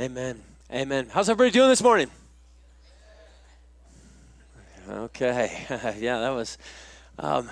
Amen. 0.00 0.40
Amen. 0.72 1.08
How's 1.12 1.28
everybody 1.28 1.52
doing 1.52 1.68
this 1.68 1.82
morning? 1.82 2.10
Okay. 4.88 5.66
yeah, 5.98 6.20
that 6.20 6.30
was 6.30 6.56
um, 7.18 7.50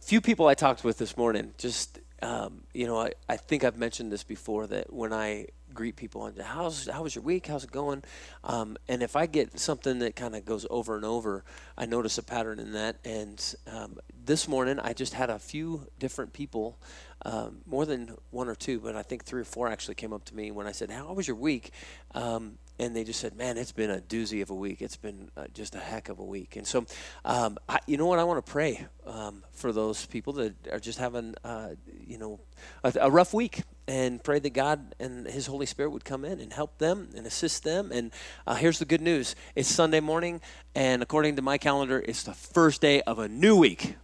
few 0.00 0.20
people 0.20 0.48
I 0.48 0.54
talked 0.54 0.82
with 0.82 0.98
this 0.98 1.16
morning. 1.16 1.54
Just, 1.56 2.00
um, 2.20 2.64
you 2.72 2.88
know, 2.88 2.98
I, 2.98 3.12
I 3.28 3.36
think 3.36 3.62
I've 3.62 3.78
mentioned 3.78 4.10
this 4.10 4.24
before 4.24 4.66
that 4.66 4.92
when 4.92 5.12
I 5.12 5.46
greet 5.76 5.94
people 5.94 6.22
on 6.22 6.34
how's 6.42 6.88
how 6.88 7.02
was 7.02 7.14
your 7.14 7.22
week? 7.22 7.46
How's 7.46 7.64
it 7.64 7.70
going? 7.70 8.02
Um, 8.42 8.76
and 8.88 9.02
if 9.02 9.14
i 9.14 9.26
get 9.26 9.60
something 9.60 10.00
that 10.00 10.16
kind 10.16 10.34
of 10.34 10.44
goes 10.44 10.66
over 10.70 10.96
and 10.96 11.04
over 11.04 11.44
i 11.76 11.86
notice 11.86 12.18
a 12.18 12.22
pattern 12.22 12.58
in 12.58 12.72
that. 12.72 12.96
And 13.04 13.54
um, 13.70 13.98
this 14.24 14.48
morning 14.48 14.80
i 14.80 14.92
just 14.92 15.14
had 15.14 15.30
a 15.30 15.38
few 15.38 15.86
different 15.98 16.32
people 16.32 16.78
um, 17.24 17.58
more 17.66 17.84
than 17.84 18.16
one 18.30 18.48
or 18.48 18.54
two 18.54 18.80
but 18.80 18.96
i 18.96 19.02
think 19.02 19.24
three 19.24 19.42
or 19.42 19.44
four 19.44 19.68
actually 19.68 19.94
came 19.94 20.12
up 20.12 20.24
to 20.24 20.34
me 20.34 20.50
when 20.50 20.66
i 20.66 20.72
said 20.72 20.90
how 20.90 21.12
was 21.12 21.28
your 21.28 21.36
week? 21.36 21.70
Um, 22.14 22.58
and 22.78 22.94
they 22.94 23.04
just 23.04 23.20
said, 23.20 23.36
"Man, 23.36 23.56
it's 23.56 23.72
been 23.72 23.90
a 23.90 23.98
doozy 23.98 24.42
of 24.42 24.50
a 24.50 24.54
week. 24.54 24.82
It's 24.82 24.96
been 24.96 25.30
uh, 25.36 25.46
just 25.54 25.74
a 25.74 25.78
heck 25.78 26.08
of 26.08 26.18
a 26.18 26.24
week." 26.24 26.56
And 26.56 26.66
so, 26.66 26.86
um, 27.24 27.58
I, 27.68 27.78
you 27.86 27.96
know 27.96 28.06
what? 28.06 28.18
I 28.18 28.24
want 28.24 28.44
to 28.44 28.50
pray 28.50 28.86
um, 29.06 29.42
for 29.52 29.72
those 29.72 30.06
people 30.06 30.34
that 30.34 30.54
are 30.70 30.78
just 30.78 30.98
having, 30.98 31.34
uh, 31.44 31.70
you 32.06 32.18
know, 32.18 32.40
a, 32.84 32.92
a, 33.00 33.10
rough 33.10 33.32
week, 33.32 33.62
and 33.88 34.22
pray 34.22 34.38
that 34.38 34.50
God 34.50 34.94
and 34.98 35.26
His 35.26 35.46
Holy 35.46 35.66
Spirit 35.66 35.90
would 35.90 36.04
come 36.04 36.24
in 36.24 36.40
and 36.40 36.52
help 36.52 36.78
them 36.78 37.08
and 37.16 37.26
assist 37.26 37.64
them. 37.64 37.90
And 37.92 38.12
uh, 38.46 38.54
here's 38.54 38.78
the 38.78 38.84
good 38.84 39.00
news: 39.00 39.34
it's 39.54 39.68
Sunday 39.68 40.00
morning, 40.00 40.40
and 40.74 41.02
according 41.02 41.36
to 41.36 41.42
my 41.42 41.58
calendar, 41.58 42.02
it's 42.06 42.22
the 42.22 42.34
first 42.34 42.80
day 42.80 43.00
of 43.02 43.18
a 43.18 43.28
new 43.28 43.56
week. 43.56 43.96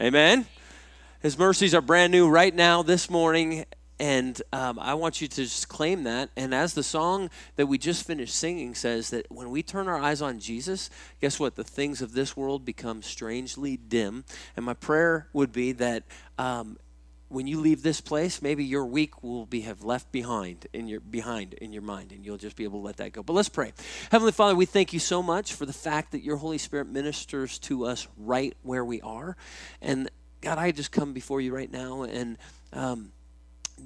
Amen. 0.00 0.46
His 1.20 1.38
mercies 1.38 1.72
are 1.72 1.80
brand 1.80 2.10
new 2.10 2.28
right 2.28 2.52
now, 2.52 2.82
this 2.82 3.08
morning, 3.08 3.64
and 4.02 4.42
um, 4.52 4.80
I 4.80 4.94
want 4.94 5.20
you 5.20 5.28
to 5.28 5.44
just 5.44 5.68
claim 5.68 6.02
that. 6.02 6.30
And 6.36 6.52
as 6.52 6.74
the 6.74 6.82
song 6.82 7.30
that 7.54 7.66
we 7.66 7.78
just 7.78 8.04
finished 8.04 8.34
singing 8.34 8.74
says, 8.74 9.10
that 9.10 9.30
when 9.30 9.50
we 9.50 9.62
turn 9.62 9.86
our 9.86 9.96
eyes 9.96 10.20
on 10.20 10.40
Jesus, 10.40 10.90
guess 11.20 11.38
what? 11.38 11.54
The 11.54 11.62
things 11.62 12.02
of 12.02 12.12
this 12.12 12.36
world 12.36 12.64
become 12.64 13.02
strangely 13.02 13.76
dim. 13.76 14.24
And 14.56 14.66
my 14.66 14.74
prayer 14.74 15.28
would 15.32 15.52
be 15.52 15.70
that 15.70 16.02
um, 16.36 16.78
when 17.28 17.46
you 17.46 17.60
leave 17.60 17.84
this 17.84 18.00
place, 18.00 18.42
maybe 18.42 18.64
your 18.64 18.84
week 18.84 19.22
will 19.22 19.46
be 19.46 19.60
have 19.60 19.84
left 19.84 20.10
behind 20.10 20.66
in 20.72 20.88
your 20.88 20.98
behind 20.98 21.54
in 21.54 21.72
your 21.72 21.82
mind, 21.82 22.10
and 22.10 22.26
you'll 22.26 22.38
just 22.38 22.56
be 22.56 22.64
able 22.64 22.80
to 22.80 22.84
let 22.84 22.96
that 22.96 23.12
go. 23.12 23.22
But 23.22 23.34
let's 23.34 23.48
pray. 23.48 23.72
Heavenly 24.10 24.32
Father, 24.32 24.56
we 24.56 24.66
thank 24.66 24.92
you 24.92 24.98
so 24.98 25.22
much 25.22 25.52
for 25.52 25.64
the 25.64 25.72
fact 25.72 26.10
that 26.10 26.24
your 26.24 26.38
Holy 26.38 26.58
Spirit 26.58 26.88
ministers 26.88 27.56
to 27.60 27.86
us 27.86 28.08
right 28.18 28.56
where 28.64 28.84
we 28.84 29.00
are. 29.00 29.36
And 29.80 30.10
God, 30.40 30.58
I 30.58 30.72
just 30.72 30.90
come 30.90 31.12
before 31.12 31.40
you 31.40 31.54
right 31.54 31.70
now 31.70 32.02
and 32.02 32.36
um, 32.72 33.12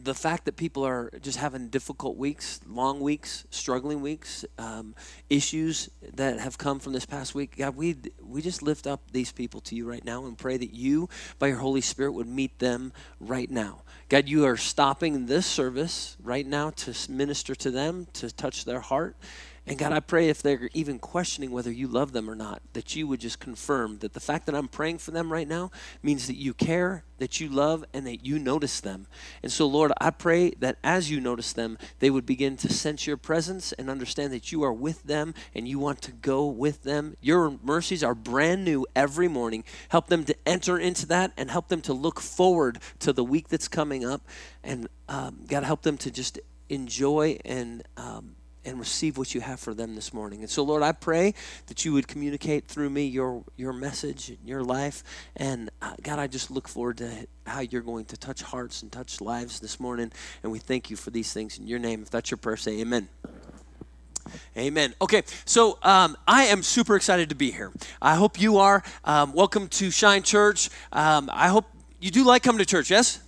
the 0.02 0.14
fact 0.14 0.44
that 0.44 0.56
people 0.56 0.84
are 0.84 1.10
just 1.20 1.38
having 1.38 1.68
difficult 1.68 2.16
weeks, 2.16 2.60
long 2.68 3.00
weeks, 3.00 3.44
struggling 3.50 4.00
weeks, 4.00 4.44
um, 4.58 4.94
issues 5.30 5.90
that 6.14 6.38
have 6.38 6.58
come 6.58 6.78
from 6.78 6.92
this 6.92 7.06
past 7.06 7.34
week, 7.34 7.56
God, 7.56 7.76
we 7.76 7.96
we 8.22 8.42
just 8.42 8.62
lift 8.62 8.86
up 8.86 9.00
these 9.12 9.32
people 9.32 9.60
to 9.62 9.74
you 9.74 9.88
right 9.88 10.04
now 10.04 10.26
and 10.26 10.36
pray 10.36 10.56
that 10.56 10.74
you, 10.74 11.08
by 11.38 11.48
your 11.48 11.58
Holy 11.58 11.80
Spirit, 11.80 12.12
would 12.12 12.28
meet 12.28 12.58
them 12.58 12.92
right 13.20 13.50
now. 13.50 13.82
God, 14.08 14.28
you 14.28 14.44
are 14.44 14.56
stopping 14.56 15.26
this 15.26 15.46
service 15.46 16.16
right 16.22 16.46
now 16.46 16.70
to 16.70 16.94
minister 17.10 17.54
to 17.56 17.70
them, 17.70 18.06
to 18.14 18.30
touch 18.30 18.64
their 18.64 18.80
heart. 18.80 19.16
And 19.68 19.78
God, 19.78 19.92
I 19.92 19.98
pray 19.98 20.28
if 20.28 20.42
they're 20.42 20.70
even 20.74 21.00
questioning 21.00 21.50
whether 21.50 21.72
you 21.72 21.88
love 21.88 22.12
them 22.12 22.30
or 22.30 22.36
not, 22.36 22.62
that 22.74 22.94
you 22.94 23.08
would 23.08 23.18
just 23.18 23.40
confirm 23.40 23.98
that 23.98 24.12
the 24.12 24.20
fact 24.20 24.46
that 24.46 24.54
I'm 24.54 24.68
praying 24.68 24.98
for 24.98 25.10
them 25.10 25.32
right 25.32 25.48
now 25.48 25.72
means 26.04 26.28
that 26.28 26.36
you 26.36 26.54
care, 26.54 27.02
that 27.18 27.40
you 27.40 27.48
love, 27.48 27.84
and 27.92 28.06
that 28.06 28.24
you 28.24 28.38
notice 28.38 28.78
them. 28.78 29.08
And 29.42 29.50
so, 29.50 29.66
Lord, 29.66 29.90
I 30.00 30.10
pray 30.10 30.50
that 30.60 30.78
as 30.84 31.10
you 31.10 31.20
notice 31.20 31.52
them, 31.52 31.78
they 31.98 32.10
would 32.10 32.24
begin 32.24 32.56
to 32.58 32.72
sense 32.72 33.08
your 33.08 33.16
presence 33.16 33.72
and 33.72 33.90
understand 33.90 34.32
that 34.32 34.52
you 34.52 34.62
are 34.62 34.72
with 34.72 35.02
them 35.02 35.34
and 35.52 35.66
you 35.66 35.80
want 35.80 36.00
to 36.02 36.12
go 36.12 36.46
with 36.46 36.84
them. 36.84 37.16
Your 37.20 37.58
mercies 37.60 38.04
are 38.04 38.14
brand 38.14 38.64
new 38.64 38.86
every 38.94 39.26
morning. 39.26 39.64
Help 39.88 40.06
them 40.06 40.24
to 40.26 40.36
enter 40.46 40.78
into 40.78 41.06
that 41.06 41.32
and 41.36 41.50
help 41.50 41.66
them 41.66 41.80
to 41.82 41.92
look 41.92 42.20
forward 42.20 42.78
to 43.00 43.12
the 43.12 43.24
week 43.24 43.48
that's 43.48 43.66
coming 43.66 44.04
up. 44.04 44.22
And 44.62 44.88
um, 45.08 45.40
God, 45.48 45.64
help 45.64 45.82
them 45.82 45.98
to 45.98 46.12
just 46.12 46.38
enjoy 46.68 47.38
and 47.44 47.82
um, 47.96 48.35
and 48.66 48.78
receive 48.78 49.16
what 49.16 49.34
you 49.34 49.40
have 49.40 49.60
for 49.60 49.72
them 49.72 49.94
this 49.94 50.12
morning. 50.12 50.40
And 50.40 50.50
so, 50.50 50.62
Lord, 50.62 50.82
I 50.82 50.92
pray 50.92 51.34
that 51.68 51.84
you 51.84 51.92
would 51.92 52.08
communicate 52.08 52.66
through 52.66 52.90
me 52.90 53.06
your, 53.06 53.44
your 53.56 53.72
message, 53.72 54.28
and 54.28 54.38
your 54.44 54.62
life. 54.62 55.04
And 55.36 55.70
uh, 55.80 55.94
God, 56.02 56.18
I 56.18 56.26
just 56.26 56.50
look 56.50 56.68
forward 56.68 56.98
to 56.98 57.26
how 57.46 57.60
you're 57.60 57.82
going 57.82 58.04
to 58.06 58.16
touch 58.16 58.42
hearts 58.42 58.82
and 58.82 58.90
touch 58.90 59.20
lives 59.20 59.60
this 59.60 59.78
morning. 59.78 60.12
And 60.42 60.50
we 60.50 60.58
thank 60.58 60.90
you 60.90 60.96
for 60.96 61.10
these 61.10 61.32
things 61.32 61.58
in 61.58 61.66
your 61.66 61.78
name. 61.78 62.02
If 62.02 62.10
that's 62.10 62.30
your 62.30 62.38
prayer, 62.38 62.56
say 62.56 62.80
amen. 62.80 63.08
Amen. 64.56 64.92
Okay, 65.00 65.22
so 65.44 65.78
um, 65.82 66.16
I 66.26 66.44
am 66.44 66.62
super 66.64 66.96
excited 66.96 67.28
to 67.28 67.36
be 67.36 67.52
here. 67.52 67.70
I 68.02 68.16
hope 68.16 68.40
you 68.40 68.58
are. 68.58 68.82
Um, 69.04 69.32
welcome 69.32 69.68
to 69.68 69.92
Shine 69.92 70.24
Church. 70.24 70.68
Um, 70.92 71.30
I 71.32 71.46
hope 71.46 71.66
you 72.00 72.10
do 72.10 72.24
like 72.24 72.42
coming 72.42 72.58
to 72.58 72.66
church, 72.66 72.90
yes? 72.90 73.20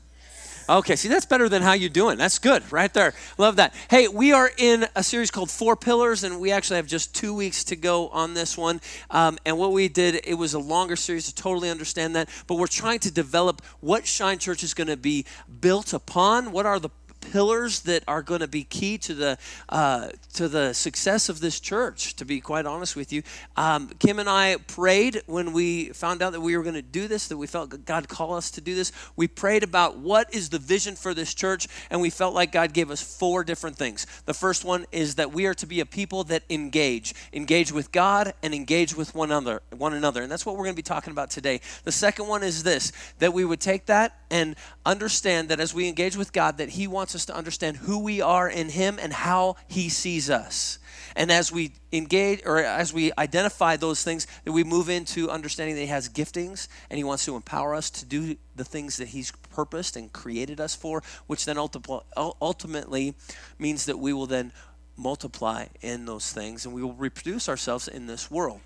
Okay, 0.71 0.97
see, 0.97 1.09
that's 1.09 1.25
better 1.25 1.49
than 1.49 1.63
how 1.63 1.73
you're 1.73 1.89
doing. 1.89 2.19
That's 2.19 2.39
good, 2.39 2.71
right 2.71 2.93
there. 2.93 3.15
Love 3.39 3.57
that. 3.57 3.75
Hey, 3.89 4.07
we 4.07 4.33
are 4.33 4.51
in 4.59 4.87
a 4.95 5.03
series 5.03 5.31
called 5.31 5.51
Four 5.51 5.77
Pillars, 5.77 6.25
and 6.25 6.39
we 6.41 6.53
actually 6.53 6.77
have 6.77 6.87
just 6.87 7.15
two 7.15 7.33
weeks 7.33 7.65
to 7.65 7.77
go 7.77 8.09
on 8.09 8.35
this 8.35 8.59
one. 8.59 8.83
Um, 9.11 9.39
and 9.47 9.57
what 9.57 9.73
we 9.73 9.89
did, 9.89 10.21
it 10.27 10.35
was 10.35 10.53
a 10.53 10.59
longer 10.59 10.95
series 10.95 11.25
to 11.25 11.35
totally 11.35 11.71
understand 11.71 12.15
that, 12.17 12.29
but 12.47 12.57
we're 12.57 12.67
trying 12.67 12.99
to 13.01 13.11
develop 13.11 13.63
what 13.81 14.07
Shine 14.07 14.37
Church 14.39 14.63
is 14.63 14.75
going 14.75 14.89
to 14.89 14.99
be 14.99 15.25
built 15.59 15.95
upon. 15.95 16.53
What 16.53 16.67
are 16.67 16.79
the 16.79 16.91
pillars 17.31 17.81
that 17.81 18.03
are 18.09 18.23
going 18.23 18.41
to 18.41 18.49
be 18.49 18.65
key 18.65 18.99
to 18.99 19.15
the 19.15 19.39
uh, 19.69 20.09
to 20.35 20.49
the 20.49 20.73
success 20.73 21.29
of 21.29 21.41
this 21.41 21.61
church. 21.61 22.17
To 22.17 22.25
be 22.25 22.41
quite 22.41 22.67
honest 22.67 22.97
with 22.97 23.13
you, 23.13 23.23
um, 23.57 23.89
Kim 23.99 24.19
and 24.19 24.29
I 24.29 24.57
prayed 24.67 25.23
when 25.27 25.53
we 25.53 25.91
found 25.91 26.23
out 26.23 26.33
that 26.33 26.41
we 26.41 26.57
were 26.57 26.63
going 26.63 26.75
to 26.75 26.83
do 26.83 27.09
this, 27.09 27.29
that 27.29 27.37
we 27.37 27.47
felt 27.47 27.85
God 27.85 28.09
call 28.09 28.35
us 28.35 28.51
to 28.53 28.61
do 28.61 28.75
this. 28.75 28.93
We 29.17 29.29
prayed 29.29 29.63
about 29.63 29.99
what 29.99 30.33
is 30.35 30.49
the 30.49 30.59
vision 30.59 30.97
for 30.97 31.15
this 31.15 31.35
church, 31.35 31.69
and 31.91 32.01
we 32.01 32.11
felt 32.11 32.35
like 32.35 32.53
God 32.53 32.73
gave 32.73 32.91
us 32.91 33.03
four 33.03 33.45
different 33.45 33.77
things. 33.77 34.07
The 34.27 34.35
first 34.35 34.65
one 34.65 34.87
is 34.93 35.17
that 35.17 35.33
we 35.33 35.47
are 35.47 35.55
to 35.55 35.67
be 35.67 35.81
a 35.81 35.87
people 35.87 36.25
that 36.25 36.43
engage, 36.51 37.15
engage 37.33 37.73
with 37.73 37.93
God, 37.93 38.35
and 38.43 38.55
engage 38.55 38.97
with 38.97 39.15
one 39.15 39.31
another, 39.31 39.63
one 39.77 39.95
another, 39.95 40.23
and 40.23 40.31
that's 40.31 40.47
what 40.47 40.57
we're 40.57 40.65
going 40.65 40.75
to 40.75 40.77
be 40.77 40.83
talking 40.83 41.11
about 41.11 41.31
today. 41.31 41.61
The 41.85 41.93
second 41.93 42.27
one 42.29 42.43
is 42.43 42.63
this: 42.63 42.93
that 43.19 43.33
we 43.33 43.45
would 43.45 43.61
take 43.61 43.87
that 43.87 44.19
and 44.31 44.57
understand 44.85 45.49
that 45.49 45.61
as 45.61 45.75
we 45.75 45.89
engage 45.89 46.17
with 46.17 46.33
God, 46.33 46.59
that 46.59 46.71
He 46.71 46.87
wants 46.87 47.15
us 47.15 47.18
to 47.27 47.37
understand 47.37 47.79
who 47.79 47.99
we 47.99 48.21
are 48.21 48.49
in 48.49 48.69
Him 48.69 48.99
and 49.01 49.13
how 49.13 49.57
He 49.67 49.89
sees 49.89 50.31
us. 50.31 50.79
And 51.17 51.33
as 51.33 51.51
we 51.51 51.73
engage 51.93 52.43
or 52.45 52.59
as 52.59 52.93
we 52.93 53.13
identify 53.19 53.77
those 53.77 54.03
things, 54.03 54.27
that 54.45 54.53
we 54.53 54.65
move 54.65 54.89
into 54.89 55.31
understanding 55.31 55.75
that 55.77 55.83
He 55.83 55.89
has 55.89 56.09
giftings 56.09 56.69
and 56.91 56.99
He 56.99 57.05
wants 57.05 57.25
to 57.25 57.35
empower 57.35 57.75
us 57.75 57.91
to 57.91 58.05
do 58.05 58.37
the 58.55 58.65
things 58.65 58.97
that 58.99 59.09
He's 59.09 59.33
purposed 59.51 59.97
and 59.97 60.13
created 60.13 60.61
us 60.61 60.75
for, 60.75 61.03
which 61.27 61.45
then 61.45 61.59
ultimately 61.59 63.15
means 63.59 63.87
that 63.87 63.99
we 63.99 64.13
will 64.13 64.27
then 64.27 64.53
multiply 64.97 65.67
in 65.81 66.07
those 66.07 66.33
things 66.33 66.67
and 66.67 66.75
we 66.75 66.83
will 66.83 66.95
reproduce 66.95 67.49
ourselves 67.49 67.89
in 67.89 68.07
this 68.07 68.31
world. 68.31 68.61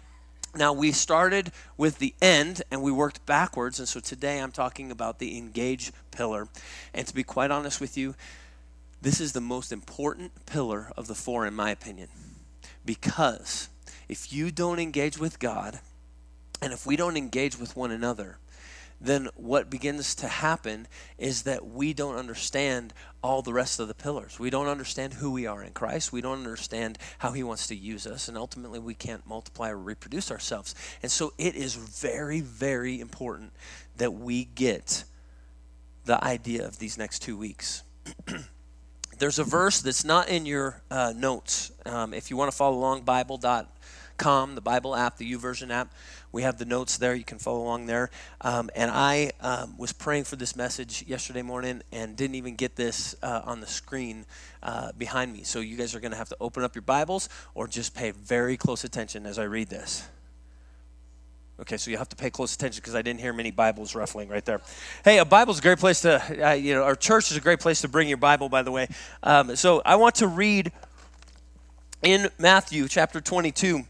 Now, 0.55 0.75
we 0.75 0.93
started 0.93 1.51
with 1.79 1.99
the 1.99 2.15
end 2.21 2.63
and 2.71 2.83
we 2.83 2.93
worked 2.93 3.25
backwards. 3.25 3.79
And 3.79 3.89
so 3.89 4.01
today 4.01 4.39
I'm 4.39 4.53
talking 4.53 4.91
about 4.91 5.19
the 5.19 5.39
engage 5.39 5.93
pillar. 6.11 6.47
And 6.93 7.07
to 7.07 7.15
be 7.15 7.23
quite 7.23 7.51
honest 7.51 7.81
with 7.81 7.97
you, 7.97 8.15
this 9.03 9.21
is 9.21 9.33
the 9.33 9.41
most 9.41 9.73
important 9.73 10.47
pillar 10.47 10.93
of 10.97 11.09
the 11.09 11.15
four, 11.15 11.45
in 11.45 11.55
my 11.55 11.71
opinion. 11.71 12.09
Because 12.87 13.69
if 14.09 14.33
you 14.33 14.53
don't 14.53 14.79
engage 14.79 15.19
with 15.19 15.41
God, 15.41 15.81
and 16.63 16.73
if 16.73 16.87
we 16.87 16.95
don't 16.95 17.17
engage 17.17 17.59
with 17.59 17.77
one 17.77 17.91
another, 17.91 18.39
then 19.01 19.29
what 19.35 19.69
begins 19.69 20.15
to 20.15 20.29
happen 20.29 20.87
is 21.19 21.43
that 21.43 21.67
we 21.67 21.93
don't 21.93 22.15
understand 22.15 22.95
all 23.21 23.43
the 23.43 23.53
rest 23.53 23.81
of 23.81 23.89
the 23.89 23.95
pillars. 23.95 24.39
We 24.39 24.51
don't 24.51 24.69
understand 24.69 25.15
who 25.15 25.33
we 25.33 25.45
are 25.47 25.65
in 25.65 25.73
Christ. 25.73 26.13
We 26.13 26.21
don't 26.21 26.39
understand 26.39 26.99
how 27.19 27.33
He 27.33 27.43
wants 27.43 27.67
to 27.67 27.75
use 27.75 28.07
us. 28.07 28.29
And 28.29 28.39
ultimately, 28.39 28.79
we 28.79 28.95
can't 28.95 29.27
multiply 29.27 29.71
or 29.71 29.79
reproduce 29.79 30.31
ourselves. 30.31 30.77
And 31.03 31.11
so, 31.11 31.33
it 31.37 31.57
is 31.57 31.75
very, 31.75 32.41
very 32.41 33.01
important 33.01 33.53
that 33.97 34.13
we 34.13 34.45
get 34.45 35.03
the 36.05 36.23
idea 36.23 36.65
of 36.65 36.79
these 36.79 36.97
next 36.97 37.23
two 37.23 37.37
weeks. 37.37 37.83
There's 39.19 39.39
a 39.39 39.45
verse 39.45 39.81
that's 39.81 40.05
not 40.05 40.29
in 40.29 40.47
your 40.47 40.83
uh, 40.91 41.13
notes. 41.15 41.71
Um, 41.87 42.15
if 42.15 42.31
you 42.31 42.37
want 42.37 42.51
to 42.51 42.57
follow 42.57 42.77
along, 42.77 43.03
Bible.com, 43.03 44.55
the 44.55 44.61
Bible 44.61 44.97
app, 44.97 45.19
the 45.19 45.31
YouVersion 45.33 45.71
app, 45.71 45.93
we 46.33 46.43
have 46.43 46.59
the 46.59 46.65
notes 46.65 46.97
there. 46.97 47.15
You 47.15 47.25
can 47.25 47.39
follow 47.39 47.63
along 47.63 47.87
there. 47.87 48.11
Um, 48.41 48.71
and 48.75 48.91
I 48.91 49.33
um, 49.41 49.77
was 49.77 49.93
praying 49.93 50.25
for 50.25 50.37
this 50.37 50.57
message 50.57 51.05
yesterday 51.07 51.43
morning 51.43 51.83
and 51.93 52.17
didn't 52.17 52.37
even 52.37 52.57
get 52.57 52.75
this 52.75 53.15
uh, 53.23 53.43
on 53.45 53.61
the 53.61 53.67
screen 53.67 54.25
uh, 54.63 54.93
behind 54.97 55.33
me. 55.33 55.43
So 55.43 55.61
you 55.61 55.77
guys 55.77 55.95
are 55.95 56.01
going 56.01 56.13
to 56.13 56.19
have 56.19 56.31
to 56.31 56.37
open 56.41 56.65
up 56.65 56.75
your 56.75 56.83
Bibles 56.83 57.29
or 57.55 57.69
just 57.69 57.95
pay 57.95 58.13
very 58.13 58.57
close 58.57 58.83
attention 58.83 59.27
as 59.27 59.39
I 59.39 59.45
read 59.45 59.69
this. 59.69 60.09
Okay, 61.61 61.77
so 61.77 61.91
you 61.91 61.99
have 61.99 62.09
to 62.09 62.17
pay 62.17 62.31
close 62.31 62.55
attention 62.55 62.81
because 62.81 62.95
I 62.95 63.03
didn't 63.03 63.21
hear 63.21 63.33
many 63.33 63.51
Bibles 63.51 63.95
ruffling 63.95 64.29
right 64.29 64.45
there. 64.45 64.63
Hey, 65.05 65.19
a 65.19 65.25
Bible's 65.25 65.59
a 65.59 65.63
great 65.63 65.79
place 65.79 66.01
to, 66.01 66.49
uh, 66.49 66.55
you 66.55 66.75
know, 66.75 66.83
our 66.83 66.97
church 66.97 67.31
is 67.31 67.37
a 67.37 67.41
great 67.41 67.61
place 67.61 67.83
to 67.83 67.89
bring 67.89 68.09
your 68.09 68.17
Bible, 68.17 68.49
by 68.49 68.63
the 68.63 68.73
way. 68.73 68.89
Um, 69.23 69.55
so 69.55 69.83
I 69.85 69.97
want 69.97 70.17
to 70.17 70.27
read 70.27 70.73
in 72.03 72.31
Matthew 72.39 72.89
chapter 72.89 73.21
22. 73.21 73.83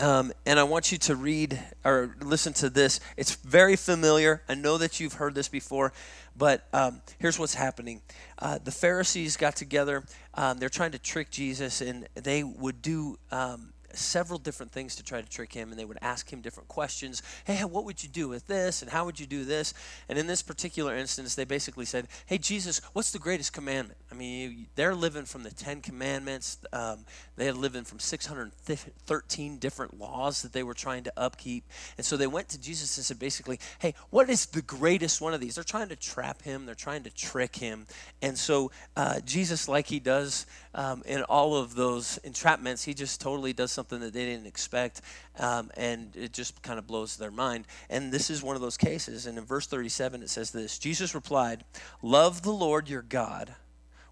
Um, 0.00 0.32
and 0.46 0.58
I 0.58 0.62
want 0.62 0.92
you 0.92 0.98
to 0.98 1.16
read 1.16 1.58
or 1.84 2.16
listen 2.22 2.52
to 2.54 2.70
this. 2.70 3.00
It's 3.16 3.34
very 3.36 3.76
familiar. 3.76 4.42
I 4.48 4.54
know 4.54 4.78
that 4.78 4.98
you've 4.98 5.14
heard 5.14 5.34
this 5.34 5.48
before, 5.48 5.92
but 6.36 6.66
um, 6.72 7.02
here's 7.18 7.38
what's 7.38 7.54
happening. 7.54 8.00
Uh, 8.38 8.58
the 8.62 8.70
Pharisees 8.70 9.36
got 9.36 9.56
together. 9.56 10.04
Um, 10.34 10.58
they're 10.58 10.70
trying 10.70 10.92
to 10.92 10.98
trick 10.98 11.30
Jesus, 11.30 11.82
and 11.82 12.08
they 12.14 12.42
would 12.42 12.80
do 12.80 13.18
um, 13.30 13.72
several 13.94 14.38
different 14.38 14.72
things 14.72 14.96
to 14.96 15.02
try 15.02 15.20
to 15.20 15.28
trick 15.28 15.52
him, 15.52 15.70
and 15.70 15.78
they 15.78 15.84
would 15.84 15.98
ask 16.00 16.32
him 16.32 16.40
different 16.40 16.68
questions. 16.68 17.22
Hey, 17.44 17.64
what 17.64 17.84
would 17.84 18.02
you 18.02 18.08
do 18.08 18.28
with 18.28 18.46
this? 18.46 18.82
And 18.82 18.90
how 18.90 19.04
would 19.04 19.20
you 19.20 19.26
do 19.26 19.44
this? 19.44 19.74
And 20.08 20.18
in 20.18 20.26
this 20.26 20.42
particular 20.42 20.96
instance, 20.96 21.34
they 21.34 21.44
basically 21.44 21.84
said, 21.84 22.08
Hey, 22.26 22.38
Jesus, 22.38 22.80
what's 22.92 23.10
the 23.12 23.18
greatest 23.18 23.52
commandment? 23.52 23.98
I 24.10 24.14
mean, 24.14 24.66
they're 24.74 24.94
living 24.94 25.24
from 25.24 25.42
the 25.42 25.50
Ten 25.50 25.80
Commandments. 25.80 26.58
Um, 26.72 27.04
they're 27.36 27.52
living 27.52 27.84
from 27.84 27.98
613 27.98 29.58
different 29.58 29.98
laws 29.98 30.42
that 30.42 30.52
they 30.52 30.62
were 30.62 30.74
trying 30.74 31.04
to 31.04 31.12
upkeep. 31.16 31.64
And 31.96 32.04
so 32.04 32.16
they 32.16 32.26
went 32.26 32.48
to 32.50 32.60
Jesus 32.60 32.96
and 32.96 33.04
said, 33.04 33.18
basically, 33.18 33.60
Hey, 33.78 33.94
what 34.10 34.28
is 34.30 34.46
the 34.46 34.62
greatest 34.62 35.20
one 35.20 35.34
of 35.34 35.40
these? 35.40 35.54
They're 35.54 35.64
trying 35.64 35.88
to 35.88 35.96
trap 35.96 36.42
him, 36.42 36.66
they're 36.66 36.74
trying 36.74 37.04
to 37.04 37.10
trick 37.10 37.56
him. 37.56 37.86
And 38.22 38.38
so 38.38 38.70
uh, 38.96 39.20
Jesus, 39.20 39.68
like 39.68 39.86
he 39.86 40.00
does 40.00 40.46
um, 40.74 41.02
in 41.04 41.22
all 41.24 41.56
of 41.56 41.74
those 41.74 42.18
entrapments, 42.24 42.84
he 42.84 42.94
just 42.94 43.20
totally 43.20 43.52
does 43.52 43.72
something 43.72 44.00
that 44.00 44.12
they 44.12 44.24
didn't 44.24 44.46
expect, 44.46 45.00
um, 45.38 45.70
and 45.76 46.14
it 46.14 46.32
just 46.32 46.62
kind 46.62 46.78
of 46.78 46.86
blows 46.86 47.16
their 47.16 47.30
mind. 47.30 47.66
And 47.88 48.12
this 48.12 48.30
is 48.30 48.42
one 48.42 48.54
of 48.54 48.62
those 48.62 48.76
cases. 48.76 49.26
And 49.26 49.36
in 49.36 49.44
verse 49.44 49.66
37, 49.66 50.22
it 50.22 50.30
says 50.30 50.50
this 50.52 50.78
Jesus 50.78 51.14
replied, 51.14 51.64
Love 52.02 52.42
the 52.42 52.52
Lord 52.52 52.88
your 52.88 53.02
God 53.02 53.54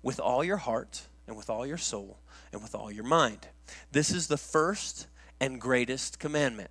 with 0.03 0.19
all 0.19 0.43
your 0.43 0.57
heart, 0.57 1.03
and 1.27 1.37
with 1.37 1.51
all 1.51 1.67
your 1.67 1.79
soul, 1.79 2.19
and 2.53 2.63
with 2.63 2.75
all 2.75 2.91
your 2.91 3.05
mind. 3.05 3.49
This 3.93 4.11
is 4.11 4.27
the 4.27 4.39
first 4.39 5.07
and 5.41 5.61
greatest 5.61 6.19
commandment. 6.19 6.71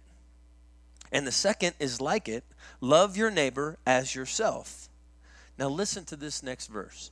And 1.11 1.25
the 1.25 1.31
second 1.31 1.75
is 1.79 2.01
like 2.01 2.27
it 2.27 2.43
love 2.81 3.15
your 3.15 3.31
neighbor 3.31 3.77
as 3.85 4.15
yourself. 4.15 4.89
Now, 5.57 5.69
listen 5.69 6.05
to 6.05 6.15
this 6.15 6.43
next 6.43 6.67
verse. 6.67 7.11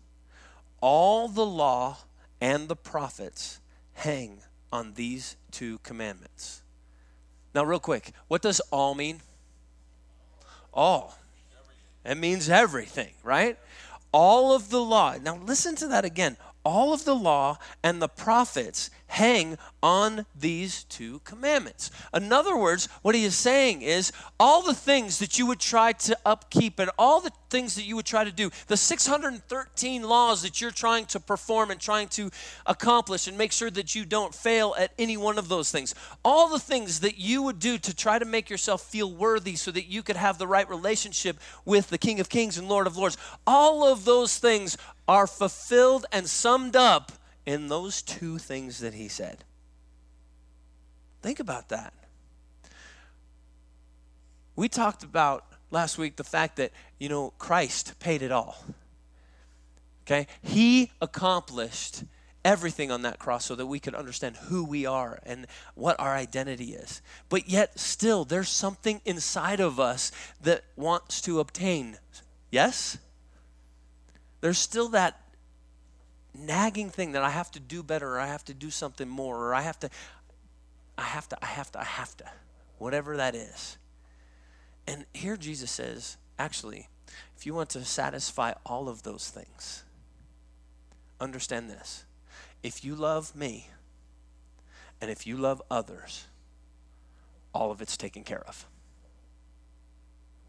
All 0.82 1.28
the 1.28 1.46
law 1.46 1.98
and 2.42 2.68
the 2.68 2.76
prophets 2.76 3.60
hang 3.94 4.40
on 4.72 4.94
these 4.94 5.38
two 5.52 5.80
commandments. 5.80 6.62
Now, 7.54 7.64
real 7.64 7.80
quick, 7.80 8.12
what 8.28 8.42
does 8.42 8.60
all 8.72 8.96
mean? 8.96 9.22
All. 10.74 11.18
It 12.04 12.18
means 12.18 12.50
everything, 12.50 13.14
right? 13.24 13.58
All 14.12 14.54
of 14.54 14.70
the 14.70 14.82
law. 14.82 15.16
Now, 15.22 15.38
listen 15.38 15.76
to 15.78 15.88
that 15.88 16.06
again 16.06 16.38
all 16.66 16.94
of 16.94 17.06
the 17.06 17.16
law 17.16 17.58
and 17.84 18.02
the 18.02 18.10
prophets 18.10 18.90
hang 19.08 19.58
on 19.82 20.26
these 20.38 20.84
two 20.86 21.20
commandments. 21.20 21.92
In 22.14 22.34
other 22.34 22.58
words, 22.58 22.90
what 23.02 23.16
he 23.16 23.24
is 23.24 23.36
saying 23.36 23.82
is 23.82 24.12
all 24.40 24.62
the 24.62 24.74
things 24.74 25.20
that 25.20 25.38
you 25.38 25.46
would 25.46 25.60
try 25.60 25.94
to 25.94 26.18
upkeep 26.26 26.80
and 26.80 26.90
all 26.98 27.22
the 27.22 27.32
things 27.50 27.76
that 27.76 27.84
you 27.84 27.96
would 27.96 28.06
try 28.06 28.24
to 28.24 28.32
do, 28.32 28.50
the 28.68 28.78
613 28.78 30.04
laws 30.04 30.42
that 30.42 30.60
you're 30.60 30.72
trying 30.72 31.06
to 31.06 31.20
perform 31.20 31.72
and 31.72 31.80
trying 31.80 32.08
to 32.10 32.30
accomplish 32.66 33.28
and 33.28 33.38
make 33.38 33.52
sure 33.52 33.70
that 33.72 33.96
you 33.96 34.06
don't 34.06 34.34
fail 34.34 34.76
at 34.78 34.92
any 34.98 35.18
one 35.18 35.38
of 35.38 35.48
those 35.48 35.72
things, 35.72 35.94
all 36.24 36.50
the 36.50 36.60
things 36.60 37.00
that 37.02 37.18
you 37.18 37.44
would 37.44 37.60
do 37.60 37.78
to 37.78 37.96
try 37.96 38.20
to 38.20 38.26
make 38.26 38.50
yourself 38.50 38.82
feel 38.82 39.12
worthy 39.12 39.56
so 39.56 39.72
that 39.72 39.86
you 39.86 40.04
could 40.04 40.18
have 40.18 40.38
the 40.38 40.48
right 40.48 40.70
relationship 40.70 41.38
with 41.64 41.90
the 41.90 41.98
King 41.98 42.20
of 42.20 42.30
Kings 42.30 42.58
and 42.58 42.68
Lord 42.68 42.88
of 42.88 42.98
Lords, 42.98 43.18
all 43.46 43.86
of 43.86 44.04
those 44.04 44.38
things 44.38 44.78
are 45.08 45.28
fulfilled 45.28 46.06
and 46.12 46.28
summed 46.28 46.76
up 46.76 47.12
in 47.46 47.68
those 47.68 48.02
two 48.02 48.38
things 48.38 48.80
that 48.80 48.94
he 48.94 49.08
said. 49.08 49.44
Think 51.22 51.40
about 51.40 51.70
that. 51.70 51.94
We 54.56 54.70
talked 54.70 55.04
about 55.04 55.46
last 55.72 55.98
week 55.98 56.16
the 56.16 56.24
fact 56.24 56.58
that, 56.58 56.72
you 57.00 57.10
know, 57.10 57.34
Christ 57.38 58.00
paid 58.00 58.22
it 58.22 58.32
all. 58.32 58.64
Okay? 60.06 60.28
He 60.42 60.92
accomplished 61.02 62.04
everything 62.44 62.92
on 62.92 63.02
that 63.02 63.18
cross 63.18 63.46
so 63.46 63.56
that 63.56 63.66
we 63.66 63.80
could 63.80 63.96
understand 63.96 64.38
who 64.38 64.64
we 64.64 64.86
are 64.86 65.20
and 65.24 65.48
what 65.74 66.00
our 66.00 66.16
identity 66.16 66.74
is. 66.74 67.02
But 67.28 67.50
yet, 67.50 67.80
still, 67.80 68.24
there's 68.24 68.50
something 68.50 69.02
inside 69.04 69.60
of 69.60 69.80
us 69.80 70.12
that 70.42 70.64
wants 70.76 71.22
to 71.22 71.40
obtain. 71.40 71.98
Yes? 72.52 73.00
there's 74.46 74.60
still 74.60 74.90
that 74.90 75.25
nagging 76.40 76.90
thing 76.90 77.14
that 77.14 77.24
I 77.24 77.30
have 77.30 77.52
to 77.52 77.60
do 77.60 77.84
better 77.84 78.16
or 78.16 78.20
I 78.20 78.28
have 78.28 78.46
to 78.46 78.54
do 78.54 78.70
something 78.70 79.08
more 79.08 79.38
or 79.38 79.54
I 79.54 79.62
have 79.62 79.80
to 79.80 79.90
I 80.98 81.04
have 81.04 81.28
to 81.30 81.38
I 81.42 81.48
have 81.48 81.72
to 81.72 81.80
I 81.80 81.84
have 81.84 82.16
to 82.18 82.26
whatever 82.78 83.18
that 83.18 83.36
is. 83.36 83.78
And 84.88 85.06
here 85.14 85.38
Jesus 85.38 85.72
says, 85.72 86.18
actually, 86.38 86.90
if 87.38 87.46
you 87.46 87.54
want 87.54 87.70
to 87.72 87.84
satisfy 87.84 88.54
all 88.66 88.88
of 88.88 89.04
those 89.04 89.30
things, 89.30 89.84
understand 91.20 91.70
this. 91.70 92.06
If 92.64 92.84
you 92.84 92.96
love 92.96 93.36
me 93.36 93.70
and 95.02 95.12
if 95.12 95.28
you 95.28 95.38
love 95.38 95.62
others, 95.70 96.26
all 97.54 97.72
of 97.72 97.82
it's 97.82 97.98
taken 97.98 98.24
care 98.24 98.44
of. 98.48 98.66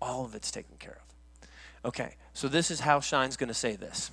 All 0.00 0.24
of 0.24 0.34
it's 0.34 0.50
taken 0.50 0.76
care 0.78 0.98
of. 0.98 1.48
Okay, 1.84 2.16
so 2.32 2.48
this 2.48 2.70
is 2.70 2.80
how 2.80 3.00
Shine's 3.00 3.36
going 3.36 3.48
to 3.48 3.54
say 3.54 3.76
this. 3.76 4.10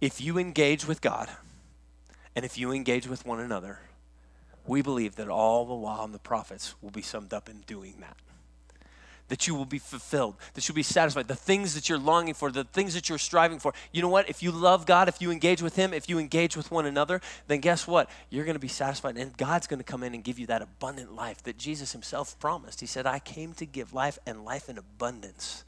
If 0.00 0.20
you 0.20 0.38
engage 0.38 0.86
with 0.86 1.00
God 1.00 1.28
and 2.36 2.44
if 2.44 2.56
you 2.56 2.70
engage 2.70 3.08
with 3.08 3.26
one 3.26 3.40
another, 3.40 3.80
we 4.66 4.82
believe 4.82 5.16
that 5.16 5.28
all 5.28 5.64
the 5.64 5.72
law 5.72 6.04
and 6.04 6.14
the 6.14 6.18
prophets 6.18 6.74
will 6.80 6.90
be 6.90 7.02
summed 7.02 7.32
up 7.32 7.48
in 7.48 7.62
doing 7.66 7.94
that. 8.00 8.16
That 9.28 9.46
you 9.46 9.54
will 9.54 9.66
be 9.66 9.78
fulfilled, 9.78 10.36
that 10.54 10.66
you'll 10.66 10.74
be 10.76 10.82
satisfied. 10.82 11.28
The 11.28 11.34
things 11.34 11.74
that 11.74 11.88
you're 11.88 11.98
longing 11.98 12.32
for, 12.32 12.50
the 12.50 12.64
things 12.64 12.94
that 12.94 13.08
you're 13.08 13.18
striving 13.18 13.58
for. 13.58 13.74
You 13.92 14.00
know 14.00 14.08
what? 14.08 14.28
If 14.28 14.42
you 14.42 14.50
love 14.50 14.86
God, 14.86 15.08
if 15.08 15.20
you 15.20 15.30
engage 15.30 15.60
with 15.60 15.76
Him, 15.76 15.92
if 15.92 16.08
you 16.08 16.18
engage 16.18 16.56
with 16.56 16.70
one 16.70 16.86
another, 16.86 17.20
then 17.46 17.60
guess 17.60 17.86
what? 17.86 18.08
You're 18.30 18.46
going 18.46 18.54
to 18.54 18.60
be 18.60 18.68
satisfied. 18.68 19.18
And 19.18 19.36
God's 19.36 19.66
going 19.66 19.80
to 19.80 19.84
come 19.84 20.02
in 20.02 20.14
and 20.14 20.24
give 20.24 20.38
you 20.38 20.46
that 20.46 20.62
abundant 20.62 21.14
life 21.14 21.42
that 21.42 21.58
Jesus 21.58 21.92
Himself 21.92 22.38
promised. 22.38 22.80
He 22.80 22.86
said, 22.86 23.04
I 23.04 23.18
came 23.18 23.52
to 23.54 23.66
give 23.66 23.92
life 23.92 24.18
and 24.26 24.46
life 24.46 24.70
in 24.70 24.78
abundance. 24.78 25.64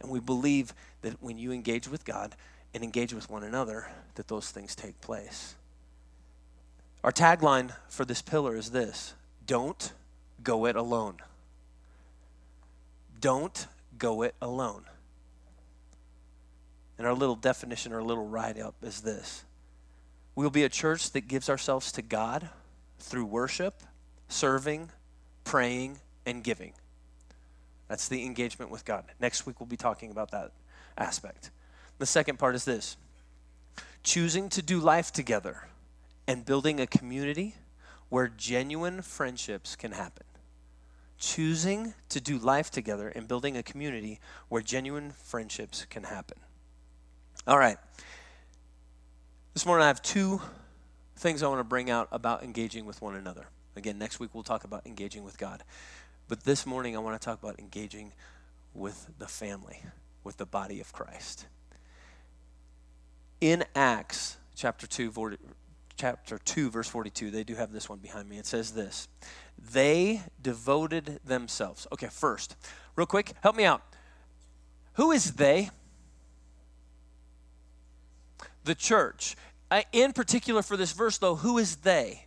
And 0.00 0.10
we 0.10 0.20
believe 0.20 0.72
that 1.02 1.22
when 1.22 1.36
you 1.36 1.52
engage 1.52 1.86
with 1.86 2.06
God 2.06 2.34
and 2.74 2.84
engage 2.84 3.12
with 3.12 3.28
one 3.30 3.42
another, 3.42 3.88
that 4.14 4.28
those 4.28 4.50
things 4.50 4.74
take 4.74 5.00
place. 5.00 5.54
Our 7.02 7.12
tagline 7.12 7.72
for 7.88 8.04
this 8.04 8.22
pillar 8.22 8.56
is 8.56 8.70
this 8.70 9.14
Don't 9.46 9.92
go 10.42 10.66
it 10.66 10.76
alone. 10.76 11.16
Don't 13.20 13.66
go 13.98 14.22
it 14.22 14.34
alone. 14.40 14.84
And 16.98 17.06
our 17.06 17.14
little 17.14 17.36
definition, 17.36 17.92
our 17.92 18.02
little 18.02 18.26
write 18.26 18.58
up 18.58 18.74
is 18.82 19.00
this 19.00 19.44
We'll 20.34 20.50
be 20.50 20.64
a 20.64 20.68
church 20.68 21.10
that 21.12 21.22
gives 21.22 21.48
ourselves 21.48 21.92
to 21.92 22.02
God 22.02 22.50
through 22.98 23.24
worship, 23.24 23.82
serving, 24.28 24.90
praying, 25.44 25.98
and 26.26 26.44
giving. 26.44 26.72
That's 27.88 28.08
the 28.08 28.24
engagement 28.24 28.70
with 28.70 28.84
God. 28.84 29.04
Next 29.18 29.46
week, 29.46 29.58
we'll 29.58 29.66
be 29.66 29.76
talking 29.76 30.10
about 30.10 30.30
that 30.30 30.52
aspect. 30.96 31.50
The 32.00 32.06
second 32.06 32.38
part 32.38 32.54
is 32.54 32.64
this 32.64 32.96
choosing 34.02 34.48
to 34.48 34.62
do 34.62 34.80
life 34.80 35.12
together 35.12 35.68
and 36.26 36.46
building 36.46 36.80
a 36.80 36.86
community 36.86 37.54
where 38.08 38.26
genuine 38.26 39.02
friendships 39.02 39.76
can 39.76 39.92
happen. 39.92 40.24
Choosing 41.18 41.92
to 42.08 42.18
do 42.18 42.38
life 42.38 42.70
together 42.70 43.08
and 43.08 43.28
building 43.28 43.54
a 43.54 43.62
community 43.62 44.18
where 44.48 44.62
genuine 44.62 45.10
friendships 45.10 45.84
can 45.84 46.04
happen. 46.04 46.38
All 47.46 47.58
right. 47.58 47.76
This 49.52 49.66
morning, 49.66 49.84
I 49.84 49.88
have 49.88 50.00
two 50.00 50.40
things 51.16 51.42
I 51.42 51.48
want 51.48 51.60
to 51.60 51.64
bring 51.64 51.90
out 51.90 52.08
about 52.12 52.42
engaging 52.42 52.86
with 52.86 53.02
one 53.02 53.14
another. 53.14 53.48
Again, 53.76 53.98
next 53.98 54.18
week, 54.18 54.30
we'll 54.32 54.42
talk 54.42 54.64
about 54.64 54.86
engaging 54.86 55.22
with 55.22 55.36
God. 55.36 55.62
But 56.28 56.44
this 56.44 56.64
morning, 56.64 56.96
I 56.96 57.00
want 57.00 57.20
to 57.20 57.22
talk 57.22 57.42
about 57.42 57.58
engaging 57.58 58.14
with 58.72 59.10
the 59.18 59.26
family, 59.26 59.82
with 60.24 60.38
the 60.38 60.46
body 60.46 60.80
of 60.80 60.94
Christ. 60.94 61.44
In 63.40 63.64
Acts 63.74 64.36
chapter 64.54 64.86
2, 64.86 65.36
chapter 65.96 66.38
2, 66.38 66.70
verse 66.70 66.88
42, 66.88 67.30
they 67.30 67.44
do 67.44 67.54
have 67.54 67.72
this 67.72 67.88
one 67.88 67.98
behind 67.98 68.28
me. 68.28 68.38
It 68.38 68.46
says 68.46 68.72
this 68.72 69.08
They 69.58 70.22
devoted 70.40 71.20
themselves. 71.24 71.86
Okay, 71.92 72.08
first, 72.08 72.56
real 72.96 73.06
quick, 73.06 73.32
help 73.42 73.56
me 73.56 73.64
out. 73.64 73.82
Who 74.94 75.12
is 75.12 75.32
they? 75.32 75.70
The 78.64 78.74
church. 78.74 79.36
in 79.92 80.12
particular, 80.12 80.62
for 80.62 80.76
this 80.76 80.92
verse, 80.92 81.16
though, 81.16 81.36
who 81.36 81.58
is 81.58 81.76
they? 81.76 82.26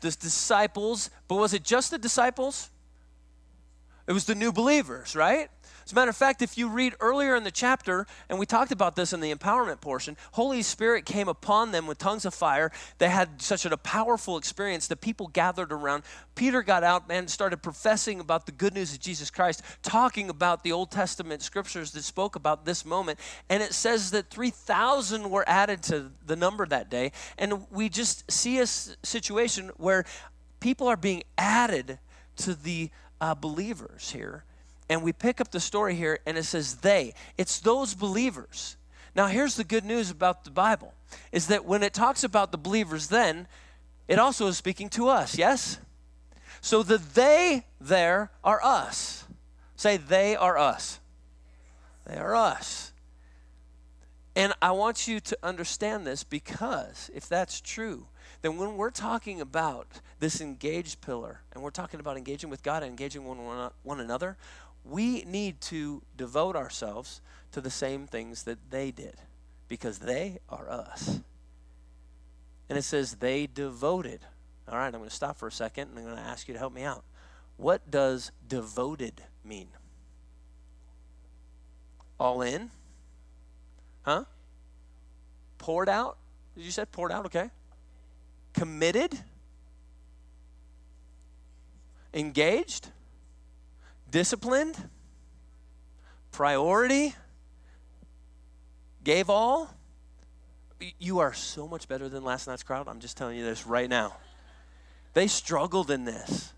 the 0.00 0.10
disciples, 0.10 1.10
but 1.28 1.36
was 1.36 1.54
it 1.54 1.64
just 1.64 1.90
the 1.90 1.98
disciples? 1.98 2.70
It 4.06 4.12
was 4.12 4.26
the 4.26 4.34
new 4.34 4.52
believers, 4.52 5.16
right? 5.16 5.50
As 5.86 5.92
a 5.92 5.94
matter 5.94 6.10
of 6.10 6.16
fact, 6.16 6.42
if 6.42 6.58
you 6.58 6.68
read 6.68 6.96
earlier 6.98 7.36
in 7.36 7.44
the 7.44 7.52
chapter, 7.52 8.08
and 8.28 8.40
we 8.40 8.44
talked 8.44 8.72
about 8.72 8.96
this 8.96 9.12
in 9.12 9.20
the 9.20 9.32
empowerment 9.32 9.80
portion, 9.80 10.16
Holy 10.32 10.60
Spirit 10.62 11.06
came 11.06 11.28
upon 11.28 11.70
them 11.70 11.86
with 11.86 11.96
tongues 11.96 12.24
of 12.24 12.34
fire. 12.34 12.72
They 12.98 13.08
had 13.08 13.40
such 13.40 13.64
a 13.64 13.76
powerful 13.76 14.36
experience. 14.36 14.88
The 14.88 14.96
people 14.96 15.28
gathered 15.28 15.70
around. 15.70 16.02
Peter 16.34 16.64
got 16.64 16.82
out 16.82 17.04
and 17.08 17.30
started 17.30 17.58
professing 17.58 18.18
about 18.18 18.46
the 18.46 18.52
good 18.52 18.74
news 18.74 18.94
of 18.94 18.98
Jesus 18.98 19.30
Christ, 19.30 19.62
talking 19.84 20.28
about 20.28 20.64
the 20.64 20.72
Old 20.72 20.90
Testament 20.90 21.40
scriptures 21.40 21.92
that 21.92 22.02
spoke 22.02 22.34
about 22.34 22.64
this 22.64 22.84
moment. 22.84 23.20
And 23.48 23.62
it 23.62 23.72
says 23.72 24.10
that 24.10 24.28
3,000 24.28 25.30
were 25.30 25.44
added 25.48 25.84
to 25.84 26.10
the 26.26 26.34
number 26.34 26.66
that 26.66 26.90
day. 26.90 27.12
And 27.38 27.64
we 27.70 27.88
just 27.88 28.28
see 28.28 28.58
a 28.58 28.66
situation 28.66 29.70
where 29.76 30.04
people 30.58 30.88
are 30.88 30.96
being 30.96 31.22
added 31.38 32.00
to 32.38 32.56
the 32.56 32.90
uh, 33.20 33.36
believers 33.36 34.10
here 34.10 34.42
and 34.88 35.02
we 35.02 35.12
pick 35.12 35.40
up 35.40 35.50
the 35.50 35.60
story 35.60 35.94
here 35.94 36.20
and 36.26 36.38
it 36.38 36.44
says 36.44 36.76
they. 36.76 37.14
It's 37.36 37.60
those 37.60 37.94
believers. 37.94 38.76
Now 39.14 39.26
here's 39.26 39.56
the 39.56 39.64
good 39.64 39.84
news 39.84 40.10
about 40.10 40.44
the 40.44 40.50
bible 40.50 40.92
is 41.32 41.46
that 41.48 41.64
when 41.64 41.82
it 41.82 41.94
talks 41.94 42.22
about 42.22 42.52
the 42.52 42.58
believers 42.58 43.08
then 43.08 43.48
it 44.08 44.18
also 44.18 44.46
is 44.46 44.56
speaking 44.56 44.88
to 44.90 45.08
us 45.08 45.38
yes? 45.38 45.78
So 46.60 46.82
the 46.82 46.98
they 46.98 47.66
there 47.80 48.30
are 48.44 48.62
us. 48.62 49.24
Say 49.76 49.96
they 49.96 50.36
are 50.36 50.58
us. 50.58 51.00
They 52.06 52.16
are 52.16 52.34
us. 52.34 52.92
And 54.34 54.52
i 54.60 54.70
want 54.70 55.08
you 55.08 55.18
to 55.20 55.38
understand 55.42 56.06
this 56.06 56.22
because 56.22 57.10
if 57.14 57.28
that's 57.28 57.60
true 57.60 58.06
then 58.42 58.58
when 58.58 58.76
we're 58.76 58.90
talking 58.90 59.40
about 59.40 59.86
this 60.20 60.40
engaged 60.40 61.00
pillar 61.00 61.40
and 61.52 61.62
we're 61.62 61.70
talking 61.70 62.00
about 62.00 62.16
engaging 62.18 62.50
with 62.50 62.62
god 62.62 62.82
and 62.82 62.90
engaging 62.90 63.24
one, 63.24 63.42
one, 63.44 63.70
one 63.82 64.00
another 64.00 64.36
we 64.88 65.22
need 65.22 65.60
to 65.62 66.02
devote 66.16 66.56
ourselves 66.56 67.20
to 67.52 67.60
the 67.60 67.70
same 67.70 68.06
things 68.06 68.44
that 68.44 68.58
they 68.70 68.90
did 68.90 69.16
because 69.68 69.98
they 69.98 70.38
are 70.48 70.70
us. 70.70 71.20
And 72.68 72.78
it 72.78 72.82
says 72.82 73.16
they 73.16 73.46
devoted. 73.46 74.20
All 74.68 74.78
right, 74.78 74.86
I'm 74.86 74.92
going 74.92 75.08
to 75.08 75.14
stop 75.14 75.36
for 75.36 75.48
a 75.48 75.52
second 75.52 75.90
and 75.90 75.98
I'm 75.98 76.04
going 76.04 76.16
to 76.16 76.22
ask 76.22 76.48
you 76.48 76.54
to 76.54 76.60
help 76.60 76.72
me 76.72 76.82
out. 76.82 77.04
What 77.56 77.90
does 77.90 78.32
devoted 78.46 79.22
mean? 79.44 79.68
All 82.18 82.42
in? 82.42 82.70
Huh? 84.02 84.24
Poured 85.58 85.88
out? 85.88 86.16
You 86.56 86.70
said 86.70 86.90
poured 86.92 87.12
out? 87.12 87.26
Okay. 87.26 87.50
Committed? 88.52 89.18
Engaged? 92.14 92.88
Disciplined, 94.10 94.76
priority, 96.30 97.14
gave 99.04 99.30
all. 99.30 99.70
You 100.98 101.20
are 101.20 101.32
so 101.32 101.66
much 101.66 101.88
better 101.88 102.08
than 102.08 102.24
last 102.24 102.46
night's 102.46 102.62
crowd. 102.62 102.88
I'm 102.88 103.00
just 103.00 103.16
telling 103.16 103.38
you 103.38 103.44
this 103.44 103.66
right 103.66 103.88
now. 103.88 104.16
They 105.14 105.26
struggled 105.26 105.90
in 105.90 106.04
this. 106.04 106.52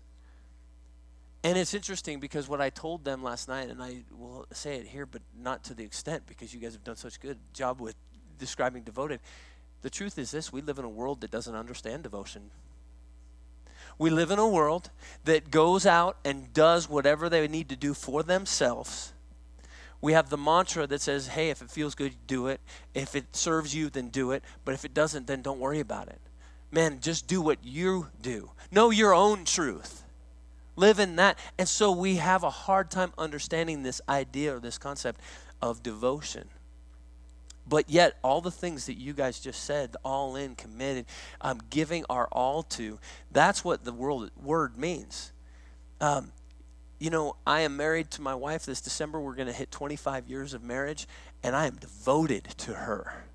And 1.43 1.57
it's 1.57 1.73
interesting 1.73 2.19
because 2.19 2.49
what 2.49 2.59
I 2.59 2.69
told 2.69 3.05
them 3.05 3.23
last 3.23 3.47
night, 3.47 3.69
and 3.69 3.81
I 3.81 4.03
will 4.11 4.45
say 4.51 4.75
it 4.75 4.87
here, 4.87 5.05
but 5.05 5.21
not 5.41 5.63
to 5.65 5.73
the 5.73 5.85
extent 5.85 6.23
because 6.27 6.53
you 6.53 6.59
guys 6.59 6.73
have 6.73 6.83
done 6.83 6.97
such 6.97 7.15
a 7.15 7.19
good 7.19 7.37
job 7.53 7.79
with 7.79 7.95
describing 8.37 8.83
devoted. 8.83 9.21
The 9.81 9.89
truth 9.89 10.17
is 10.17 10.31
this 10.31 10.51
we 10.51 10.61
live 10.61 10.79
in 10.79 10.85
a 10.85 10.89
world 10.89 11.21
that 11.21 11.31
doesn't 11.31 11.55
understand 11.55 12.03
devotion 12.03 12.51
we 13.99 14.09
live 14.09 14.31
in 14.31 14.39
a 14.39 14.47
world 14.47 14.89
that 15.25 15.51
goes 15.51 15.85
out 15.85 16.17
and 16.25 16.51
does 16.53 16.89
whatever 16.89 17.29
they 17.29 17.47
need 17.47 17.69
to 17.69 17.75
do 17.75 17.93
for 17.93 18.23
themselves. 18.23 19.13
We 20.01 20.13
have 20.13 20.29
the 20.29 20.37
mantra 20.37 20.87
that 20.87 21.01
says, 21.01 21.27
hey, 21.27 21.49
if 21.49 21.61
it 21.61 21.69
feels 21.69 21.93
good, 21.93 22.13
do 22.25 22.47
it. 22.47 22.61
If 22.93 23.15
it 23.15 23.35
serves 23.35 23.75
you, 23.75 23.89
then 23.89 24.07
do 24.07 24.31
it. 24.31 24.43
But 24.63 24.73
if 24.73 24.85
it 24.85 24.93
doesn't, 24.93 25.27
then 25.27 25.41
don't 25.41 25.59
worry 25.59 25.81
about 25.81 26.07
it. 26.07 26.19
Man, 26.71 27.01
just 27.01 27.27
do 27.27 27.41
what 27.41 27.59
you 27.61 28.07
do. 28.21 28.51
Know 28.71 28.89
your 28.89 29.13
own 29.13 29.43
truth. 29.43 30.03
Live 30.77 30.99
in 30.99 31.17
that. 31.17 31.37
And 31.57 31.67
so 31.67 31.91
we 31.91 32.15
have 32.15 32.43
a 32.43 32.49
hard 32.49 32.89
time 32.89 33.11
understanding 33.17 33.83
this 33.83 33.99
idea 34.07 34.55
or 34.55 34.59
this 34.61 34.77
concept 34.77 35.19
of 35.61 35.83
devotion. 35.83 36.47
But 37.69 37.87
yet, 37.89 38.17
all 38.23 38.41
the 38.41 38.51
things 38.51 38.87
that 38.87 38.97
you 38.97 39.13
guys 39.13 39.39
just 39.39 39.63
said, 39.63 39.95
all 40.03 40.35
in, 40.35 40.55
committed, 40.55 41.05
um, 41.39 41.61
giving 41.69 42.03
our 42.09 42.27
all 42.31 42.63
to, 42.63 42.97
that's 43.31 43.63
what 43.63 43.85
the 43.85 43.93
world, 43.93 44.31
word 44.41 44.75
means. 44.75 45.31
Um, 46.01 46.31
you 46.97 47.11
know, 47.11 47.35
I 47.45 47.61
am 47.61 47.77
married 47.77 48.09
to 48.11 48.23
my 48.23 48.33
wife 48.33 48.65
this 48.65 48.81
December. 48.81 49.21
We're 49.21 49.35
going 49.35 49.47
to 49.47 49.53
hit 49.53 49.69
25 49.69 50.27
years 50.27 50.55
of 50.55 50.63
marriage, 50.63 51.07
and 51.43 51.55
I 51.55 51.67
am 51.67 51.75
devoted 51.75 52.45
to 52.57 52.73
her. 52.73 53.25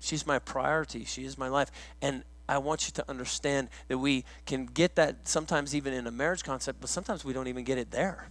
She's 0.00 0.26
my 0.26 0.40
priority. 0.40 1.04
She 1.04 1.24
is 1.24 1.38
my 1.38 1.48
life. 1.48 1.70
And 2.02 2.24
I 2.48 2.58
want 2.58 2.88
you 2.88 2.92
to 2.94 3.08
understand 3.08 3.68
that 3.86 3.98
we 3.98 4.24
can 4.46 4.66
get 4.66 4.96
that 4.96 5.28
sometimes 5.28 5.76
even 5.76 5.94
in 5.94 6.08
a 6.08 6.10
marriage 6.10 6.42
concept, 6.42 6.80
but 6.80 6.90
sometimes 6.90 7.24
we 7.24 7.32
don't 7.32 7.46
even 7.46 7.62
get 7.62 7.78
it 7.78 7.92
there. 7.92 8.30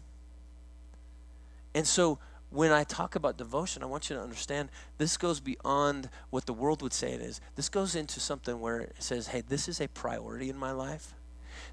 And 1.73 1.87
so 1.87 2.19
when 2.51 2.71
I 2.71 2.83
talk 2.83 3.15
about 3.15 3.37
devotion, 3.37 3.83
I 3.83 3.85
want 3.85 4.09
you 4.09 4.15
to 4.15 4.21
understand 4.21 4.69
this 4.97 5.17
goes 5.17 5.39
beyond 5.39 6.09
what 6.31 6.47
the 6.47 6.53
world 6.53 6.81
would 6.81 6.93
say 6.93 7.11
it 7.11 7.21
is. 7.21 7.39
This 7.55 7.69
goes 7.69 7.95
into 7.95 8.19
something 8.19 8.59
where 8.59 8.81
it 8.81 8.95
says, 8.99 9.27
hey, 9.27 9.41
this 9.41 9.67
is 9.67 9.79
a 9.79 9.87
priority 9.87 10.49
in 10.49 10.57
my 10.57 10.71
life. 10.71 11.13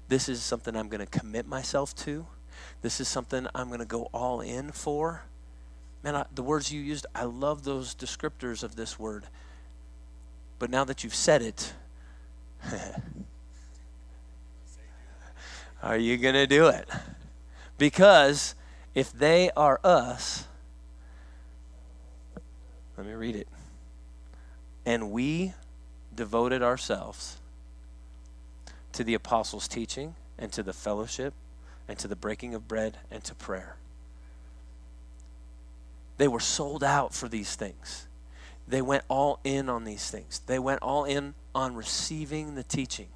This 0.07 0.29
is 0.29 0.43
something 0.43 0.75
I'm 0.75 0.87
going 0.87 1.05
to 1.05 1.19
commit 1.19 1.47
myself 1.47 1.95
to. 1.97 2.27
This 2.81 2.99
is 2.99 3.07
something 3.07 3.47
I'm 3.55 3.67
going 3.67 3.79
to 3.79 3.85
go 3.85 4.09
all 4.13 4.41
in 4.41 4.71
for. 4.71 5.23
Man, 6.03 6.15
I, 6.15 6.25
the 6.33 6.43
words 6.43 6.71
you 6.71 6.79
used, 6.79 7.07
I 7.15 7.23
love 7.23 7.63
those 7.63 7.95
descriptors 7.95 8.61
of 8.63 8.75
this 8.75 8.99
word. 8.99 9.25
But 10.59 10.69
now 10.69 10.83
that 10.83 11.03
you've 11.03 11.15
said 11.15 11.41
it, 11.41 11.73
are 15.81 15.97
you 15.97 16.17
going 16.17 16.35
to 16.35 16.47
do 16.47 16.67
it? 16.67 16.87
Because 17.77 18.53
if 18.93 19.11
they 19.11 19.49
are 19.55 19.79
us, 19.83 20.45
let 22.97 23.05
me 23.05 23.13
read 23.13 23.35
it. 23.35 23.47
And 24.85 25.11
we 25.11 25.53
devoted 26.15 26.63
ourselves 26.63 27.37
to 28.93 29.03
the 29.03 29.13
apostles' 29.13 29.67
teaching 29.67 30.15
and 30.39 30.51
to 30.51 30.63
the 30.63 30.73
fellowship 30.73 31.33
and 31.87 31.97
to 31.99 32.07
the 32.07 32.15
breaking 32.15 32.55
of 32.55 32.67
bread 32.67 32.97
and 33.11 33.23
to 33.23 33.35
prayer. 33.35 33.75
They 36.17 36.27
were 36.27 36.39
sold 36.39 36.83
out 36.83 37.13
for 37.13 37.27
these 37.27 37.55
things. 37.55 38.07
They 38.67 38.81
went 38.81 39.03
all 39.07 39.39
in 39.43 39.69
on 39.69 39.83
these 39.83 40.09
things. 40.09 40.41
They 40.47 40.59
went 40.59 40.81
all 40.81 41.05
in 41.05 41.35
on 41.53 41.75
receiving 41.75 42.55
the 42.55 42.63
teaching. 42.63 43.07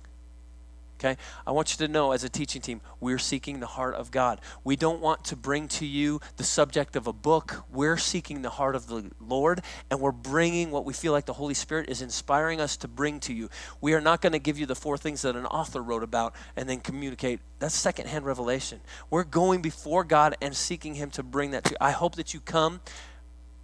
Okay? 1.01 1.17
I 1.47 1.51
want 1.51 1.71
you 1.71 1.87
to 1.87 1.91
know 1.91 2.11
as 2.11 2.23
a 2.23 2.29
teaching 2.29 2.61
team, 2.61 2.79
we're 2.99 3.17
seeking 3.17 3.59
the 3.59 3.65
heart 3.65 3.95
of 3.95 4.11
God. 4.11 4.39
We 4.63 4.75
don't 4.75 5.01
want 5.01 5.25
to 5.25 5.35
bring 5.35 5.67
to 5.69 5.85
you 5.85 6.21
the 6.37 6.43
subject 6.43 6.95
of 6.95 7.07
a 7.07 7.13
book. 7.13 7.63
We're 7.73 7.97
seeking 7.97 8.43
the 8.43 8.51
heart 8.51 8.75
of 8.75 8.85
the 8.85 9.09
Lord, 9.19 9.61
and 9.89 9.99
we're 9.99 10.11
bringing 10.11 10.69
what 10.69 10.85
we 10.85 10.93
feel 10.93 11.11
like 11.11 11.25
the 11.25 11.33
Holy 11.33 11.55
Spirit 11.55 11.89
is 11.89 12.03
inspiring 12.03 12.61
us 12.61 12.77
to 12.77 12.87
bring 12.87 13.19
to 13.21 13.33
you. 13.33 13.49
We 13.81 13.95
are 13.95 14.01
not 14.01 14.21
going 14.21 14.33
to 14.33 14.39
give 14.39 14.59
you 14.59 14.67
the 14.67 14.75
four 14.75 14.95
things 14.95 15.23
that 15.23 15.35
an 15.35 15.47
author 15.47 15.81
wrote 15.81 16.03
about 16.03 16.35
and 16.55 16.69
then 16.69 16.79
communicate. 16.79 17.39
That's 17.57 17.73
secondhand 17.73 18.25
revelation. 18.25 18.79
We're 19.09 19.23
going 19.23 19.63
before 19.63 20.03
God 20.03 20.37
and 20.39 20.55
seeking 20.55 20.93
Him 20.93 21.09
to 21.11 21.23
bring 21.23 21.49
that 21.51 21.63
to 21.63 21.71
you. 21.71 21.77
I 21.81 21.91
hope 21.91 22.13
that 22.15 22.35
you 22.35 22.41
come 22.41 22.79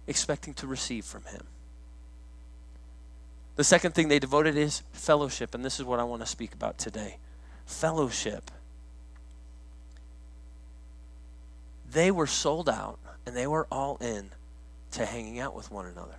expecting 0.08 0.54
to 0.54 0.66
receive 0.66 1.04
from 1.04 1.22
Him. 1.26 1.42
The 3.54 3.64
second 3.64 3.94
thing 3.94 4.08
they 4.08 4.18
devoted 4.18 4.56
is 4.56 4.82
fellowship, 4.92 5.54
and 5.54 5.64
this 5.64 5.78
is 5.78 5.84
what 5.84 6.00
I 6.00 6.04
want 6.04 6.22
to 6.22 6.26
speak 6.26 6.52
about 6.52 6.78
today 6.78 7.18
fellowship. 7.68 8.50
They 11.90 12.10
were 12.10 12.26
sold 12.26 12.68
out 12.68 12.98
and 13.26 13.36
they 13.36 13.46
were 13.46 13.66
all 13.70 13.98
in 13.98 14.30
to 14.92 15.04
hanging 15.04 15.38
out 15.38 15.54
with 15.54 15.70
one 15.70 15.86
another, 15.86 16.16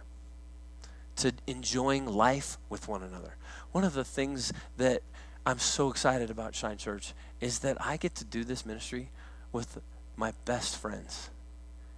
to 1.17 1.33
enjoying 1.47 2.05
life 2.05 2.57
with 2.69 2.87
one 2.87 3.03
another. 3.03 3.35
One 3.71 3.83
of 3.83 3.93
the 3.93 4.05
things 4.05 4.53
that 4.77 5.01
I'm 5.45 5.59
so 5.59 5.89
excited 5.89 6.29
about 6.29 6.53
Shine 6.53 6.77
Church 6.77 7.13
is 7.41 7.59
that 7.59 7.83
I 7.83 7.97
get 7.97 8.15
to 8.15 8.25
do 8.25 8.43
this 8.43 8.65
ministry 8.65 9.09
with 9.51 9.81
my 10.15 10.33
best 10.45 10.77
friends. 10.77 11.29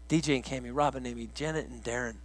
DJ 0.08 0.36
and 0.36 0.44
Cami, 0.44 0.72
Robin, 0.74 1.06
Amy, 1.06 1.30
Janet 1.34 1.68
and 1.68 1.84
Darren. 1.84 2.16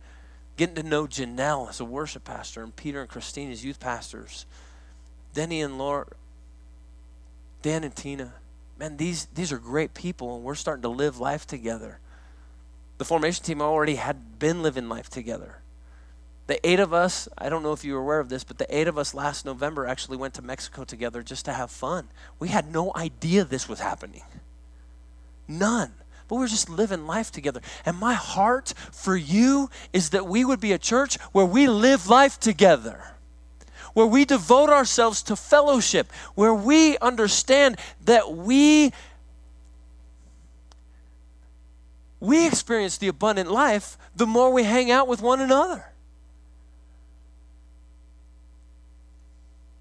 Getting 0.56 0.76
to 0.76 0.83
know 0.83 1.06
Janelle 1.06 1.68
as 1.68 1.80
a 1.80 1.85
worship 1.85 2.25
pastor 2.25 2.62
and 2.62 2.75
Peter 2.75 3.00
and 3.00 3.11
Christine 3.11 3.50
as 3.50 3.64
youth 3.64 3.80
pastors. 3.80 4.47
Denny 5.35 5.61
and 5.61 5.76
Laura, 5.76 6.06
Dan 7.67 7.83
and 7.83 7.97
Tina, 7.97 8.33
man, 8.79 8.97
these, 8.97 9.25
these 9.35 9.51
are 9.51 9.59
great 9.59 9.93
people, 9.93 10.37
and 10.37 10.45
we're 10.45 10.55
starting 10.55 10.83
to 10.83 10.89
live 10.89 11.19
life 11.19 11.49
together. 11.49 11.99
The 12.99 13.05
formation 13.05 13.45
team 13.45 13.61
already 13.61 13.97
had 13.97 14.39
been 14.39 14.63
living 14.63 14.89
life 14.89 15.11
together. 15.11 15.57
The 16.47 16.65
eight 16.65 16.79
of 16.79 16.93
us, 16.93 17.29
I 17.37 17.49
don't 17.49 17.65
know 17.65 17.73
if 17.73 17.85
you 17.85 17.95
were 17.95 18.01
aware 18.01 18.21
of 18.21 18.29
this, 18.29 18.45
but 18.45 18.59
the 18.59 18.73
eight 18.73 18.87
of 18.87 18.97
us 18.97 19.15
last 19.15 19.45
November 19.45 19.85
actually 19.85 20.17
went 20.17 20.35
to 20.35 20.43
Mexico 20.43 20.85
together 20.85 21.25
just 21.25 21.45
to 21.47 21.53
have 21.55 21.73
fun. 21.73 22.07
We 22.39 22.51
had 22.51 22.71
no 22.73 22.93
idea 22.95 23.43
this 23.43 23.69
was 23.69 23.81
happening. 23.81 24.23
None. 25.49 25.93
But 26.29 26.37
we're 26.37 26.47
just 26.47 26.71
living 26.71 27.05
life 27.05 27.33
together. 27.33 27.63
And 27.85 27.99
my 27.99 28.15
heart 28.15 28.75
for 28.93 29.17
you 29.17 29.71
is 29.93 30.11
that 30.11 30.29
we 30.29 30.45
would 30.45 30.61
be 30.61 30.71
a 30.71 30.79
church 30.79 31.17
where 31.33 31.45
we 31.45 31.67
live 31.67 32.09
life 32.09 32.39
together, 32.39 33.16
where 33.97 34.05
we 34.05 34.26
devote 34.26 34.69
ourselves 34.69 35.23
to 35.23 35.35
fellowship, 35.35 36.12
where 36.35 36.53
we 36.53 36.99
understand 36.99 37.79
that 38.05 38.31
we 38.31 38.93
we 42.21 42.47
experience 42.47 42.99
the 42.99 43.09
abundant 43.09 43.50
life 43.50 43.97
the 44.15 44.26
more 44.26 44.53
we 44.53 44.65
hang 44.65 44.91
out 44.91 45.09
with 45.09 45.23
one 45.23 45.41
another. 45.41 45.87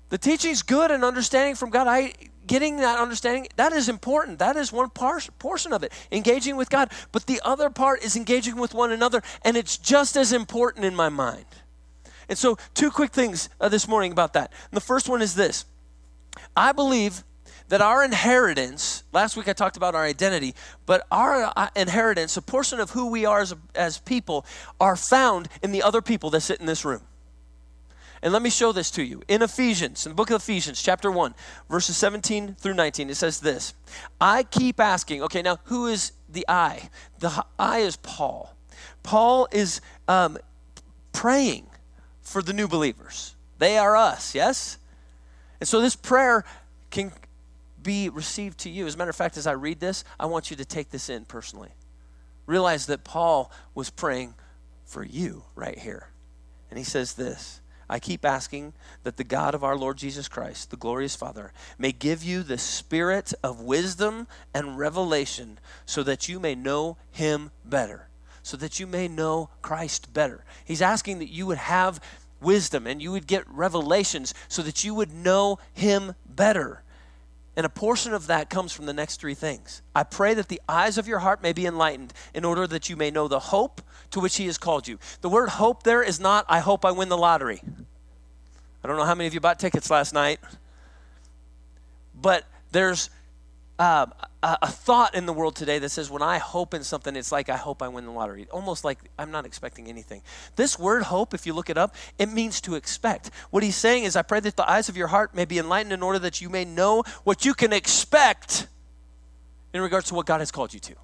The 0.08 0.18
teaching's 0.18 0.62
good 0.62 0.92
and 0.92 1.04
understanding 1.04 1.56
from 1.56 1.70
God. 1.70 1.86
I 1.88 2.14
getting 2.48 2.78
that 2.78 2.98
understanding 2.98 3.50
that 3.58 3.74
is 3.74 3.90
important. 3.90 4.40
That 4.40 4.56
is 4.56 4.72
one 4.72 4.92
par- 4.92 5.20
portion 5.40 5.74
of 5.74 5.84
it, 5.84 5.92
engaging 6.10 6.56
with 6.56 6.70
God. 6.70 6.90
But 7.12 7.26
the 7.26 7.42
other 7.44 7.70
part 7.70 8.02
is 8.02 8.16
engaging 8.16 8.56
with 8.56 8.74
one 8.74 8.94
another, 8.94 9.22
and 9.42 9.58
it's 9.58 9.78
just 9.78 10.16
as 10.16 10.32
important 10.32 10.86
in 10.86 10.96
my 10.96 11.10
mind. 11.10 11.44
And 12.30 12.38
so, 12.38 12.58
two 12.74 12.92
quick 12.92 13.12
things 13.12 13.50
uh, 13.60 13.70
this 13.70 13.88
morning 13.88 14.12
about 14.12 14.34
that. 14.34 14.52
And 14.72 14.78
the 14.78 14.82
first 14.82 15.10
one 15.10 15.22
is 15.22 15.36
this: 15.36 15.66
I 16.56 16.72
believe 16.72 17.24
that 17.70 17.82
our 17.82 18.04
inheritance, 18.04 19.04
last 19.12 19.36
week 19.36 19.48
I 19.48 19.54
talked 19.54 19.78
about 19.78 19.96
our 19.96 20.04
identity, 20.04 20.54
but 20.86 21.06
our 21.12 21.52
uh, 21.56 21.70
inheritance, 21.76 22.38
a 22.38 22.42
portion 22.42 22.80
of 22.80 22.92
who 22.92 23.08
we 23.08 23.26
are 23.26 23.40
as, 23.40 23.56
as 23.74 23.98
people, 23.98 24.46
are 24.80 24.96
found 24.96 25.48
in 25.64 25.72
the 25.72 25.82
other 25.82 26.02
people 26.02 26.30
that 26.32 26.42
sit 26.42 26.60
in 26.60 26.66
this 26.66 26.86
room. 26.86 27.02
And 28.22 28.34
let 28.34 28.42
me 28.42 28.50
show 28.50 28.72
this 28.72 28.90
to 28.92 29.04
you. 29.04 29.22
In 29.28 29.42
Ephesians, 29.42 30.06
in 30.06 30.12
the 30.12 30.16
book 30.16 30.30
of 30.30 30.42
Ephesians, 30.42 30.82
chapter 30.82 31.12
1, 31.12 31.36
verses 31.70 31.98
17 31.98 32.56
through 32.56 32.74
19, 32.74 33.10
it 33.10 33.16
says 33.16 33.40
this 33.40 33.74
I 34.20 34.44
keep 34.44 34.80
asking, 34.80 35.24
okay, 35.24 35.42
now 35.42 35.58
who 35.66 35.88
is 35.88 36.12
the 36.30 36.46
I? 36.48 36.90
The 37.20 37.46
I 37.58 37.80
is 37.80 37.98
Paul. 37.98 38.56
Paul 39.04 39.48
is 39.52 39.82
um, 40.08 40.38
praying 41.14 41.68
for 42.26 42.42
the 42.42 42.52
new 42.52 42.68
believers. 42.68 43.34
They 43.58 43.78
are 43.78 43.96
us, 43.96 44.36
yes? 44.36 44.78
And 45.62 45.68
so 45.68 45.80
this 45.80 45.96
prayer 45.96 46.44
can 46.90 47.14
be 47.82 48.10
received 48.10 48.60
to 48.60 48.70
you. 48.70 48.86
As 48.88 48.96
a 48.96 48.98
matter 48.98 49.12
of 49.12 49.16
fact, 49.16 49.38
as 49.38 49.48
I 49.48 49.54
read 49.54 49.80
this, 49.80 50.04
I 50.20 50.26
want 50.26 50.52
you 50.52 50.58
to 50.58 50.66
take 50.66 50.90
this 50.90 51.10
in 51.10 51.24
personally. 51.24 51.70
Realize 52.46 52.88
that 52.88 53.04
Paul 53.04 53.52
was 53.74 53.90
praying 53.90 54.34
for 54.84 55.04
you 55.04 55.44
right 55.56 55.78
here. 55.78 56.10
And 56.70 56.78
he 56.78 56.84
says 56.84 57.14
this 57.14 57.62
I 57.90 58.00
keep 58.00 58.26
asking 58.26 58.74
that 59.04 59.18
the 59.18 59.24
God 59.24 59.54
of 59.54 59.64
our 59.64 59.78
Lord 59.78 59.98
Jesus 59.98 60.28
Christ, 60.28 60.72
the 60.72 60.78
glorious 60.78 61.16
Father, 61.16 61.54
may 61.78 61.92
give 61.92 62.24
you 62.24 62.42
the 62.44 62.58
spirit 62.58 63.34
of 63.44 63.62
wisdom 63.62 64.28
and 64.54 64.78
revelation 64.78 65.60
so 65.86 66.02
that 66.04 66.28
you 66.28 66.40
may 66.40 66.56
know 66.56 66.98
him 67.12 67.52
better, 67.64 68.08
so 68.46 68.56
that 68.58 68.80
you 68.80 68.86
may 68.86 69.08
know 69.08 69.50
Christ 69.64 70.14
better. 70.14 70.46
He's 70.64 70.84
asking 70.84 71.18
that 71.18 71.32
you 71.32 71.48
would 71.48 71.58
have 71.58 72.00
wisdom 72.40 72.86
and 72.86 73.02
you 73.02 73.12
would 73.12 73.26
get 73.26 73.44
revelations 73.50 74.36
so 74.48 74.62
that 74.62 74.84
you 74.84 74.94
would 74.94 75.12
know 75.12 75.58
him 75.74 76.14
better. 76.28 76.84
And 77.56 77.66
a 77.66 77.70
portion 77.70 78.14
of 78.14 78.28
that 78.28 78.52
comes 78.52 78.72
from 78.72 78.86
the 78.86 78.94
next 78.94 79.20
three 79.20 79.34
things. 79.34 79.82
I 79.96 80.04
pray 80.04 80.36
that 80.36 80.48
the 80.48 80.62
eyes 80.70 81.00
of 81.00 81.08
your 81.08 81.20
heart 81.20 81.42
may 81.42 81.54
be 81.54 81.66
enlightened 81.66 82.14
in 82.36 82.46
order 82.46 82.68
that 82.68 82.88
you 82.88 82.96
may 82.96 83.10
know 83.10 83.28
the 83.28 83.40
hope 83.40 83.82
to 84.12 84.20
which 84.20 84.38
He 84.38 84.46
has 84.46 84.60
called 84.60 84.88
you. 84.88 85.00
The 85.22 85.30
word 85.30 85.50
hope 85.50 85.82
there 85.82 86.04
is 86.04 86.20
not, 86.20 86.46
I 86.48 86.60
hope 86.60 86.86
I 86.86 86.92
win 86.92 87.10
the 87.10 87.18
lottery. 87.18 87.64
I 88.84 88.88
don't 88.88 88.98
know 88.98 89.06
how 89.06 89.16
many 89.16 89.26
of 89.26 89.34
you 89.34 89.40
bought 89.40 89.58
tickets 89.58 89.90
last 89.90 90.14
night, 90.14 90.40
but 92.14 92.46
there's 92.72 93.10
uh, 93.78 94.06
a, 94.42 94.58
a 94.62 94.68
thought 94.68 95.16
in 95.16 95.26
the 95.26 95.34
world 95.34 95.56
today 95.56 95.80
that 95.80 95.90
says, 95.90 96.10
when 96.10 96.22
I 96.22 96.38
hope 96.38 96.74
in 96.74 96.84
something, 96.84 97.16
it's 97.16 97.32
like 97.32 97.50
I 97.50 97.58
hope 97.58 97.82
I 97.82 97.88
win 97.88 98.06
the 98.06 98.12
lottery. 98.12 98.48
Almost 98.52 98.86
like 98.86 99.00
I'm 99.20 99.32
not 99.32 99.46
expecting 99.46 99.88
anything. 99.88 100.22
This 100.56 100.80
word 100.80 101.04
hope, 101.04 101.34
if 101.34 101.46
you 101.46 101.54
look 101.54 101.70
it 101.70 101.78
up, 101.78 101.96
it 102.18 102.28
means 102.28 102.62
to 102.62 102.76
expect. 102.76 103.32
What 103.50 103.64
he's 103.64 103.76
saying 103.76 104.06
is, 104.06 104.16
I 104.16 104.22
pray 104.22 104.40
that 104.42 104.56
the 104.56 104.70
eyes 104.70 104.88
of 104.88 104.96
your 104.96 105.08
heart 105.08 105.36
may 105.36 105.46
be 105.46 105.58
enlightened 105.58 105.94
in 105.94 106.04
order 106.04 106.20
that 106.20 106.42
you 106.42 106.50
may 106.50 106.64
know 106.64 107.04
what 107.24 107.44
you 107.44 107.54
can 107.54 107.74
expect 107.74 108.68
in 109.74 109.82
regards 109.82 110.08
to 110.08 110.16
what 110.16 110.26
God 110.26 110.40
has 110.40 110.52
called 110.52 110.74
you 110.74 110.80
to. 110.80 110.96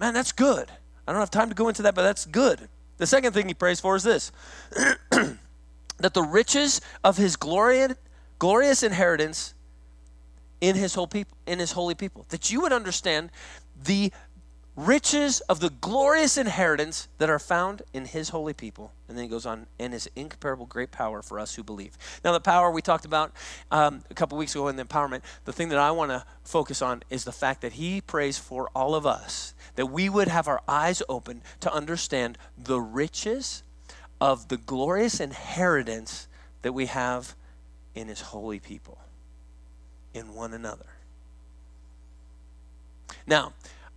Man, 0.00 0.14
that's 0.14 0.32
good. 0.32 0.68
I 1.06 1.12
don't 1.12 1.20
have 1.20 1.30
time 1.30 1.50
to 1.50 1.54
go 1.54 1.68
into 1.68 1.82
that, 1.82 1.94
but 1.94 2.02
that's 2.02 2.26
good. 2.26 2.68
The 2.96 3.06
second 3.06 3.32
thing 3.32 3.48
he 3.48 3.54
prays 3.54 3.80
for 3.80 3.96
is 3.96 4.02
this 4.02 4.32
that 5.98 6.14
the 6.14 6.22
riches 6.22 6.80
of 7.04 7.16
his 7.16 7.36
glorious 7.36 8.82
inheritance 8.82 9.54
in 10.60 10.76
his 10.76 10.94
whole 10.94 11.06
people 11.06 11.36
in 11.46 11.58
his 11.58 11.72
holy 11.72 11.94
people 11.94 12.26
that 12.28 12.50
you 12.50 12.60
would 12.60 12.72
understand 12.72 13.30
the 13.84 14.12
riches 14.76 15.40
of 15.42 15.60
the 15.60 15.70
glorious 15.70 16.36
inheritance 16.38 17.08
that 17.18 17.28
are 17.28 17.38
found 17.38 17.82
in 17.92 18.06
his 18.06 18.30
holy 18.30 18.54
people. 18.54 18.92
And 19.08 19.16
then 19.16 19.24
he 19.24 19.28
goes 19.28 19.44
on 19.44 19.66
and 19.78 19.92
his 19.92 20.08
incomparable 20.16 20.66
great 20.66 20.90
power 20.90 21.22
for 21.22 21.38
us 21.38 21.54
who 21.54 21.62
believe. 21.62 21.98
Now 22.24 22.32
the 22.32 22.40
power 22.40 22.70
we 22.70 22.80
talked 22.80 23.04
about 23.04 23.32
um, 23.70 24.02
a 24.10 24.14
couple 24.14 24.38
weeks 24.38 24.54
ago 24.54 24.68
in 24.68 24.76
the 24.76 24.84
empowerment 24.84 25.22
the 25.44 25.52
thing 25.52 25.68
that 25.68 25.78
i 25.78 25.90
want 25.90 26.10
to 26.10 26.24
focus 26.44 26.80
on 26.82 27.02
is 27.10 27.24
the 27.24 27.32
fact 27.32 27.60
that 27.60 27.72
he 27.72 28.00
prays 28.00 28.38
for 28.38 28.70
all 28.74 28.94
of 28.94 29.06
us 29.06 29.54
that 29.76 29.86
we 29.86 30.08
would 30.08 30.28
have 30.28 30.48
our 30.48 30.62
eyes 30.68 31.02
open 31.08 31.42
to 31.60 31.72
understand 31.72 32.38
the 32.56 32.80
riches 32.80 33.62
of 34.20 34.48
the 34.48 34.56
glorious 34.56 35.20
inheritance 35.20 36.28
that 36.62 36.72
we 36.72 36.86
have 36.86 37.34
in 37.94 38.08
his 38.08 38.20
holy 38.20 38.58
people 38.58 38.98
in 40.14 40.34
one 40.34 40.52
another. 40.52 40.86
Now, 43.26 43.52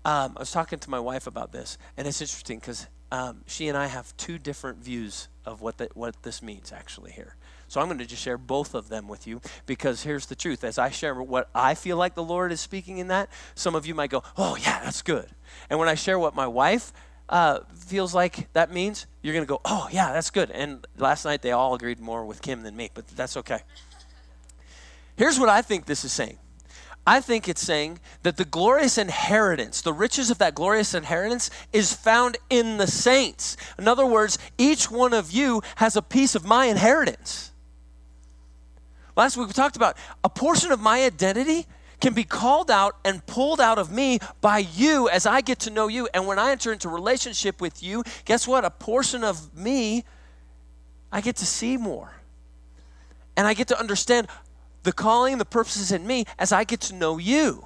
um, 0.06 0.34
I 0.36 0.39
was 0.39 0.52
talking 0.52 0.80
to 0.80 0.89
my 0.89 0.99
wife 0.99 1.28
about 1.28 1.52
this, 1.52 1.78
and 1.97 2.08
it's 2.08 2.21
interesting 2.21 2.60
because 2.60 2.88
um, 3.12 3.41
she 3.47 3.67
and 3.67 3.78
I 3.78 3.88
have 3.88 4.15
two 4.17 4.38
different 4.38 4.80
views 4.80 5.28
of 5.45 5.62
what, 5.62 5.78
the, 5.78 5.89
what 5.93 6.21
this 6.23 6.41
means 6.41 6.71
actually 6.71 7.12
here. 7.12 7.36
So 7.67 7.82
I'm 7.82 7.88
going 7.88 7.97
to 7.99 8.06
just 8.06 8.21
share 8.21 8.38
both 8.38 8.76
of 8.76 8.89
them 8.89 9.08
with 9.08 9.26
you 9.26 9.41
because 9.65 10.04
here's 10.04 10.28
the 10.28 10.36
truth. 10.36 10.63
As 10.63 10.78
I 10.78 10.89
share 10.89 11.15
what 11.15 11.49
I 11.56 11.73
feel 11.73 11.97
like 11.97 12.13
the 12.13 12.23
Lord 12.23 12.52
is 12.52 12.60
speaking 12.60 12.99
in 12.99 13.08
that, 13.08 13.30
some 13.56 13.73
of 13.73 13.88
you 13.88 13.95
might 13.95 14.12
go, 14.12 14.23
oh, 14.38 14.56
yeah, 14.58 14.82
that's 14.84 15.02
good. 15.02 15.28
And 15.69 15.80
when 15.80 15.89
I 15.89 15.95
share 15.95 16.19
what 16.19 16.36
my 16.36 16.45
wife 16.45 16.93
uh, 17.30 17.62
feels 17.73 18.13
like 18.13 18.52
that 18.54 18.71
means, 18.71 19.08
you're 19.21 19.34
going 19.34 19.45
to 19.45 19.49
go, 19.49 19.62
oh, 19.65 19.88
yeah, 19.91 20.13
that's 20.13 20.30
good. 20.30 20.52
And 20.52 20.86
last 20.97 21.26
night 21.26 21.41
they 21.41 21.52
all 21.52 21.73
agreed 21.73 21.99
more 21.99 22.26
with 22.26 22.41
Kim 22.41 22.62
than 22.62 22.76
me, 22.76 22.91
but 22.93 23.08
that's 23.08 23.38
okay. 23.38 23.62
Here's 25.15 25.39
what 25.39 25.49
I 25.49 25.62
think 25.62 25.86
this 25.86 26.04
is 26.06 26.12
saying 26.12 26.38
I 27.06 27.19
think 27.19 27.49
it's 27.49 27.62
saying 27.62 27.99
that 28.23 28.38
the 28.38 28.45
glorious 28.45 28.97
inheritance, 28.97 29.82
the 29.82 29.93
riches 29.93 30.32
of 30.32 30.38
that 30.38 30.56
glorious 30.56 30.93
inheritance, 30.93 31.49
is 31.73 31.93
found 31.93 32.38
in 32.49 32.78
the 32.78 32.88
saints. 32.88 33.58
In 33.78 33.88
other 33.88 34.06
words, 34.06 34.38
each 34.58 34.89
one 34.89 35.13
of 35.13 35.32
you 35.32 35.62
has 35.76 35.95
a 35.95 36.02
piece 36.02 36.34
of 36.36 36.45
my 36.45 36.67
inheritance. 36.67 37.52
Last 39.15 39.38
week 39.38 39.47
we 39.47 39.54
talked 39.54 39.76
about 39.76 39.97
a 40.23 40.30
portion 40.30 40.71
of 40.71 40.80
my 40.80 41.04
identity 41.04 41.67
can 41.99 42.13
be 42.13 42.23
called 42.23 42.71
out 42.71 42.97
and 43.06 43.26
pulled 43.26 43.62
out 43.62 43.78
of 43.78 43.91
me 43.91 44.19
by 44.41 44.58
you 44.58 45.08
as 45.10 45.26
I 45.26 45.41
get 45.41 45.60
to 45.60 45.69
know 45.69 45.88
you. 45.88 46.10
And 46.13 46.26
when 46.26 46.39
I 46.39 46.52
enter 46.52 46.73
into 46.73 46.89
relationship 46.89 47.62
with 47.62 47.84
you, 47.84 48.04
guess 48.26 48.47
what? 48.47 48.65
A 48.65 48.69
portion 48.69 49.23
of 49.23 49.56
me 49.56 50.04
I 51.12 51.21
get 51.21 51.36
to 51.38 51.45
see 51.45 51.78
more. 51.78 52.12
And 53.38 53.47
I 53.47 53.54
get 53.54 53.67
to 53.69 53.80
understand 53.80 54.28
the 54.84 54.91
calling, 54.91 55.38
the 55.38 55.46
purposes 55.46 55.91
in 55.91 56.06
me 56.06 56.26
as 56.38 56.52
I 56.52 56.63
get 56.63 56.82
to 56.82 56.96
know 56.96 57.17
you. 57.17 57.65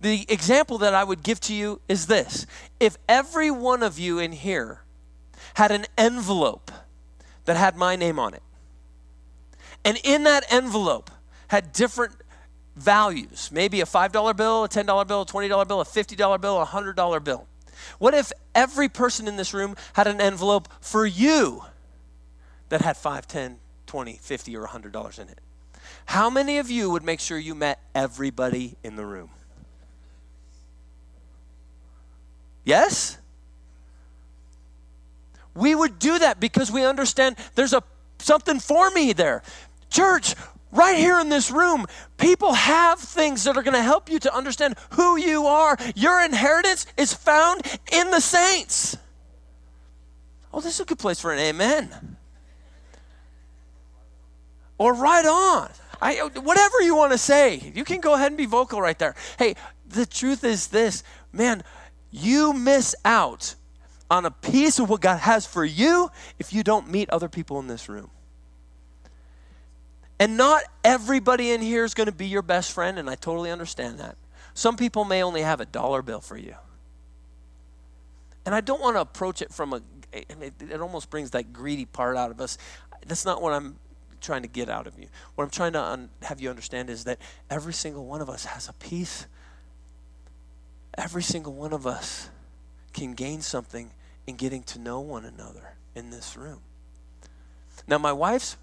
The 0.00 0.26
example 0.28 0.78
that 0.78 0.94
I 0.94 1.04
would 1.04 1.22
give 1.22 1.38
to 1.42 1.54
you 1.54 1.80
is 1.88 2.06
this 2.06 2.46
if 2.80 2.98
every 3.08 3.50
one 3.50 3.82
of 3.82 3.98
you 3.98 4.18
in 4.18 4.32
here 4.32 4.80
had 5.54 5.70
an 5.70 5.86
envelope 5.96 6.72
that 7.44 7.56
had 7.56 7.76
my 7.76 7.94
name 7.94 8.18
on 8.18 8.34
it, 8.34 8.42
and 9.84 9.98
in 10.02 10.24
that 10.24 10.44
envelope 10.50 11.10
had 11.48 11.72
different 11.72 12.14
values 12.74 13.50
maybe 13.52 13.80
a 13.80 13.84
$5 13.84 14.36
bill, 14.36 14.64
a 14.64 14.68
$10 14.68 15.06
bill, 15.06 15.22
a 15.22 15.26
$20 15.26 15.68
bill, 15.68 15.80
a 15.80 15.84
$50 15.84 16.40
bill, 16.40 16.60
a 16.60 16.66
$100 16.66 17.24
bill. 17.24 17.46
What 17.98 18.14
if 18.14 18.32
every 18.54 18.88
person 18.88 19.28
in 19.28 19.36
this 19.36 19.52
room 19.52 19.76
had 19.94 20.06
an 20.06 20.20
envelope 20.20 20.68
for 20.80 21.04
you 21.04 21.64
that 22.70 22.80
had 22.80 22.96
5, 22.96 23.26
10, 23.26 23.58
20, 23.86 24.18
50, 24.20 24.56
or 24.56 24.66
$100 24.66 25.18
in 25.18 25.28
it? 25.28 25.40
How 26.06 26.28
many 26.30 26.58
of 26.58 26.70
you 26.70 26.90
would 26.90 27.04
make 27.04 27.20
sure 27.20 27.38
you 27.38 27.54
met 27.54 27.80
everybody 27.94 28.76
in 28.82 28.96
the 28.96 29.04
room? 29.04 29.30
Yes? 32.64 33.18
We 35.54 35.74
would 35.74 35.98
do 35.98 36.18
that 36.18 36.40
because 36.40 36.70
we 36.70 36.84
understand 36.84 37.36
there's 37.54 37.72
a 37.72 37.82
something 38.18 38.60
for 38.60 38.90
me 38.90 39.12
there. 39.12 39.42
Church, 39.90 40.34
right 40.70 40.96
here 40.96 41.20
in 41.20 41.28
this 41.28 41.50
room, 41.50 41.86
people 42.16 42.54
have 42.54 42.98
things 42.98 43.44
that 43.44 43.56
are 43.56 43.62
going 43.62 43.76
to 43.76 43.82
help 43.82 44.10
you 44.10 44.18
to 44.20 44.34
understand 44.34 44.76
who 44.90 45.18
you 45.18 45.46
are. 45.46 45.76
Your 45.94 46.24
inheritance 46.24 46.86
is 46.96 47.12
found 47.12 47.62
in 47.90 48.10
the 48.10 48.20
saints. 48.20 48.96
Oh, 50.54 50.60
this 50.60 50.74
is 50.74 50.80
a 50.80 50.84
good 50.84 50.98
place 50.98 51.20
for 51.20 51.32
an 51.32 51.38
amen. 51.38 52.16
Or 54.78 54.94
right 54.94 55.24
on. 55.24 55.70
I, 56.02 56.16
whatever 56.16 56.80
you 56.80 56.96
want 56.96 57.12
to 57.12 57.18
say, 57.18 57.72
you 57.74 57.84
can 57.84 58.00
go 58.00 58.14
ahead 58.14 58.32
and 58.32 58.36
be 58.36 58.44
vocal 58.44 58.80
right 58.80 58.98
there. 58.98 59.14
Hey, 59.38 59.54
the 59.88 60.04
truth 60.04 60.42
is 60.42 60.66
this 60.66 61.04
man, 61.32 61.62
you 62.10 62.52
miss 62.52 62.96
out 63.04 63.54
on 64.10 64.26
a 64.26 64.30
piece 64.30 64.80
of 64.80 64.90
what 64.90 65.00
God 65.00 65.18
has 65.18 65.46
for 65.46 65.64
you 65.64 66.10
if 66.40 66.52
you 66.52 66.64
don't 66.64 66.90
meet 66.90 67.08
other 67.10 67.28
people 67.28 67.60
in 67.60 67.68
this 67.68 67.88
room. 67.88 68.10
And 70.18 70.36
not 70.36 70.64
everybody 70.82 71.52
in 71.52 71.62
here 71.62 71.84
is 71.84 71.94
going 71.94 72.06
to 72.06 72.12
be 72.12 72.26
your 72.26 72.42
best 72.42 72.72
friend, 72.72 72.98
and 72.98 73.08
I 73.08 73.14
totally 73.14 73.50
understand 73.50 73.98
that. 74.00 74.16
Some 74.54 74.76
people 74.76 75.04
may 75.04 75.22
only 75.22 75.42
have 75.42 75.60
a 75.60 75.66
dollar 75.66 76.02
bill 76.02 76.20
for 76.20 76.36
you. 76.36 76.54
And 78.44 78.56
I 78.56 78.60
don't 78.60 78.80
want 78.80 78.96
to 78.96 79.00
approach 79.00 79.40
it 79.40 79.52
from 79.52 79.72
a, 79.72 79.80
it 80.12 80.80
almost 80.80 81.10
brings 81.10 81.30
that 81.30 81.52
greedy 81.52 81.84
part 81.84 82.16
out 82.16 82.32
of 82.32 82.40
us. 82.40 82.58
That's 83.06 83.24
not 83.24 83.40
what 83.40 83.52
I'm 83.52 83.76
trying 84.22 84.42
to 84.42 84.48
get 84.48 84.68
out 84.68 84.86
of 84.86 84.98
you. 84.98 85.08
What 85.34 85.44
I'm 85.44 85.50
trying 85.50 85.72
to 85.74 85.82
un- 85.82 86.10
have 86.22 86.40
you 86.40 86.48
understand 86.48 86.88
is 86.88 87.04
that 87.04 87.18
every 87.50 87.74
single 87.74 88.06
one 88.06 88.20
of 88.20 88.30
us 88.30 88.44
has 88.46 88.68
a 88.68 88.72
piece. 88.72 89.26
Every 90.96 91.22
single 91.22 91.52
one 91.52 91.72
of 91.72 91.86
us 91.86 92.30
can 92.92 93.14
gain 93.14 93.42
something 93.42 93.90
in 94.26 94.36
getting 94.36 94.62
to 94.64 94.78
know 94.78 95.00
one 95.00 95.24
another 95.24 95.74
in 95.94 96.10
this 96.10 96.36
room. 96.36 96.60
Now, 97.86 97.98
my 97.98 98.12
wife's 98.12 98.56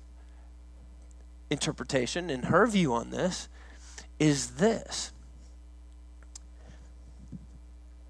interpretation 1.50 2.30
and 2.30 2.46
her 2.46 2.66
view 2.68 2.94
on 2.94 3.10
this 3.10 3.50
is 4.20 4.52
this 4.52 5.12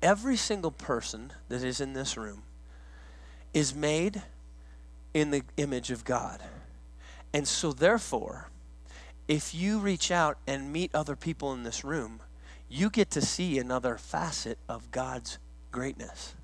every 0.01 0.35
single 0.35 0.71
person 0.71 1.31
that 1.49 1.63
is 1.63 1.81
in 1.81 1.93
this 1.93 2.15
room 2.17 2.43
is 3.53 3.73
made 3.73 4.21
in 5.13 5.31
the 5.31 5.43
image 5.57 5.91
of 5.91 6.05
God. 6.05 6.41
And 7.33 7.47
so, 7.47 7.71
therefore, 7.71 8.49
if 9.27 9.53
you 9.53 9.79
reach 9.79 10.09
out 10.09 10.37
and 10.47 10.73
meet 10.73 10.93
other 10.93 11.15
people 11.15 11.53
in 11.53 11.63
this 11.63 11.83
room, 11.83 12.21
you 12.67 12.89
get 12.89 13.11
to 13.11 13.21
see 13.21 13.59
another 13.59 13.97
facet 13.97 14.57
of 14.67 14.91
God's 14.91 15.37
greatness. 15.71 16.35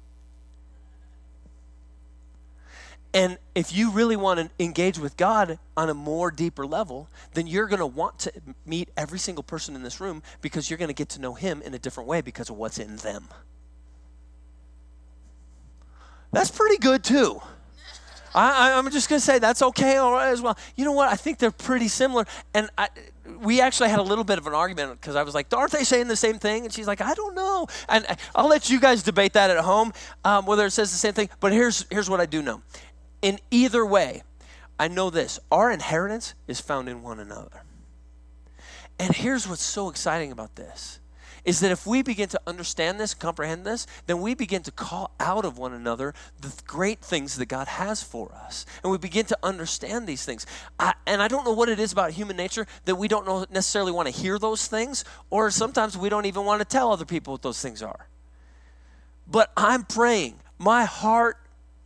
And 3.15 3.38
if 3.56 3.74
you 3.74 3.91
really 3.91 4.17
want 4.17 4.41
to 4.41 4.50
engage 4.63 5.00
with 5.00 5.15
God 5.15 5.58
on 5.78 5.89
a 5.89 5.93
more 5.93 6.30
deeper 6.30 6.65
level, 6.65 7.08
then 7.34 7.48
you're 7.48 7.67
going 7.67 7.80
to 7.80 7.86
want 7.86 8.19
to 8.19 8.34
meet 8.65 8.89
every 8.98 9.19
single 9.19 9.43
person 9.43 9.74
in 9.74 9.84
this 9.84 10.02
room 10.02 10.21
because 10.41 10.69
you're 10.69 10.78
going 10.78 10.89
to 10.89 10.93
get 10.93 11.10
to 11.10 11.21
know 11.21 11.34
Him 11.34 11.62
in 11.62 11.74
a 11.74 11.80
different 11.80 12.10
way 12.10 12.19
because 12.19 12.50
of 12.50 12.58
what's 12.58 12.78
in 12.78 12.98
them. 12.98 13.30
That's 16.34 16.52
pretty 16.52 16.78
good, 16.78 17.06
too. 17.06 17.41
I, 18.36 18.78
am 18.78 18.89
just 18.91 19.10
going 19.10 19.19
to 19.19 19.26
say 19.26 19.39
that's 19.39 19.62
okay 19.62 19.98
all 19.98 20.12
right 20.12 20.30
as 20.30 20.41
well. 20.41 20.58
You 20.76 20.86
know 20.86 20.91
what? 20.91 21.10
I 21.10 21.15
think 21.15 21.38
they're 21.38 21.52
pretty 21.52 21.88
similar. 21.88 22.26
And 22.54 22.69
I, 22.78 22.89
we 23.39 23.62
actually 23.62 23.89
had 23.89 24.00
a 24.00 24.04
little 24.04 24.24
bit 24.24 24.38
of 24.38 24.45
an 24.45 24.54
argument 24.54 25.00
because 25.00 25.15
I 25.15 25.24
was 25.24 25.34
like, 25.34 25.48
aren't 25.54 25.71
they 25.71 25.84
saying 25.84 26.08
the 26.08 26.15
same 26.15 26.38
thing? 26.38 26.65
And 26.65 26.74
she's 26.74 26.88
like, 26.88 27.02
I 27.02 27.13
don't 27.13 27.34
know. 27.34 27.67
And 27.88 28.06
I'll 28.36 28.50
let 28.50 28.69
you 28.69 28.80
guys 28.80 29.04
debate 29.04 29.34
that 29.34 29.50
at 29.50 29.63
home, 29.63 29.93
um, 30.24 30.45
whether 30.45 30.65
it 30.65 30.71
says 30.71 30.91
the 30.91 30.98
same 30.98 31.13
thing. 31.13 31.30
But 31.39 31.54
here's, 31.54 31.86
here's 31.89 32.10
what 32.10 32.19
I 32.19 32.26
do 32.26 32.41
know 32.41 32.62
in 33.21 33.39
either 33.50 33.84
way, 33.84 34.21
I 34.80 34.88
know 34.88 35.10
this 35.10 35.39
our 35.52 35.71
inheritance 35.71 36.36
is 36.48 36.60
found 36.60 36.89
in 36.89 37.02
one 37.02 37.19
another. 37.19 37.63
And 39.00 39.13
here's 39.15 39.48
what's 39.48 39.63
so 39.63 39.89
exciting 39.89 40.32
about 40.32 40.56
this 40.56 41.00
is 41.46 41.60
that 41.60 41.72
if 41.72 41.86
we 41.86 42.02
begin 42.02 42.28
to 42.30 42.42
understand 42.48 43.00
this, 43.00 43.14
comprehend 43.14 43.66
this, 43.66 43.86
then 44.08 44.20
we 44.20 44.34
begin 44.34 44.64
to 44.64 44.72
call 44.72 45.12
out 45.20 45.46
of 45.46 45.58
one 45.58 45.74
another 45.74 46.14
the 46.42 46.52
great 46.66 47.00
things 47.00 47.38
that 47.38 47.46
God 47.46 47.68
has 47.68 48.02
for 48.02 48.32
us. 48.34 48.66
And 48.84 48.92
we 48.92 48.98
begin 48.98 49.26
to 49.28 49.38
understand 49.44 50.08
these 50.08 50.26
things. 50.26 50.46
I, 50.80 50.94
and 51.06 51.22
I 51.22 51.28
don't 51.28 51.46
know 51.46 51.54
what 51.54 51.70
it 51.70 51.80
is 51.80 51.94
about 51.94 52.12
human 52.12 52.36
nature 52.36 52.66
that 52.86 52.96
we 52.96 53.08
don't 53.08 53.26
know, 53.26 53.46
necessarily 53.52 53.92
want 53.92 54.08
to 54.08 54.14
hear 54.14 54.40
those 54.40 54.68
things, 54.68 55.06
or 55.30 55.52
sometimes 55.52 55.98
we 55.98 56.10
don't 56.10 56.26
even 56.26 56.46
want 56.46 56.60
to 56.60 56.66
tell 56.66 56.92
other 56.92 57.06
people 57.06 57.34
what 57.34 57.44
those 57.44 57.62
things 57.62 57.82
are. 57.82 58.08
But 59.28 59.52
I'm 59.56 59.84
praying, 59.84 60.40
my 60.58 60.86
heart 60.86 61.38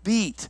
beat 0.04 0.50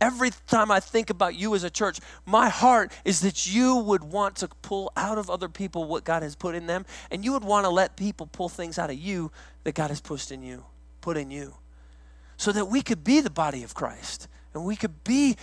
Every 0.00 0.30
time 0.46 0.70
I 0.70 0.80
think 0.80 1.10
about 1.10 1.34
you 1.34 1.54
as 1.54 1.62
a 1.62 1.68
church, 1.68 2.00
my 2.24 2.48
heart 2.48 2.90
is 3.04 3.20
that 3.20 3.46
you 3.46 3.76
would 3.76 4.02
want 4.02 4.36
to 4.36 4.48
pull 4.62 4.90
out 4.96 5.18
of 5.18 5.28
other 5.28 5.48
people 5.48 5.84
what 5.84 6.04
God 6.04 6.22
has 6.22 6.34
put 6.34 6.54
in 6.54 6.66
them, 6.66 6.86
and 7.10 7.22
you 7.22 7.32
would 7.32 7.44
want 7.44 7.66
to 7.66 7.70
let 7.70 7.96
people 7.96 8.26
pull 8.26 8.48
things 8.48 8.78
out 8.78 8.88
of 8.88 8.96
you 8.96 9.30
that 9.64 9.74
God 9.74 9.88
has 9.88 10.00
pushed 10.00 10.32
in 10.32 10.42
you, 10.42 10.64
put 11.02 11.18
in 11.18 11.30
you, 11.30 11.54
so 12.38 12.50
that 12.52 12.64
we 12.66 12.80
could 12.80 13.04
be 13.04 13.20
the 13.20 13.30
body 13.30 13.62
of 13.62 13.74
Christ. 13.74 14.26
And 14.54 14.64
we 14.64 14.74
could 14.74 15.04
be, 15.04 15.36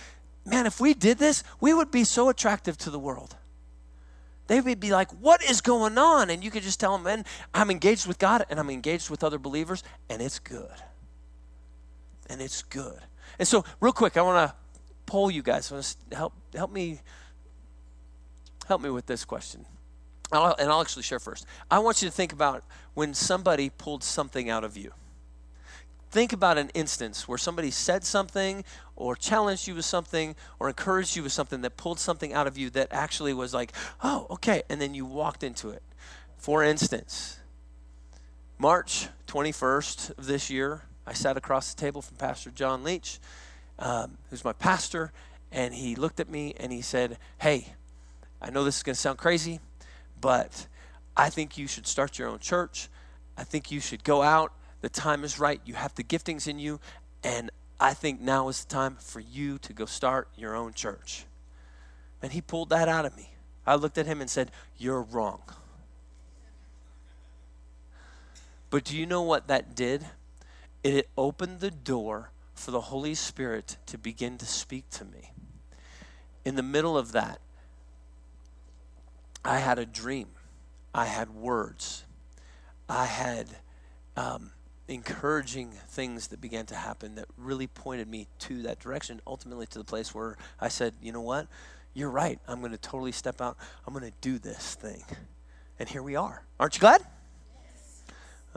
man, 0.44 0.66
if 0.66 0.80
we 0.80 0.92
did 0.92 1.18
this, 1.18 1.44
we 1.60 1.72
would 1.72 1.92
be 1.92 2.02
so 2.02 2.28
attractive 2.28 2.76
to 2.78 2.90
the 2.90 2.98
world. 2.98 3.36
They 4.48 4.60
would 4.60 4.80
be 4.80 4.90
like, 4.90 5.10
what 5.12 5.42
is 5.44 5.60
going 5.60 5.98
on? 5.98 6.30
And 6.30 6.42
you 6.42 6.50
could 6.50 6.62
just 6.62 6.80
tell 6.80 6.92
them, 6.96 7.04
man, 7.04 7.24
I'm 7.54 7.70
engaged 7.70 8.06
with 8.06 8.18
God 8.18 8.44
and 8.50 8.58
I'm 8.58 8.70
engaged 8.70 9.08
with 9.08 9.22
other 9.22 9.38
believers, 9.38 9.84
and 10.10 10.20
it's 10.20 10.40
good. 10.40 10.74
And 12.28 12.42
it's 12.42 12.62
good. 12.62 12.98
And 13.38 13.46
so, 13.46 13.64
real 13.80 13.92
quick, 13.92 14.16
I 14.16 14.22
want 14.22 14.50
to 14.50 14.54
poll 15.06 15.30
you 15.30 15.42
guys. 15.42 15.96
help 16.12 16.34
help 16.54 16.72
me 16.72 17.00
help 18.66 18.80
me 18.80 18.90
with 18.90 19.06
this 19.06 19.24
question. 19.24 19.64
I'll, 20.30 20.54
and 20.58 20.70
I'll 20.70 20.82
actually 20.82 21.04
share 21.04 21.18
first. 21.18 21.46
I 21.70 21.78
want 21.78 22.02
you 22.02 22.08
to 22.08 22.14
think 22.14 22.32
about 22.32 22.62
when 22.94 23.14
somebody 23.14 23.70
pulled 23.70 24.04
something 24.04 24.50
out 24.50 24.62
of 24.62 24.76
you. 24.76 24.92
Think 26.10 26.32
about 26.32 26.58
an 26.58 26.70
instance 26.74 27.28
where 27.28 27.38
somebody 27.38 27.70
said 27.70 28.04
something 28.04 28.64
or 28.96 29.14
challenged 29.14 29.66
you 29.66 29.74
with 29.74 29.84
something 29.84 30.36
or 30.58 30.68
encouraged 30.68 31.16
you 31.16 31.22
with 31.22 31.32
something 31.32 31.60
that 31.62 31.76
pulled 31.76 31.98
something 31.98 32.32
out 32.32 32.46
of 32.46 32.56
you 32.56 32.70
that 32.70 32.88
actually 32.90 33.34
was 33.34 33.52
like, 33.52 33.72
oh, 34.02 34.26
okay. 34.30 34.62
And 34.68 34.80
then 34.80 34.94
you 34.94 35.04
walked 35.04 35.42
into 35.42 35.70
it. 35.70 35.82
For 36.36 36.62
instance, 36.62 37.38
March 38.58 39.08
21st 39.26 40.18
of 40.18 40.26
this 40.26 40.48
year, 40.48 40.82
I 41.08 41.14
sat 41.14 41.38
across 41.38 41.72
the 41.72 41.80
table 41.80 42.02
from 42.02 42.18
Pastor 42.18 42.50
John 42.50 42.84
Leach, 42.84 43.18
um, 43.78 44.18
who's 44.28 44.44
my 44.44 44.52
pastor, 44.52 45.10
and 45.50 45.72
he 45.72 45.96
looked 45.96 46.20
at 46.20 46.28
me 46.28 46.52
and 46.60 46.70
he 46.70 46.82
said, 46.82 47.16
Hey, 47.38 47.72
I 48.42 48.50
know 48.50 48.62
this 48.62 48.76
is 48.76 48.82
going 48.82 48.94
to 48.94 49.00
sound 49.00 49.16
crazy, 49.16 49.60
but 50.20 50.66
I 51.16 51.30
think 51.30 51.56
you 51.56 51.66
should 51.66 51.86
start 51.86 52.18
your 52.18 52.28
own 52.28 52.40
church. 52.40 52.90
I 53.38 53.44
think 53.44 53.70
you 53.70 53.80
should 53.80 54.04
go 54.04 54.20
out. 54.20 54.52
The 54.82 54.90
time 54.90 55.24
is 55.24 55.38
right. 55.40 55.62
You 55.64 55.74
have 55.74 55.94
the 55.94 56.04
giftings 56.04 56.46
in 56.46 56.58
you, 56.58 56.78
and 57.24 57.50
I 57.80 57.94
think 57.94 58.20
now 58.20 58.50
is 58.50 58.62
the 58.64 58.74
time 58.74 58.96
for 59.00 59.20
you 59.20 59.56
to 59.60 59.72
go 59.72 59.86
start 59.86 60.28
your 60.36 60.54
own 60.54 60.74
church. 60.74 61.24
And 62.20 62.32
he 62.32 62.42
pulled 62.42 62.68
that 62.68 62.86
out 62.86 63.06
of 63.06 63.16
me. 63.16 63.30
I 63.66 63.76
looked 63.76 63.96
at 63.96 64.04
him 64.04 64.20
and 64.20 64.28
said, 64.28 64.50
You're 64.76 65.00
wrong. 65.00 65.40
But 68.68 68.84
do 68.84 68.94
you 68.94 69.06
know 69.06 69.22
what 69.22 69.48
that 69.48 69.74
did? 69.74 70.04
It 70.82 71.08
opened 71.16 71.60
the 71.60 71.70
door 71.70 72.30
for 72.54 72.70
the 72.70 72.80
Holy 72.82 73.14
Spirit 73.14 73.76
to 73.86 73.98
begin 73.98 74.38
to 74.38 74.46
speak 74.46 74.88
to 74.90 75.04
me. 75.04 75.32
In 76.44 76.56
the 76.56 76.62
middle 76.62 76.96
of 76.96 77.12
that, 77.12 77.40
I 79.44 79.58
had 79.58 79.78
a 79.78 79.86
dream. 79.86 80.28
I 80.94 81.06
had 81.06 81.30
words. 81.30 82.04
I 82.88 83.06
had 83.06 83.46
um, 84.16 84.50
encouraging 84.88 85.70
things 85.70 86.28
that 86.28 86.40
began 86.40 86.66
to 86.66 86.74
happen 86.74 87.14
that 87.16 87.26
really 87.36 87.66
pointed 87.66 88.08
me 88.08 88.26
to 88.40 88.62
that 88.62 88.80
direction, 88.80 89.20
ultimately 89.26 89.66
to 89.66 89.78
the 89.78 89.84
place 89.84 90.14
where 90.14 90.36
I 90.60 90.68
said, 90.68 90.94
you 91.02 91.12
know 91.12 91.20
what? 91.20 91.46
You're 91.94 92.10
right. 92.10 92.38
I'm 92.48 92.60
going 92.60 92.72
to 92.72 92.78
totally 92.78 93.12
step 93.12 93.40
out. 93.40 93.56
I'm 93.86 93.92
going 93.92 94.10
to 94.10 94.16
do 94.20 94.38
this 94.38 94.74
thing. 94.74 95.04
And 95.78 95.88
here 95.88 96.02
we 96.02 96.16
are. 96.16 96.44
Aren't 96.58 96.74
you 96.76 96.80
glad? 96.80 97.02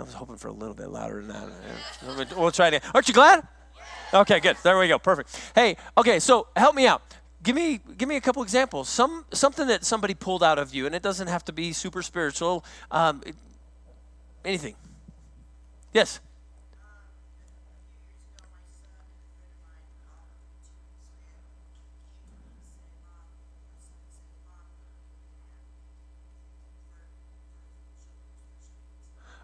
I 0.02 0.04
was 0.04 0.14
hoping 0.14 0.36
for 0.36 0.48
a 0.48 0.52
little 0.52 0.74
bit 0.74 0.90
louder 0.90 1.22
than 1.22 1.28
that. 1.28 2.36
We'll 2.38 2.52
try 2.52 2.70
it. 2.70 2.84
Aren't 2.94 3.08
you 3.08 3.14
glad? 3.14 3.48
Okay, 4.14 4.40
good. 4.40 4.58
There 4.64 4.78
we 4.78 4.88
go. 4.88 4.98
Perfect. 4.98 5.40
Hey, 5.54 5.78
okay, 5.98 6.20
so 6.20 6.48
help 6.56 6.76
me 6.76 6.88
out. 6.88 7.02
Give 7.44 7.56
me 7.56 7.80
give 7.98 8.10
me 8.10 8.16
a 8.16 8.22
couple 8.22 8.42
examples. 8.44 8.90
Some 8.90 9.26
something 9.32 9.68
that 9.68 9.86
somebody 9.86 10.14
pulled 10.14 10.44
out 10.44 10.60
of 10.60 10.74
you, 10.74 10.86
and 10.86 10.94
it 10.96 11.02
doesn't 11.02 11.28
have 11.28 11.46
to 11.46 11.54
be 11.54 11.72
super 11.72 12.02
spiritual. 12.02 12.66
Um, 12.90 13.22
anything. 14.44 14.76
Yes. 15.94 16.20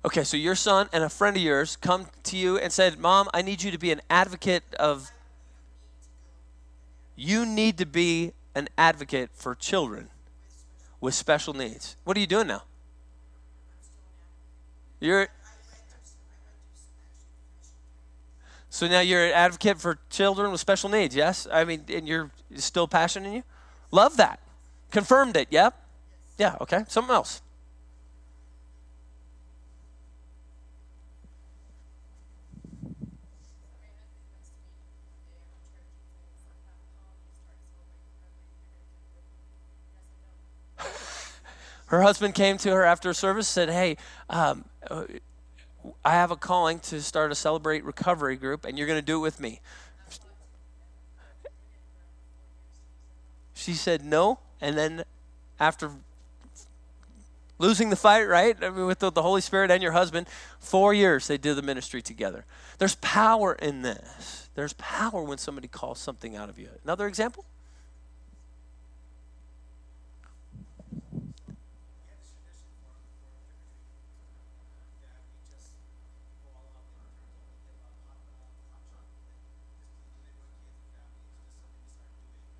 Okay, 0.07 0.23
so 0.23 0.37
your 0.37 0.55
son 0.55 0.87
and 0.93 1.03
a 1.03 1.09
friend 1.09 1.35
of 1.35 1.43
yours 1.43 1.75
come 1.75 2.05
to 2.23 2.37
you 2.37 2.57
and 2.57 2.71
said, 2.71 2.97
Mom, 2.97 3.27
I 3.33 3.41
need 3.41 3.61
you 3.61 3.71
to 3.71 3.77
be 3.77 3.91
an 3.91 3.99
advocate 4.09 4.63
of. 4.79 5.11
You 7.17 7.45
need 7.45 7.77
to 7.79 7.85
be 7.85 8.31
an 8.55 8.69
advocate 8.77 9.31
for 9.33 9.53
children 9.53 10.07
with 11.01 11.13
special 11.13 11.53
needs. 11.53 11.97
What 12.05 12.15
are 12.15 12.21
you 12.21 12.25
doing 12.25 12.47
now? 12.47 12.63
You're. 15.01 15.27
So 18.69 18.87
now 18.87 19.01
you're 19.01 19.25
an 19.25 19.33
advocate 19.33 19.81
for 19.81 19.99
children 20.09 20.51
with 20.51 20.61
special 20.61 20.89
needs, 20.89 21.17
yes? 21.17 21.49
I 21.51 21.65
mean, 21.65 21.83
and 21.89 22.07
you're 22.07 22.31
still 22.55 22.87
passionate 22.87 23.27
in 23.27 23.33
you? 23.33 23.43
Love 23.91 24.15
that. 24.15 24.39
Confirmed 24.89 25.35
it, 25.35 25.49
yep? 25.51 25.83
Yeah, 26.37 26.55
okay. 26.61 26.85
Something 26.87 27.13
else. 27.13 27.41
Her 41.87 42.01
husband 42.01 42.35
came 42.35 42.57
to 42.57 42.71
her 42.71 42.83
after 42.83 43.13
service 43.13 43.47
said 43.47 43.69
hey 43.69 43.97
um, 44.29 44.65
uh, 44.89 45.03
i 46.05 46.11
have 46.11 46.31
a 46.31 46.35
calling 46.35 46.79
to 46.79 47.01
start 47.01 47.31
a 47.31 47.35
celebrate 47.35 47.83
recovery 47.83 48.35
group 48.35 48.65
and 48.65 48.77
you're 48.77 48.87
going 48.87 48.99
to 48.99 49.05
do 49.05 49.17
it 49.17 49.21
with 49.21 49.39
me. 49.39 49.59
She 53.53 53.73
said 53.73 54.05
no 54.05 54.39
and 54.61 54.77
then 54.77 55.03
after 55.59 55.91
losing 57.57 57.89
the 57.89 57.95
fight 57.95 58.25
right 58.25 58.55
I 58.61 58.69
mean, 58.69 58.85
with 58.85 58.99
the, 58.99 59.11
the 59.11 59.23
holy 59.23 59.41
spirit 59.41 59.71
and 59.71 59.81
your 59.81 59.93
husband 59.93 60.27
four 60.59 60.93
years 60.93 61.27
they 61.27 61.37
did 61.37 61.55
the 61.55 61.61
ministry 61.61 62.01
together. 62.01 62.45
There's 62.77 62.95
power 62.95 63.53
in 63.53 63.81
this. 63.81 64.49
There's 64.55 64.73
power 64.73 65.23
when 65.23 65.37
somebody 65.37 65.67
calls 65.67 65.99
something 65.99 66.35
out 66.35 66.49
of 66.49 66.59
you. 66.59 66.69
Another 66.83 67.07
example 67.07 67.45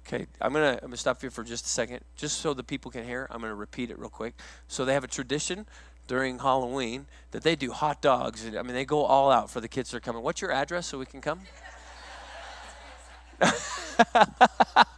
Okay, 0.08 0.26
I'm 0.39 0.54
gonna 0.54 0.80
I'm 0.82 0.88
gonna 0.88 0.96
stop 0.96 1.20
here 1.20 1.30
for 1.30 1.43
just 1.43 1.65
a 1.65 1.70
second, 1.70 2.00
just 2.15 2.38
so 2.38 2.54
the 2.54 2.63
people 2.63 2.89
can 2.89 3.04
hear. 3.04 3.28
I'm 3.30 3.41
gonna 3.41 3.54
repeat 3.54 3.91
it 3.91 4.00
real 4.00 4.10
quick. 4.10 4.39
So 4.70 4.86
they 4.86 4.93
have 4.93 5.04
a 5.04 5.08
tradition 5.08 5.65
during 6.08 6.39
Halloween 6.39 7.08
that 7.32 7.43
they 7.43 7.58
do 7.58 7.74
hot 7.74 8.02
dogs. 8.02 8.48
I 8.48 8.62
mean, 8.62 8.74
they 8.74 8.86
go 8.86 9.04
all 9.04 9.30
out 9.30 9.50
for 9.50 9.60
the 9.60 9.67
kids 9.67 9.91
that 9.91 9.98
are 9.98 10.00
coming. 10.00 10.24
What's 10.24 10.41
your 10.41 10.54
address 10.54 10.88
so 10.88 10.98
we 10.98 11.06
can 11.06 11.20
come? 11.20 11.41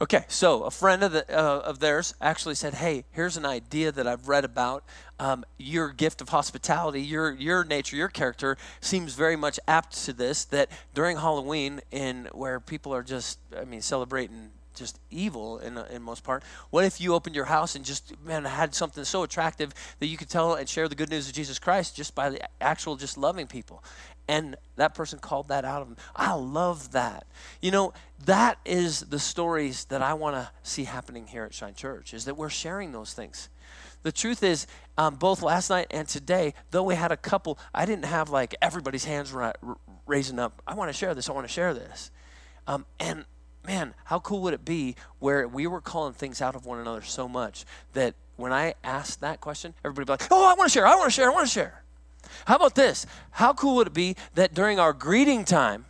Okay, 0.00 0.24
so 0.26 0.64
a 0.64 0.72
friend 0.72 1.04
of, 1.04 1.12
the, 1.12 1.24
uh, 1.30 1.60
of 1.60 1.78
theirs 1.78 2.14
actually 2.20 2.56
said, 2.56 2.74
"Hey, 2.74 3.04
here's 3.12 3.36
an 3.36 3.46
idea 3.46 3.92
that 3.92 4.08
I've 4.08 4.26
read 4.26 4.44
about. 4.44 4.82
Um, 5.20 5.44
your 5.56 5.90
gift 5.90 6.20
of 6.20 6.30
hospitality, 6.30 7.00
your 7.00 7.30
your 7.32 7.64
nature, 7.64 7.94
your 7.94 8.08
character 8.08 8.56
seems 8.80 9.14
very 9.14 9.36
much 9.36 9.60
apt 9.68 10.04
to 10.04 10.12
this. 10.12 10.44
That 10.46 10.68
during 10.94 11.18
Halloween, 11.18 11.80
in 11.92 12.28
where 12.32 12.58
people 12.58 12.92
are 12.92 13.04
just, 13.04 13.38
I 13.56 13.64
mean, 13.64 13.82
celebrating 13.82 14.50
just 14.74 15.00
evil 15.10 15.58
in, 15.58 15.78
in 15.90 16.02
most 16.02 16.24
part. 16.24 16.42
What 16.70 16.84
if 16.84 17.00
you 17.00 17.14
opened 17.14 17.34
your 17.34 17.44
house 17.46 17.74
and 17.74 17.84
just 17.84 18.12
man 18.24 18.44
had 18.44 18.74
something 18.74 19.04
so 19.04 19.22
attractive 19.22 19.72
that 20.00 20.06
you 20.06 20.16
could 20.16 20.28
tell 20.28 20.54
and 20.54 20.68
share 20.68 20.88
the 20.88 20.94
good 20.94 21.10
news 21.10 21.28
of 21.28 21.34
Jesus 21.34 21.58
Christ 21.58 21.96
just 21.96 22.14
by 22.14 22.30
the 22.30 22.40
actual 22.62 22.96
just 22.96 23.16
loving 23.16 23.46
people? 23.46 23.82
And 24.26 24.56
that 24.76 24.94
person 24.94 25.18
called 25.18 25.48
that 25.48 25.64
out 25.64 25.82
of 25.82 25.88
them. 25.88 25.98
I 26.16 26.32
love 26.34 26.92
that. 26.92 27.26
You 27.60 27.70
know, 27.70 27.92
that 28.24 28.58
is 28.64 29.00
the 29.00 29.18
stories 29.18 29.84
that 29.86 30.00
I 30.00 30.14
want 30.14 30.36
to 30.36 30.50
see 30.62 30.84
happening 30.84 31.26
here 31.26 31.44
at 31.44 31.52
Shine 31.52 31.74
Church, 31.74 32.14
is 32.14 32.24
that 32.24 32.36
we're 32.36 32.48
sharing 32.48 32.92
those 32.92 33.12
things. 33.12 33.48
The 34.02 34.12
truth 34.12 34.42
is, 34.42 34.66
um, 34.96 35.16
both 35.16 35.42
last 35.42 35.70
night 35.70 35.86
and 35.90 36.06
today, 36.06 36.54
though 36.70 36.82
we 36.82 36.94
had 36.94 37.10
a 37.12 37.16
couple, 37.16 37.58
I 37.74 37.86
didn't 37.86 38.04
have 38.04 38.30
like 38.30 38.54
everybody's 38.62 39.04
hands 39.04 39.32
ra- 39.32 39.52
raising 40.06 40.38
up. 40.38 40.62
I 40.66 40.74
want 40.74 40.88
to 40.90 40.92
share 40.92 41.14
this. 41.14 41.28
I 41.28 41.32
want 41.32 41.46
to 41.46 41.52
share 41.52 41.74
this. 41.74 42.10
Um, 42.66 42.86
and 43.00 43.24
man, 43.66 43.94
how 44.04 44.20
cool 44.20 44.40
would 44.42 44.54
it 44.54 44.64
be 44.64 44.96
where 45.18 45.48
we 45.48 45.66
were 45.66 45.80
calling 45.80 46.12
things 46.12 46.42
out 46.42 46.54
of 46.54 46.66
one 46.66 46.78
another 46.78 47.02
so 47.02 47.28
much 47.28 47.64
that 47.94 48.14
when 48.36 48.52
I 48.52 48.74
asked 48.82 49.20
that 49.20 49.40
question, 49.40 49.74
everybody 49.84 50.12
would 50.12 50.18
be 50.18 50.24
like, 50.24 50.32
oh, 50.32 50.50
I 50.50 50.54
want 50.54 50.70
to 50.70 50.72
share. 50.72 50.86
I 50.86 50.94
want 50.96 51.06
to 51.06 51.10
share. 51.10 51.30
I 51.30 51.34
want 51.34 51.46
to 51.46 51.52
share. 51.52 51.82
How 52.46 52.56
about 52.56 52.74
this? 52.74 53.06
How 53.32 53.52
cool 53.52 53.76
would 53.76 53.88
it 53.88 53.94
be 53.94 54.16
that 54.34 54.54
during 54.54 54.78
our 54.78 54.92
greeting 54.92 55.44
time 55.44 55.84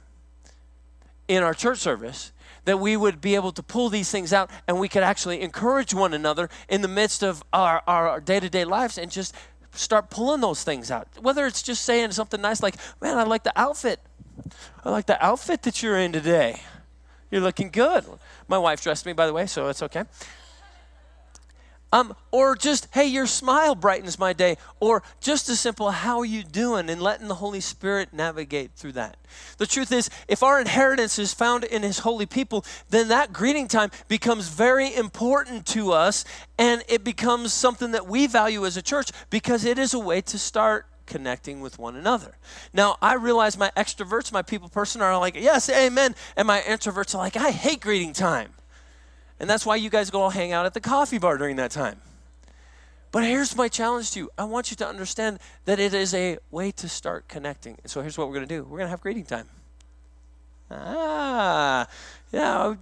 in 1.26 1.42
our 1.42 1.54
church 1.54 1.78
service, 1.78 2.32
that 2.64 2.78
we 2.78 2.96
would 2.96 3.20
be 3.20 3.34
able 3.34 3.52
to 3.52 3.62
pull 3.62 3.88
these 3.88 4.10
things 4.10 4.32
out 4.32 4.50
and 4.66 4.78
we 4.78 4.88
could 4.88 5.02
actually 5.02 5.40
encourage 5.40 5.94
one 5.94 6.14
another 6.14 6.48
in 6.68 6.82
the 6.82 6.88
midst 6.88 7.22
of 7.22 7.42
our, 7.52 7.82
our 7.86 8.20
day-to-day 8.20 8.64
lives 8.64 8.98
and 8.98 9.10
just 9.10 9.34
start 9.72 10.10
pulling 10.10 10.40
those 10.40 10.64
things 10.64 10.90
out. 10.90 11.08
Whether 11.20 11.46
it's 11.46 11.62
just 11.62 11.84
saying 11.84 12.12
something 12.12 12.40
nice 12.40 12.62
like, 12.62 12.76
man, 13.00 13.18
I 13.18 13.24
like 13.24 13.44
the 13.44 13.52
outfit. 13.58 14.00
I 14.84 14.90
like 14.90 15.06
the 15.06 15.22
outfit 15.24 15.62
that 15.62 15.82
you're 15.82 15.98
in 15.98 16.12
today. 16.12 16.60
You're 17.34 17.42
looking 17.42 17.70
good. 17.70 18.04
My 18.46 18.58
wife 18.58 18.80
dressed 18.80 19.04
me, 19.06 19.12
by 19.12 19.26
the 19.26 19.32
way, 19.32 19.46
so 19.46 19.66
it's 19.66 19.82
okay. 19.82 20.04
Um, 21.92 22.14
or 22.30 22.54
just, 22.54 22.86
hey, 22.94 23.06
your 23.06 23.26
smile 23.26 23.74
brightens 23.74 24.20
my 24.20 24.32
day. 24.32 24.56
Or 24.78 25.02
just 25.20 25.48
as 25.48 25.58
simple, 25.58 25.90
how 25.90 26.20
are 26.20 26.24
you 26.24 26.44
doing? 26.44 26.88
And 26.88 27.02
letting 27.02 27.26
the 27.26 27.34
Holy 27.34 27.58
Spirit 27.60 28.10
navigate 28.12 28.76
through 28.76 28.92
that. 28.92 29.16
The 29.58 29.66
truth 29.66 29.90
is, 29.90 30.10
if 30.28 30.44
our 30.44 30.60
inheritance 30.60 31.18
is 31.18 31.34
found 31.34 31.64
in 31.64 31.82
His 31.82 31.98
holy 31.98 32.26
people, 32.26 32.64
then 32.90 33.08
that 33.08 33.32
greeting 33.32 33.66
time 33.66 33.90
becomes 34.06 34.46
very 34.46 34.94
important 34.94 35.66
to 35.66 35.90
us 35.90 36.24
and 36.56 36.84
it 36.88 37.02
becomes 37.02 37.52
something 37.52 37.90
that 37.90 38.06
we 38.06 38.28
value 38.28 38.64
as 38.64 38.76
a 38.76 38.82
church 38.82 39.10
because 39.30 39.64
it 39.64 39.76
is 39.76 39.92
a 39.92 39.98
way 39.98 40.20
to 40.20 40.38
start 40.38 40.86
connecting 41.06 41.60
with 41.60 41.78
one 41.78 41.96
another. 41.96 42.36
Now, 42.72 42.96
I 43.00 43.14
realize 43.14 43.56
my 43.56 43.70
extroverts, 43.76 44.32
my 44.32 44.42
people 44.42 44.68
person, 44.68 45.02
are 45.02 45.18
like, 45.18 45.36
yes, 45.36 45.68
amen. 45.68 46.14
And 46.36 46.46
my 46.46 46.60
introverts 46.60 47.14
are 47.14 47.18
like, 47.18 47.36
I 47.36 47.50
hate 47.50 47.80
greeting 47.80 48.12
time. 48.12 48.50
And 49.40 49.50
that's 49.50 49.66
why 49.66 49.76
you 49.76 49.90
guys 49.90 50.10
go 50.10 50.22
all 50.22 50.30
hang 50.30 50.52
out 50.52 50.66
at 50.66 50.74
the 50.74 50.80
coffee 50.80 51.18
bar 51.18 51.38
during 51.38 51.56
that 51.56 51.70
time. 51.70 52.00
But 53.14 53.22
here's 53.22 53.54
my 53.56 53.68
challenge 53.68 54.10
to 54.12 54.20
you 54.20 54.30
I 54.36 54.44
want 54.44 54.70
you 54.70 54.76
to 54.78 54.88
understand 54.88 55.38
that 55.66 55.78
it 55.78 55.94
is 55.94 56.14
a 56.14 56.38
way 56.50 56.72
to 56.72 56.88
start 56.88 57.28
connecting. 57.28 57.78
So 57.86 58.00
here's 58.00 58.18
what 58.18 58.28
we're 58.28 58.34
going 58.34 58.48
to 58.48 58.54
do 58.54 58.64
we're 58.64 58.78
going 58.78 58.86
to 58.86 58.90
have 58.90 59.00
greeting 59.00 59.24
time. 59.24 59.48
Ah, 60.70 61.86
yeah, 62.32 62.74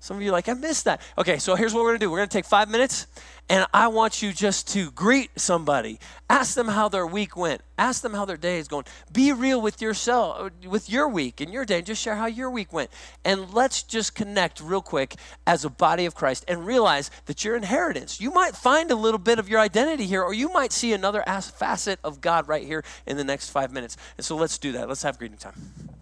some 0.00 0.16
of 0.16 0.22
you 0.22 0.32
like, 0.32 0.48
I 0.48 0.54
missed 0.54 0.84
that. 0.84 1.00
Okay, 1.18 1.38
so 1.38 1.54
here's 1.54 1.74
what 1.74 1.82
we're 1.82 1.90
gonna 1.90 1.98
do. 1.98 2.10
We're 2.10 2.18
gonna 2.18 2.28
take 2.28 2.44
five 2.44 2.68
minutes, 2.68 3.06
and 3.48 3.66
I 3.72 3.88
want 3.88 4.22
you 4.22 4.32
just 4.32 4.68
to 4.72 4.90
greet 4.90 5.30
somebody. 5.36 5.98
Ask 6.28 6.54
them 6.54 6.68
how 6.68 6.88
their 6.88 7.06
week 7.06 7.36
went. 7.36 7.62
Ask 7.78 8.02
them 8.02 8.14
how 8.14 8.24
their 8.24 8.36
day 8.36 8.58
is 8.58 8.68
going. 8.68 8.84
Be 9.12 9.32
real 9.32 9.60
with 9.60 9.80
yourself, 9.80 10.50
with 10.66 10.90
your 10.90 11.08
week 11.08 11.40
and 11.40 11.52
your 11.52 11.64
day, 11.64 11.78
and 11.78 11.86
just 11.86 12.02
share 12.02 12.16
how 12.16 12.26
your 12.26 12.50
week 12.50 12.72
went. 12.72 12.90
And 13.24 13.52
let's 13.52 13.82
just 13.82 14.14
connect 14.14 14.60
real 14.60 14.80
quick 14.80 15.16
as 15.46 15.64
a 15.64 15.70
body 15.70 16.06
of 16.06 16.14
Christ 16.14 16.44
and 16.48 16.66
realize 16.66 17.10
that 17.26 17.44
your 17.44 17.56
inheritance. 17.56 18.20
You 18.20 18.30
might 18.30 18.56
find 18.56 18.90
a 18.90 18.96
little 18.96 19.18
bit 19.18 19.38
of 19.38 19.48
your 19.48 19.60
identity 19.60 20.06
here, 20.06 20.22
or 20.22 20.34
you 20.34 20.52
might 20.52 20.72
see 20.72 20.92
another 20.92 21.22
facet 21.22 21.98
of 22.02 22.20
God 22.20 22.48
right 22.48 22.64
here 22.64 22.84
in 23.06 23.16
the 23.16 23.24
next 23.24 23.50
five 23.50 23.72
minutes. 23.72 23.96
And 24.16 24.24
so 24.24 24.36
let's 24.36 24.58
do 24.58 24.72
that. 24.72 24.88
Let's 24.88 25.02
have 25.02 25.18
greeting 25.18 25.38
time. 25.38 25.95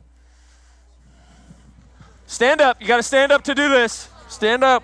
Stand 2.26 2.60
up. 2.60 2.80
You 2.80 2.86
got 2.86 2.96
to 2.98 3.02
stand 3.02 3.32
up 3.32 3.42
to 3.44 3.54
do 3.54 3.68
this. 3.68 4.08
Stand 4.28 4.64
up. 4.64 4.82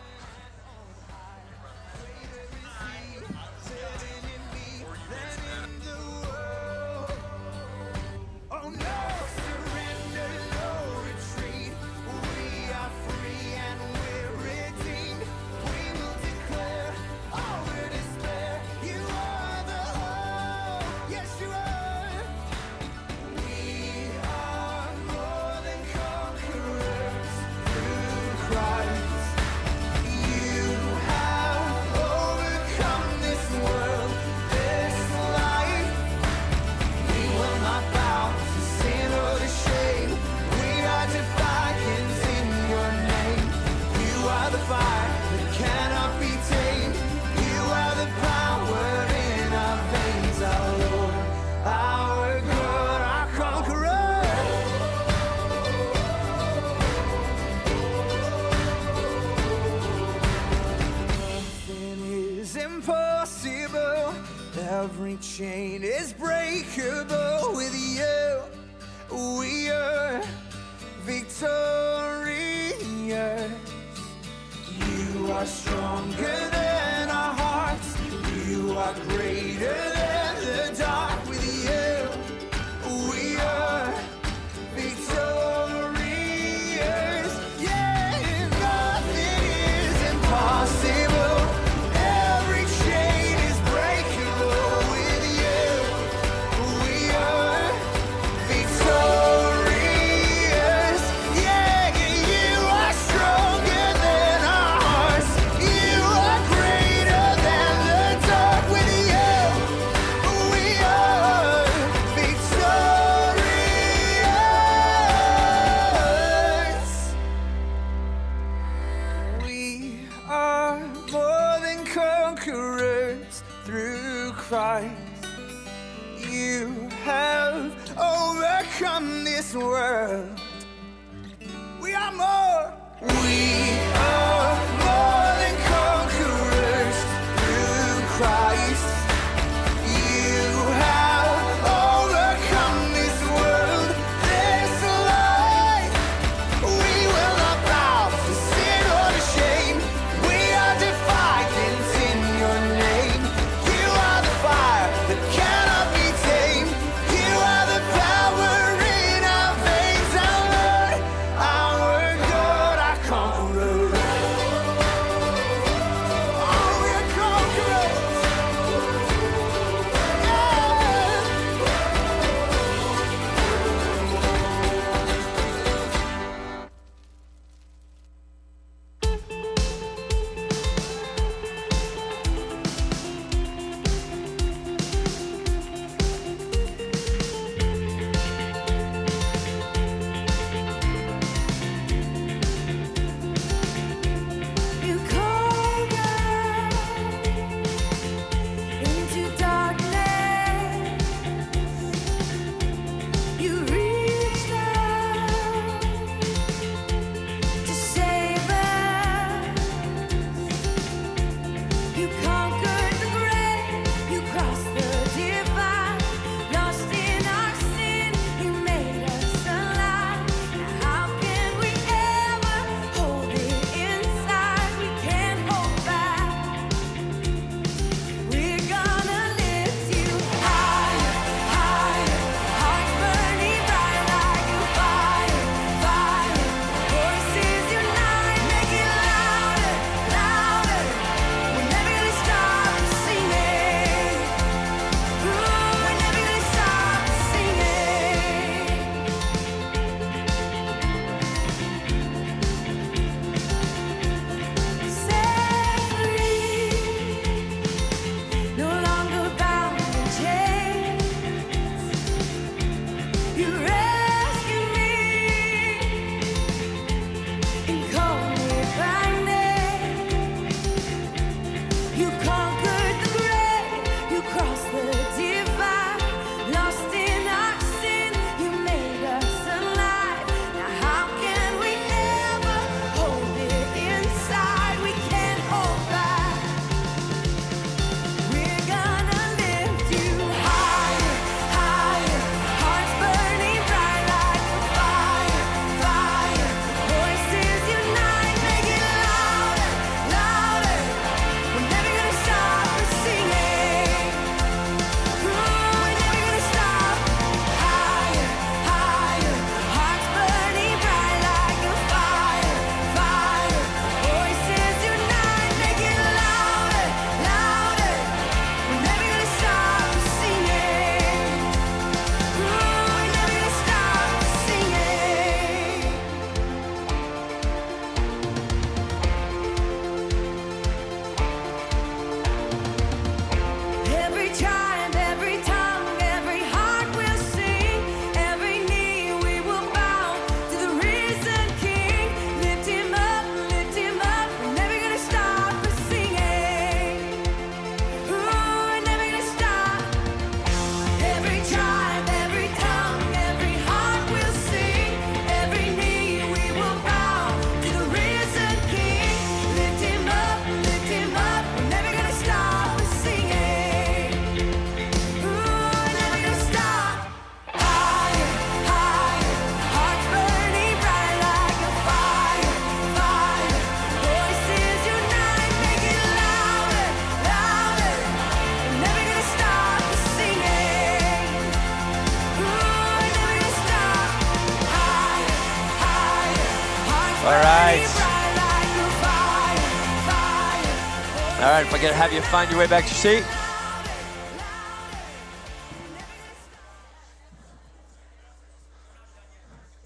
If 391.81 391.87
I 391.87 391.89
can 391.89 391.97
have 391.97 392.13
you 392.13 392.21
find 392.21 392.51
your 392.51 392.61
way 392.61 392.67
back 392.67 392.85
to 392.85 392.91
your 392.91 393.23
seat. 393.23 393.25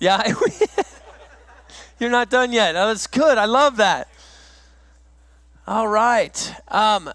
Yeah, 0.00 0.34
you're 2.00 2.10
not 2.10 2.30
done 2.30 2.52
yet. 2.52 2.74
Oh, 2.74 2.88
that's 2.88 3.06
good. 3.06 3.38
I 3.38 3.44
love 3.44 3.76
that. 3.76 4.08
All 5.68 5.86
right. 5.86 6.54
Um, 6.66 7.12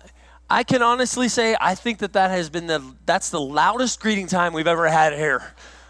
I 0.50 0.64
can 0.64 0.82
honestly 0.82 1.28
say 1.28 1.58
I 1.60 1.76
think 1.76 1.98
that 1.98 2.14
that 2.14 2.32
has 2.32 2.50
been 2.50 2.68
the 2.68 2.82
that's 3.06 3.32
the 3.32 3.42
loudest 3.42 4.00
greeting 4.00 4.28
time 4.28 4.54
we've 4.54 4.66
ever 4.66 4.88
had 4.88 5.12
here 5.12 5.44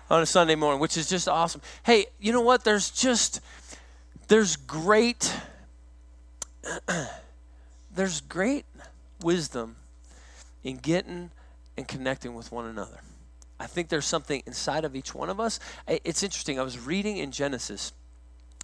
on 0.09 0.23
a 0.23 0.25
Sunday 0.25 0.55
morning, 0.55 0.81
which 0.81 0.97
is 0.97 1.07
just 1.07 1.27
awesome. 1.27 1.61
Hey, 1.83 2.07
you 2.19 2.33
know 2.33 2.41
what? 2.41 2.63
There's 2.63 2.89
just 2.89 3.39
there's 4.29 4.55
great 4.55 5.31
there's 7.99 8.21
great 8.21 8.63
wisdom 9.21 9.75
in 10.63 10.77
getting 10.77 11.31
and 11.75 11.85
connecting 11.85 12.33
with 12.33 12.49
one 12.49 12.65
another. 12.65 13.01
I 13.59 13.67
think 13.67 13.89
there's 13.89 14.05
something 14.05 14.41
inside 14.45 14.85
of 14.85 14.95
each 14.95 15.13
one 15.13 15.29
of 15.29 15.37
us. 15.37 15.59
It's 15.85 16.23
interesting. 16.23 16.57
I 16.57 16.63
was 16.63 16.79
reading 16.79 17.17
in 17.17 17.31
Genesis, 17.31 17.91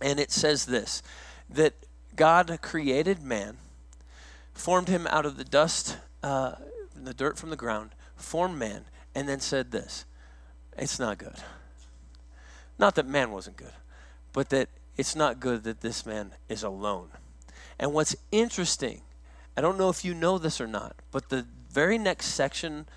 and 0.01 0.21
it 0.21 0.31
says 0.31 0.67
this 0.67 1.03
that 1.49 1.73
God 2.15 2.59
created 2.61 3.21
man, 3.21 3.57
formed 4.53 4.87
him 4.87 5.05
out 5.07 5.25
of 5.25 5.35
the 5.35 5.43
dust, 5.43 5.97
uh, 6.23 6.53
the 6.95 7.13
dirt 7.13 7.37
from 7.37 7.49
the 7.49 7.57
ground, 7.57 7.89
formed 8.15 8.57
man, 8.57 8.85
and 9.13 9.27
then 9.27 9.41
said 9.41 9.71
this 9.71 10.05
it's 10.77 10.97
not 10.97 11.17
good. 11.17 11.35
Not 12.79 12.95
that 12.95 13.05
man 13.05 13.31
wasn't 13.31 13.57
good, 13.57 13.73
but 14.31 14.47
that 14.51 14.69
it's 14.95 15.13
not 15.13 15.41
good 15.41 15.65
that 15.65 15.81
this 15.81 16.05
man 16.05 16.31
is 16.47 16.63
alone. 16.63 17.09
And 17.77 17.91
what's 17.91 18.15
interesting, 18.31 19.01
I 19.57 19.61
don't 19.61 19.77
know 19.77 19.89
if 19.89 20.03
you 20.03 20.13
know 20.13 20.37
this 20.37 20.59
or 20.59 20.67
not, 20.67 20.95
but 21.11 21.29
the 21.29 21.45
very 21.71 21.97
next 21.97 22.27
section 22.27 22.87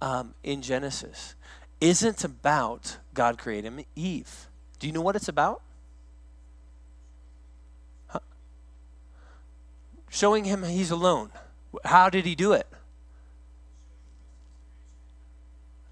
um, 0.00 0.34
in 0.42 0.62
Genesis 0.62 1.34
isn't 1.80 2.24
about 2.24 2.98
God 3.14 3.38
creating 3.38 3.84
Eve. 3.94 4.48
Do 4.78 4.86
you 4.86 4.92
know 4.92 5.02
what 5.02 5.16
it's 5.16 5.28
about? 5.28 5.62
Showing 10.08 10.44
him 10.44 10.62
he's 10.62 10.90
alone. 10.90 11.30
How 11.84 12.08
did 12.08 12.24
he 12.24 12.34
do 12.34 12.52
it? 12.52 12.66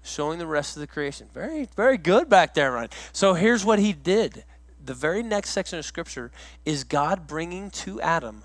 Showing 0.01 0.39
the 0.39 0.47
rest 0.47 0.75
of 0.75 0.79
the 0.79 0.87
creation. 0.87 1.27
Very, 1.31 1.67
very 1.75 1.97
good 1.97 2.27
back 2.29 2.55
there, 2.55 2.71
Ryan. 2.71 2.89
So 3.11 3.35
here's 3.35 3.63
what 3.63 3.77
he 3.77 3.93
did. 3.93 4.43
The 4.83 4.95
very 4.95 5.21
next 5.21 5.51
section 5.51 5.77
of 5.77 5.85
scripture 5.85 6.31
is 6.63 6.83
God 6.83 7.27
bringing 7.27 7.69
to 7.71 8.01
Adam 8.01 8.43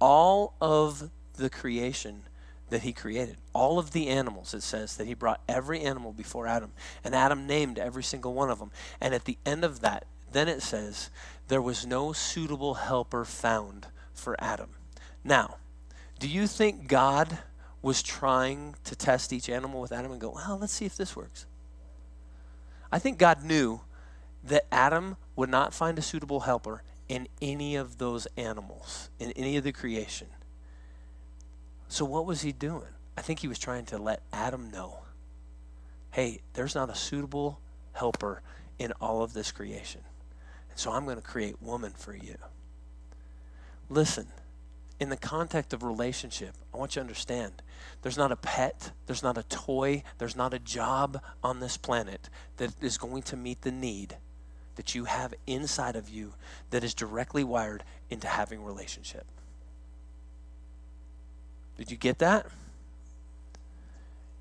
all 0.00 0.54
of 0.60 1.10
the 1.38 1.50
creation 1.50 2.22
that 2.70 2.82
he 2.82 2.92
created. 2.92 3.38
All 3.54 3.78
of 3.78 3.92
the 3.92 4.08
animals, 4.08 4.52
it 4.52 4.62
says, 4.62 4.96
that 4.96 5.06
he 5.06 5.14
brought 5.14 5.40
every 5.48 5.80
animal 5.80 6.12
before 6.12 6.46
Adam. 6.46 6.72
And 7.02 7.14
Adam 7.14 7.46
named 7.46 7.78
every 7.78 8.02
single 8.02 8.34
one 8.34 8.50
of 8.50 8.58
them. 8.58 8.70
And 9.00 9.14
at 9.14 9.24
the 9.24 9.38
end 9.46 9.64
of 9.64 9.80
that, 9.80 10.06
then 10.30 10.48
it 10.48 10.62
says, 10.62 11.08
there 11.48 11.62
was 11.62 11.86
no 11.86 12.12
suitable 12.12 12.74
helper 12.74 13.24
found 13.24 13.86
for 14.12 14.36
Adam. 14.38 14.70
Now, 15.24 15.56
do 16.18 16.28
you 16.28 16.46
think 16.46 16.88
God 16.88 17.38
was 17.80 18.02
trying 18.02 18.74
to 18.84 18.94
test 18.94 19.32
each 19.32 19.48
animal 19.48 19.80
with 19.80 19.92
Adam 19.92 20.12
and 20.12 20.20
go, 20.20 20.32
well, 20.32 20.58
let's 20.60 20.72
see 20.72 20.84
if 20.84 20.96
this 20.96 21.16
works? 21.16 21.46
I 22.92 22.98
think 22.98 23.18
God 23.18 23.44
knew 23.44 23.80
that 24.44 24.66
Adam 24.72 25.16
would 25.36 25.48
not 25.48 25.72
find 25.72 25.98
a 25.98 26.02
suitable 26.02 26.40
helper 26.40 26.82
in 27.08 27.28
any 27.40 27.76
of 27.76 27.98
those 27.98 28.26
animals, 28.36 29.08
in 29.18 29.32
any 29.32 29.56
of 29.56 29.64
the 29.64 29.72
creation. 29.72 30.28
So, 31.88 32.04
what 32.04 32.26
was 32.26 32.42
he 32.42 32.52
doing? 32.52 32.88
I 33.16 33.22
think 33.22 33.40
he 33.40 33.48
was 33.48 33.58
trying 33.58 33.86
to 33.86 33.98
let 33.98 34.22
Adam 34.32 34.70
know 34.70 35.00
hey, 36.10 36.40
there's 36.54 36.74
not 36.74 36.88
a 36.90 36.94
suitable 36.94 37.60
helper 37.92 38.42
in 38.78 38.92
all 39.00 39.22
of 39.22 39.34
this 39.34 39.52
creation. 39.52 40.00
And 40.70 40.78
so, 40.78 40.92
I'm 40.92 41.04
going 41.04 41.16
to 41.16 41.22
create 41.22 41.60
woman 41.62 41.92
for 41.96 42.14
you. 42.14 42.36
Listen, 43.88 44.26
in 45.00 45.10
the 45.10 45.16
context 45.16 45.72
of 45.72 45.82
relationship, 45.82 46.54
I 46.74 46.76
want 46.76 46.92
you 46.92 47.00
to 47.00 47.02
understand 47.02 47.62
there's 48.02 48.18
not 48.18 48.32
a 48.32 48.36
pet, 48.36 48.90
there's 49.06 49.22
not 49.22 49.38
a 49.38 49.44
toy, 49.44 50.02
there's 50.18 50.36
not 50.36 50.52
a 50.52 50.58
job 50.58 51.22
on 51.42 51.60
this 51.60 51.76
planet 51.76 52.28
that 52.56 52.72
is 52.82 52.98
going 52.98 53.22
to 53.24 53.36
meet 53.36 53.62
the 53.62 53.70
need 53.70 54.16
that 54.76 54.94
you 54.94 55.04
have 55.04 55.34
inside 55.46 55.96
of 55.96 56.08
you 56.08 56.34
that 56.70 56.84
is 56.84 56.94
directly 56.94 57.44
wired 57.44 57.84
into 58.10 58.26
having 58.26 58.64
relationship. 58.64 59.26
Did 61.78 61.90
you 61.90 61.96
get 61.96 62.18
that? 62.18 62.46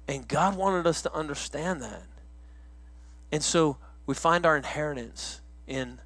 And 0.07 0.27
God 0.27 0.57
wanted 0.57 0.87
us 0.87 1.01
to 1.03 1.13
understand 1.13 1.81
that. 1.81 2.03
And 3.31 3.43
so 3.43 3.77
we 4.05 4.15
find 4.15 4.45
our 4.45 4.57
inheritance 4.57 5.41
in 5.67 5.99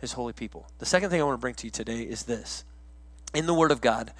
his 0.00 0.12
holy 0.12 0.32
people. 0.32 0.66
The 0.78 0.86
second 0.86 1.10
thing 1.10 1.20
I 1.20 1.24
want 1.24 1.34
to 1.34 1.40
bring 1.40 1.54
to 1.54 1.66
you 1.66 1.70
today 1.70 2.02
is 2.02 2.24
this. 2.24 2.64
In 3.34 3.46
the 3.46 3.54
Word 3.54 3.70
of 3.70 3.80
God, 3.80 4.12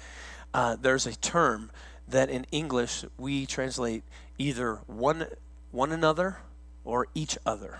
uh, 0.53 0.75
there's 0.79 1.07
a 1.07 1.15
term 1.15 1.71
that 2.07 2.29
in 2.29 2.45
English 2.51 3.05
we 3.17 3.45
translate 3.45 4.03
either 4.37 4.75
one, 4.87 5.27
one 5.71 5.91
another 5.91 6.37
or 6.83 7.07
each 7.15 7.37
other. 7.45 7.79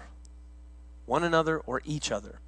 One 1.07 1.23
another 1.23 1.57
or 1.57 1.81
each 1.85 2.11
other. 2.11 2.39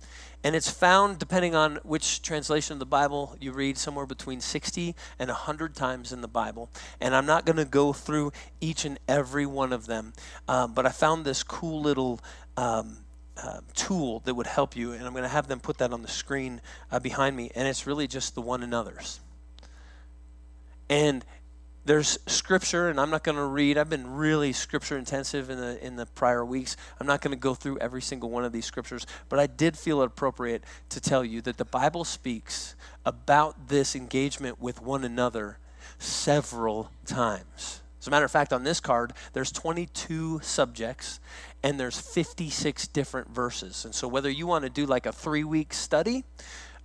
And 0.43 0.55
it's 0.55 0.70
found, 0.70 1.18
depending 1.20 1.55
on 1.55 1.78
which 1.84 2.22
translation 2.22 2.74
of 2.74 2.80
the 2.80 2.86
Bible 2.86 3.36
you 3.41 3.51
read, 3.51 3.78
somewhere 3.78 4.05
between 4.05 4.39
60 4.39 4.95
and 5.18 5.30
100 5.30 5.76
times 5.76 6.14
in 6.14 6.22
the 6.22 6.28
Bible. 6.28 6.70
And 7.01 7.16
I'm 7.16 7.26
not 7.26 7.45
going 7.45 7.57
to 7.57 7.66
go 7.66 7.91
through 7.91 8.32
each 8.62 8.86
and 8.86 8.99
every 9.07 9.45
one 9.45 9.74
of 9.74 9.86
them, 9.86 10.14
um, 10.47 10.74
but 10.74 10.86
I 10.86 10.89
found 10.89 11.26
this 11.26 11.43
cool 11.43 11.82
little 11.82 12.22
um, 12.55 12.99
uh, 13.36 13.62
tool 13.74 14.20
that 14.22 14.34
would 14.34 14.47
help 14.47 14.76
you, 14.76 14.93
and 14.93 15.05
I'm 15.05 15.12
going 15.12 15.24
to 15.24 15.30
have 15.30 15.47
them 15.47 15.60
put 15.60 15.78
that 15.80 15.91
on 15.91 16.03
the 16.03 16.07
screen 16.07 16.62
uh, 16.91 16.99
behind 16.99 17.36
me. 17.36 17.51
And 17.55 17.68
it's 17.68 17.88
really 17.88 18.07
just 18.07 18.36
the 18.36 18.41
one 18.41 18.64
another's. 18.64 19.20
And 20.89 21.26
there's 21.90 22.20
scripture, 22.28 22.88
and 22.88 23.00
I'm 23.00 23.10
not 23.10 23.24
going 23.24 23.36
to 23.36 23.44
read. 23.44 23.76
I've 23.76 23.90
been 23.90 24.14
really 24.14 24.54
scripture 24.54 24.96
intensive 24.96 25.50
in 25.50 25.58
the 25.58 25.84
in 25.84 25.96
the 25.96 26.06
prior 26.06 26.46
weeks. 26.46 26.78
I'm 27.00 27.08
not 27.08 27.20
going 27.20 27.32
to 27.32 27.40
go 27.40 27.56
through 27.56 27.80
every 27.80 28.04
single 28.04 28.30
one 28.30 28.46
of 28.46 28.52
these 28.52 28.66
scriptures, 28.66 29.08
but 29.28 29.40
I 29.40 29.48
did 29.48 29.76
feel 29.76 30.04
it 30.04 30.06
appropriate 30.06 30.64
to 30.90 31.02
tell 31.02 31.26
you 31.26 31.42
that 31.42 31.58
the 31.58 31.66
Bible 31.66 32.04
speaks 32.04 32.76
about 33.08 33.70
this 33.70 33.96
engagement 33.96 34.62
with 34.62 34.84
one 34.84 35.04
another 35.04 35.58
several 35.98 36.92
times. 37.08 37.82
As 38.00 38.08
a 38.08 38.12
matter 38.12 38.26
of 38.26 38.32
fact, 38.32 38.54
on 38.54 38.64
this 38.64 38.80
card, 38.80 39.14
there's 39.34 39.52
22 39.52 40.42
subjects 40.44 41.20
and 41.64 41.80
there's 41.80 42.00
56 42.00 42.88
different 42.90 43.30
verses. 43.32 43.84
And 43.84 43.96
so, 43.96 44.08
whether 44.08 44.30
you 44.30 44.46
want 44.46 44.64
to 44.64 44.70
do 44.70 44.86
like 44.86 45.08
a 45.08 45.12
three 45.12 45.44
week 45.44 45.74
study, 45.74 46.24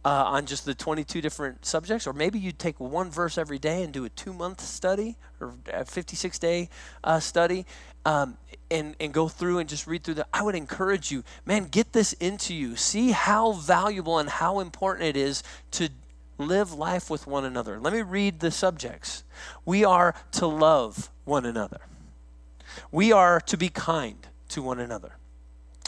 uh, 0.04 0.24
on 0.26 0.46
just 0.46 0.64
the 0.64 0.74
22 0.74 1.20
different 1.20 1.64
subjects, 1.64 2.06
or 2.06 2.12
maybe 2.12 2.38
you'd 2.38 2.58
take 2.58 2.78
one 2.78 3.10
verse 3.10 3.38
every 3.38 3.58
day 3.58 3.82
and 3.82 3.92
do 3.92 4.04
a 4.04 4.10
two 4.10 4.32
month 4.32 4.60
study 4.60 5.16
or 5.40 5.54
a 5.72 5.84
56 5.84 6.38
day 6.38 6.68
uh, 7.02 7.18
study 7.20 7.64
um, 8.04 8.36
and, 8.70 8.94
and 9.00 9.12
go 9.12 9.28
through 9.28 9.58
and 9.58 9.68
just 9.68 9.86
read 9.86 10.04
through 10.04 10.14
that. 10.14 10.28
I 10.32 10.42
would 10.42 10.54
encourage 10.54 11.10
you, 11.10 11.24
man, 11.46 11.64
get 11.64 11.92
this 11.92 12.12
into 12.14 12.54
you. 12.54 12.76
See 12.76 13.12
how 13.12 13.52
valuable 13.52 14.18
and 14.18 14.28
how 14.28 14.60
important 14.60 15.08
it 15.08 15.16
is 15.16 15.42
to 15.72 15.88
live 16.38 16.72
life 16.72 17.10
with 17.10 17.26
one 17.26 17.44
another. 17.44 17.78
Let 17.80 17.92
me 17.92 18.02
read 18.02 18.40
the 18.40 18.50
subjects. 18.50 19.24
We 19.64 19.84
are 19.84 20.14
to 20.32 20.46
love 20.46 21.10
one 21.24 21.46
another, 21.46 21.80
we 22.90 23.12
are 23.12 23.40
to 23.40 23.56
be 23.56 23.68
kind 23.68 24.26
to 24.50 24.60
one 24.62 24.78
another, 24.78 25.16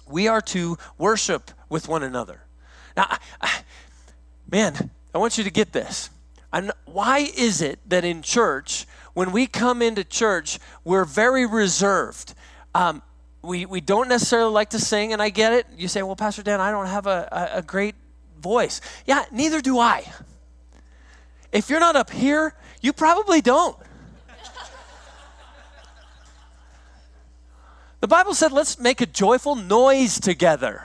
we 0.09 0.29
are 0.29 0.41
to 0.41 0.79
worship 0.97 1.51
with 1.69 1.89
one 1.89 2.03
another. 2.03 2.41
Now, 2.97 3.07
I, 3.11 3.19
I, 3.43 3.61
man, 4.51 4.91
I 5.15 5.19
want 5.19 5.39
you 5.39 5.45
to 5.45 5.51
get 5.51 5.73
this. 5.73 6.11
I'm, 6.53 6.71
why 6.85 7.19
is 7.37 7.61
it 7.61 7.79
that 7.89 8.05
in 8.05 8.23
church, 8.23 8.87
when 9.15 9.33
we 9.33 9.47
come 9.47 9.83
into 9.83 10.05
church, 10.05 10.59
we're 10.85 11.05
very 11.05 11.47
reserved? 11.47 12.35
Um, 12.75 13.03
we, 13.43 13.67
we 13.67 13.81
don't 13.81 14.09
necessarily 14.09 14.53
like 14.53 14.71
to 14.71 14.79
sing, 14.79 15.13
and 15.13 15.21
I 15.23 15.29
get 15.29 15.53
it. 15.53 15.67
You 15.77 15.89
say, 15.89 16.03
well, 16.03 16.17
Pastor 16.17 16.43
Dan, 16.43 16.61
I 16.61 16.71
don't 16.71 16.87
have 16.87 17.07
a, 17.07 17.29
a, 17.33 17.59
a 17.59 17.63
great 17.63 17.95
voice. 18.41 18.81
Yeah, 19.07 19.25
neither 19.31 19.61
do 19.61 19.79
I. 19.79 20.05
If 21.53 21.71
you're 21.71 21.81
not 21.81 21.97
up 21.97 22.11
here, 22.11 22.55
you 22.81 22.93
probably 22.93 23.41
don't. 23.41 23.77
The 28.01 28.09
Bible 28.09 28.35
said, 28.35 28.53
let's 28.53 28.79
make 28.79 29.01
a 29.01 29.07
joyful 29.07 29.57
noise 29.57 30.21
together. 30.21 30.83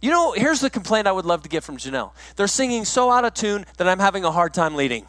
You 0.00 0.10
know, 0.10 0.32
here's 0.32 0.60
the 0.60 0.70
complaint 0.70 1.06
I 1.06 1.12
would 1.12 1.26
love 1.26 1.42
to 1.42 1.48
get 1.48 1.62
from 1.62 1.76
Janelle. 1.76 2.12
They're 2.36 2.46
singing 2.46 2.84
so 2.84 3.10
out 3.10 3.24
of 3.24 3.34
tune 3.34 3.66
that 3.76 3.86
I'm 3.88 3.98
having 3.98 4.24
a 4.24 4.30
hard 4.30 4.54
time 4.54 4.74
leading. 4.74 5.06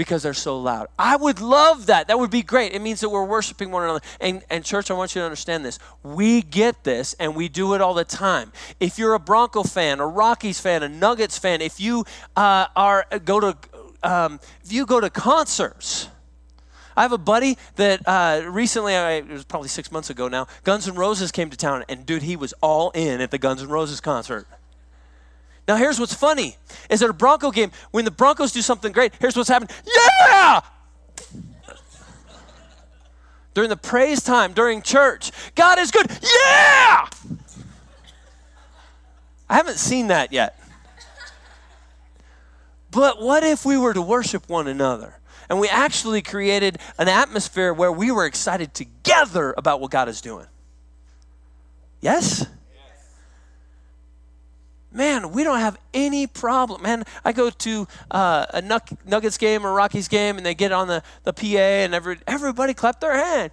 because 0.00 0.22
they're 0.22 0.32
so 0.32 0.58
loud. 0.58 0.86
I 0.98 1.14
would 1.16 1.42
love 1.42 1.84
that. 1.86 2.08
That 2.08 2.18
would 2.18 2.30
be 2.30 2.42
great. 2.42 2.72
It 2.72 2.80
means 2.80 3.00
that 3.00 3.10
we're 3.10 3.26
worshiping 3.26 3.70
one 3.70 3.82
another. 3.82 4.00
And, 4.18 4.42
and 4.48 4.64
church, 4.64 4.90
I 4.90 4.94
want 4.94 5.14
you 5.14 5.20
to 5.20 5.26
understand 5.26 5.62
this. 5.62 5.78
We 6.02 6.40
get 6.40 6.84
this 6.84 7.12
and 7.20 7.36
we 7.36 7.48
do 7.50 7.74
it 7.74 7.82
all 7.82 7.92
the 7.92 8.06
time. 8.06 8.50
If 8.80 8.98
you're 8.98 9.12
a 9.12 9.18
Bronco 9.18 9.62
fan, 9.62 10.00
a 10.00 10.06
Rockies 10.06 10.58
fan, 10.58 10.82
a 10.82 10.88
Nuggets 10.88 11.36
fan, 11.36 11.60
if 11.60 11.78
you 11.78 12.06
uh, 12.34 12.68
are 12.74 13.04
go 13.26 13.40
to 13.40 13.58
um, 14.02 14.40
if 14.64 14.72
you 14.72 14.86
go 14.86 15.00
to 15.00 15.10
concerts, 15.10 16.08
I 16.96 17.02
have 17.02 17.12
a 17.12 17.18
buddy 17.18 17.56
that 17.76 18.02
uh, 18.06 18.42
recently, 18.48 18.94
I, 18.94 19.12
it 19.12 19.28
was 19.28 19.44
probably 19.44 19.68
six 19.68 19.92
months 19.92 20.10
ago 20.10 20.28
now, 20.28 20.46
Guns 20.64 20.88
N' 20.88 20.94
Roses 20.94 21.30
came 21.32 21.50
to 21.50 21.56
town, 21.56 21.84
and 21.88 22.04
dude, 22.04 22.22
he 22.22 22.36
was 22.36 22.52
all 22.60 22.90
in 22.90 23.20
at 23.20 23.30
the 23.30 23.38
Guns 23.38 23.62
N' 23.62 23.68
Roses 23.68 24.00
concert. 24.00 24.46
Now, 25.68 25.76
here's 25.76 26.00
what's 26.00 26.14
funny 26.14 26.56
is 26.88 27.02
at 27.02 27.10
a 27.10 27.12
Bronco 27.12 27.50
game, 27.50 27.70
when 27.92 28.04
the 28.04 28.10
Broncos 28.10 28.52
do 28.52 28.62
something 28.62 28.92
great, 28.92 29.12
here's 29.20 29.36
what's 29.36 29.48
happening. 29.48 29.74
Yeah! 29.86 30.60
during 33.54 33.70
the 33.70 33.76
praise 33.76 34.22
time, 34.22 34.52
during 34.52 34.82
church, 34.82 35.30
God 35.54 35.78
is 35.78 35.90
good. 35.90 36.06
Yeah! 36.08 37.08
I 39.48 39.54
haven't 39.54 39.78
seen 39.78 40.08
that 40.08 40.32
yet. 40.32 40.58
But 42.90 43.20
what 43.20 43.44
if 43.44 43.64
we 43.64 43.76
were 43.76 43.94
to 43.94 44.02
worship 44.02 44.48
one 44.48 44.66
another? 44.66 45.19
And 45.50 45.58
we 45.58 45.68
actually 45.68 46.22
created 46.22 46.78
an 46.96 47.08
atmosphere 47.08 47.74
where 47.74 47.90
we 47.90 48.12
were 48.12 48.24
excited 48.24 48.72
together 48.72 49.52
about 49.58 49.80
what 49.80 49.90
God 49.90 50.08
is 50.08 50.20
doing. 50.20 50.46
Yes? 52.00 52.46
Man, 54.92 55.32
we 55.32 55.42
don't 55.42 55.58
have 55.58 55.76
any 55.92 56.28
problem. 56.28 56.82
Man, 56.82 57.02
I 57.24 57.32
go 57.32 57.50
to 57.50 57.88
uh, 58.12 58.46
a 58.54 58.62
Nuggets 58.62 59.38
game 59.38 59.66
or 59.66 59.72
Rockies 59.72 60.06
game 60.06 60.36
and 60.36 60.46
they 60.46 60.54
get 60.54 60.70
on 60.70 60.86
the, 60.86 61.02
the 61.24 61.32
PA 61.32 61.44
and 61.44 61.94
every, 61.94 62.18
everybody 62.28 62.72
clap 62.72 63.00
their 63.00 63.16
hand. 63.16 63.50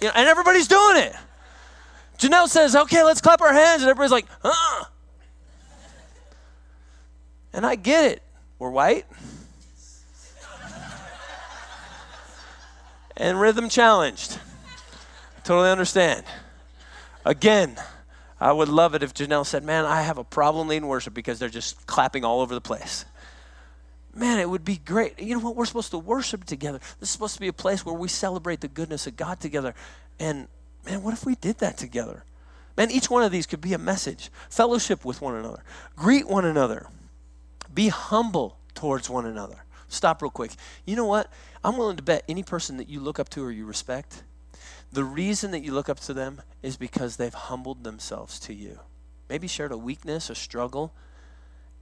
You 0.00 0.08
know, 0.08 0.12
and 0.14 0.28
everybody's 0.28 0.68
doing 0.68 0.96
it. 0.96 1.16
Janelle 2.18 2.48
says, 2.48 2.76
okay, 2.76 3.02
let's 3.02 3.20
clap 3.20 3.40
our 3.40 3.52
hands. 3.52 3.82
And 3.82 3.90
everybody's 3.90 4.12
like, 4.12 4.26
huh. 4.44 4.84
And 7.52 7.66
I 7.66 7.74
get 7.74 8.12
it. 8.12 8.22
We're 8.60 8.70
white. 8.70 9.04
And 13.18 13.38
rhythm 13.38 13.68
challenged. 13.68 14.38
Totally 15.44 15.70
understand. 15.70 16.24
Again, 17.24 17.76
I 18.40 18.52
would 18.52 18.68
love 18.68 18.94
it 18.94 19.02
if 19.02 19.12
Janelle 19.12 19.44
said, 19.44 19.64
Man, 19.64 19.84
I 19.84 20.02
have 20.02 20.16
a 20.16 20.24
problem 20.24 20.68
leading 20.68 20.88
worship 20.88 21.12
because 21.12 21.38
they're 21.38 21.48
just 21.48 21.86
clapping 21.86 22.24
all 22.24 22.40
over 22.40 22.54
the 22.54 22.60
place. 22.60 23.04
Man, 24.14 24.38
it 24.38 24.48
would 24.48 24.64
be 24.64 24.76
great. 24.76 25.20
You 25.20 25.34
know 25.34 25.40
what? 25.40 25.56
We're 25.56 25.66
supposed 25.66 25.90
to 25.90 25.98
worship 25.98 26.44
together. 26.44 26.78
This 27.00 27.08
is 27.08 27.10
supposed 27.10 27.34
to 27.34 27.40
be 27.40 27.48
a 27.48 27.52
place 27.52 27.84
where 27.84 27.94
we 27.94 28.08
celebrate 28.08 28.60
the 28.60 28.68
goodness 28.68 29.06
of 29.06 29.16
God 29.16 29.40
together. 29.40 29.74
And 30.18 30.48
man, 30.86 31.02
what 31.02 31.14
if 31.14 31.26
we 31.26 31.34
did 31.34 31.58
that 31.58 31.76
together? 31.76 32.24
Man, 32.76 32.90
each 32.90 33.10
one 33.10 33.24
of 33.24 33.32
these 33.32 33.46
could 33.46 33.60
be 33.60 33.74
a 33.74 33.78
message. 33.78 34.30
Fellowship 34.48 35.04
with 35.04 35.20
one 35.20 35.34
another, 35.34 35.62
greet 35.96 36.28
one 36.28 36.44
another, 36.44 36.86
be 37.74 37.88
humble 37.88 38.56
towards 38.74 39.10
one 39.10 39.26
another. 39.26 39.64
Stop 39.88 40.22
real 40.22 40.30
quick. 40.30 40.52
You 40.84 40.96
know 40.96 41.06
what? 41.06 41.30
I'm 41.68 41.76
willing 41.76 41.98
to 41.98 42.02
bet 42.02 42.24
any 42.28 42.42
person 42.42 42.78
that 42.78 42.88
you 42.88 42.98
look 42.98 43.18
up 43.18 43.28
to 43.30 43.44
or 43.44 43.50
you 43.50 43.66
respect 43.66 44.22
the 44.92 45.04
reason 45.04 45.50
that 45.50 45.62
you 45.62 45.72
look 45.72 45.88
up 45.88 46.00
to 46.00 46.14
them 46.14 46.40
is 46.62 46.76
because 46.76 47.16
they've 47.16 47.34
humbled 47.34 47.84
themselves 47.84 48.40
to 48.40 48.54
you. 48.54 48.80
Maybe 49.28 49.46
shared 49.46 49.72
a 49.72 49.76
weakness, 49.76 50.30
a 50.30 50.34
struggle. 50.34 50.94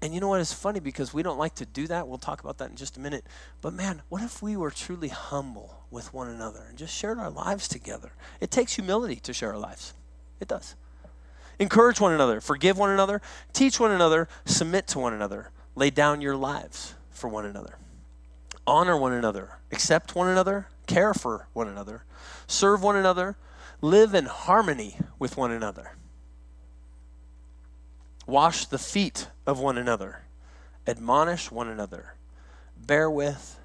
And 0.03 0.13
you 0.13 0.21
know 0.21 0.29
what? 0.29 0.41
It's 0.41 0.53
funny 0.53 0.81
because 0.81 1.15
we 1.15 1.23
don't 1.23 1.39
like 1.39 1.55
to 1.57 1.67
do 1.67 1.87
that. 1.87 2.09
We'll 2.09 2.19
talk 2.19 2.41
about 2.41 2.59
that 2.59 2.71
in 2.71 2.77
just 2.77 2.97
a 2.97 3.01
minute. 3.01 3.25
But 3.63 3.75
man, 3.75 4.03
what 4.09 4.23
if 4.23 4.43
we 4.43 4.57
were 4.57 4.71
truly 4.71 5.09
humble 5.09 5.85
with 5.91 6.13
one 6.13 6.29
another 6.29 6.65
and 6.69 6.77
just 6.77 6.95
shared 6.95 7.19
our 7.19 7.31
lives 7.31 7.69
together? 7.69 8.11
It 8.41 8.51
takes 8.51 8.75
humility 8.75 9.17
to 9.17 9.33
share 9.33 9.53
our 9.53 9.59
lives. 9.59 9.95
It 10.41 10.49
does. 10.49 10.75
Encourage 11.59 12.01
one 12.01 12.13
another, 12.13 12.41
forgive 12.43 12.77
one 12.77 12.91
another, 12.91 13.23
teach 13.55 13.81
one 13.81 13.91
another, 13.91 14.29
submit 14.45 14.87
to 14.89 14.99
one 14.99 15.15
another, 15.15 15.51
lay 15.75 15.89
down 15.89 16.21
your 16.21 16.37
lives 16.37 16.95
for 17.11 17.29
one 17.29 17.47
another, 17.47 17.79
honor 18.67 18.97
one 18.97 19.13
another, 19.13 19.59
accept 19.71 20.15
one 20.15 20.29
another, 20.29 20.69
care 20.87 21.15
for 21.15 21.49
one 21.53 21.69
another, 21.69 22.05
serve 22.47 22.83
one 22.83 22.97
another, 22.97 23.37
live 23.81 24.15
in 24.15 24.27
harmony 24.27 24.99
with 25.19 25.37
one 25.37 25.51
another. 25.51 25.93
Wash 28.27 28.67
the 28.67 28.79
feet 28.79 29.29
of 29.47 29.61
one 29.61 29.79
another, 29.79 30.23
admonish 30.87 31.51
one 31.51 31.69
another, 31.69 32.15
bear 32.77 33.11
with, 33.11 33.59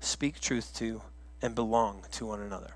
speak 0.00 0.40
truth 0.40 0.72
to, 0.76 1.02
and 1.42 1.54
belong 1.54 2.04
to 2.12 2.26
one 2.26 2.40
another. 2.40 2.74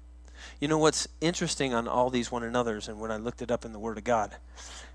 You 0.61 0.69
know 0.69 0.79
what's 0.79 1.07
interesting 1.21 1.73
on 1.73 1.87
all 1.87 2.11
these 2.11 2.33
one 2.33 2.43
another's, 2.43 2.89
and 2.89 3.01
when 3.01 3.13
I 3.13 3.17
looked 3.17 3.43
it 3.43 3.51
up 3.51 3.65
in 3.65 3.73
the 3.73 3.79
Word 3.79 3.99
of 3.99 4.05
God, 4.05 4.37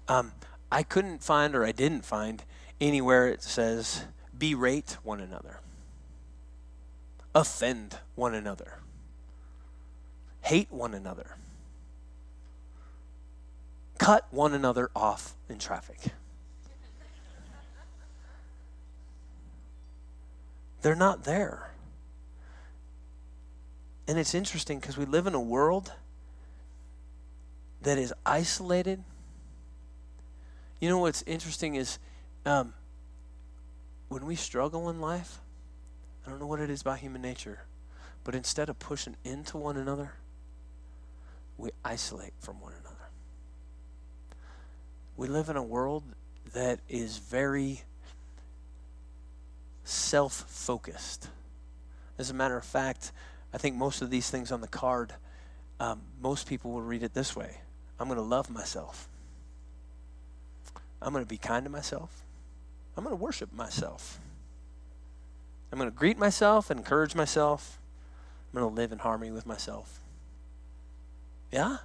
um, 0.08 0.34
I 0.72 0.84
couldn't 0.84 1.24
find, 1.24 1.56
or 1.56 1.66
I 1.66 1.72
didn't 1.72 2.04
find, 2.04 2.44
anywhere 2.82 3.28
it 3.28 3.44
says 3.44 4.06
berate 4.38 4.98
one 5.04 5.22
another, 5.22 5.60
offend 7.38 8.00
one 8.16 8.34
another 8.34 8.80
hate 10.48 10.72
one 10.72 10.94
another, 10.94 11.36
cut 13.98 14.26
one 14.32 14.54
another 14.54 14.90
off 14.96 15.36
in 15.50 15.60
traffic. 15.60 16.00
They're 20.82 20.96
not 20.96 21.26
there. 21.26 21.72
And 24.08 24.18
it's 24.18 24.34
interesting 24.34 24.80
because 24.80 24.98
we 24.98 25.04
live 25.04 25.28
in 25.28 25.34
a 25.34 25.42
world 25.42 25.92
that 27.82 27.98
is 27.98 28.14
isolated. 28.26 29.04
You 30.80 30.88
know 30.88 31.00
what's 31.00 31.24
interesting 31.24 31.76
is 31.76 32.00
um, 32.46 32.74
when 34.08 34.26
we 34.26 34.36
struggle 34.36 34.90
in 34.90 35.02
life, 35.02 35.40
I 36.28 36.30
don't 36.30 36.40
know 36.40 36.48
what 36.48 36.60
it 36.60 36.70
is 36.70 36.82
about 36.82 37.00
human 37.00 37.22
nature, 37.22 37.60
but 38.26 38.36
instead 38.36 38.68
of 38.68 38.78
pushing 38.80 39.16
into 39.24 39.56
one 39.56 39.78
another, 39.78 40.12
we 41.58 41.72
isolate 41.86 42.34
from 42.38 42.60
one 42.60 42.74
another. 42.74 42.96
We 45.16 45.30
live 45.30 45.48
in 45.48 45.56
a 45.56 45.64
world 45.64 46.04
that 46.54 46.82
is 46.90 47.18
very 47.18 47.84
self 49.86 50.34
focused. 50.50 51.30
As 52.18 52.30
a 52.30 52.34
matter 52.34 52.58
of 52.58 52.66
fact, 52.66 53.14
I 53.54 53.58
think 53.58 53.78
most 53.78 54.02
of 54.02 54.10
these 54.10 54.30
things 54.30 54.52
on 54.52 54.60
the 54.60 54.68
card, 54.68 55.14
um, 55.80 56.02
most 56.22 56.46
people 56.46 56.72
will 56.72 56.82
read 56.82 57.04
it 57.04 57.14
this 57.14 57.38
way 57.38 57.62
I'm 58.02 58.10
going 58.10 58.18
to 58.18 58.22
love 58.22 58.50
myself. 58.50 59.08
I'm 61.02 61.14
going 61.14 61.24
to 61.24 61.30
be 61.30 61.38
kind 61.38 61.64
to 61.64 61.70
myself. 61.70 62.22
I'm 62.98 63.06
going 63.06 63.16
to 63.16 63.24
worship 63.24 63.54
myself. 63.54 64.20
I'm 65.72 65.78
going 65.78 65.90
to 65.90 65.96
greet 65.96 66.18
myself, 66.18 66.70
and 66.70 66.80
encourage 66.80 67.16
myself. 67.16 67.80
I'm 68.54 68.60
going 68.60 68.74
to 68.74 68.82
live 68.82 68.92
in 68.92 69.00
harmony 69.00 69.32
with 69.32 69.46
myself. 69.46 70.00
Yeah? 71.52 71.78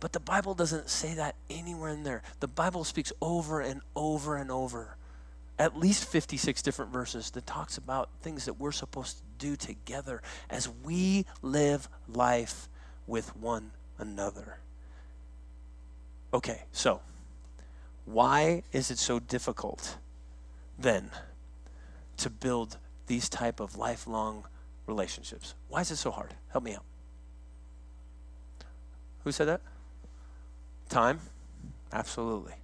But 0.00 0.12
the 0.12 0.20
Bible 0.20 0.54
doesn't 0.54 0.88
say 0.88 1.14
that 1.14 1.36
anywhere 1.48 1.90
in 1.90 2.02
there. 2.02 2.22
The 2.40 2.48
Bible 2.48 2.84
speaks 2.84 3.12
over 3.20 3.60
and 3.60 3.80
over 3.94 4.36
and 4.36 4.50
over, 4.50 4.96
at 5.58 5.78
least 5.78 6.08
56 6.08 6.62
different 6.62 6.92
verses 6.92 7.30
that 7.30 7.46
talks 7.46 7.78
about 7.78 8.08
things 8.20 8.46
that 8.46 8.54
we're 8.54 8.72
supposed 8.72 9.18
to 9.18 9.22
do 9.38 9.56
together 9.56 10.22
as 10.50 10.68
we 10.84 11.24
live 11.40 11.88
life 12.08 12.68
with 13.06 13.36
one 13.36 13.70
another. 13.98 14.58
Okay, 16.34 16.62
so 16.72 17.00
why 18.04 18.62
is 18.72 18.90
it 18.90 18.98
so 18.98 19.20
difficult 19.20 19.98
then 20.78 21.10
to 22.18 22.30
build 22.30 22.78
these 23.06 23.28
type 23.28 23.60
of 23.60 23.76
lifelong 23.76 24.44
relationships? 24.86 25.54
Why 25.68 25.80
is 25.80 25.90
it 25.90 25.96
so 25.96 26.10
hard? 26.10 26.34
Help 26.48 26.64
me 26.64 26.74
out. 26.74 26.84
Who 29.24 29.32
said 29.32 29.48
that? 29.48 29.60
Time? 30.88 31.20
Absolutely. 31.92 32.54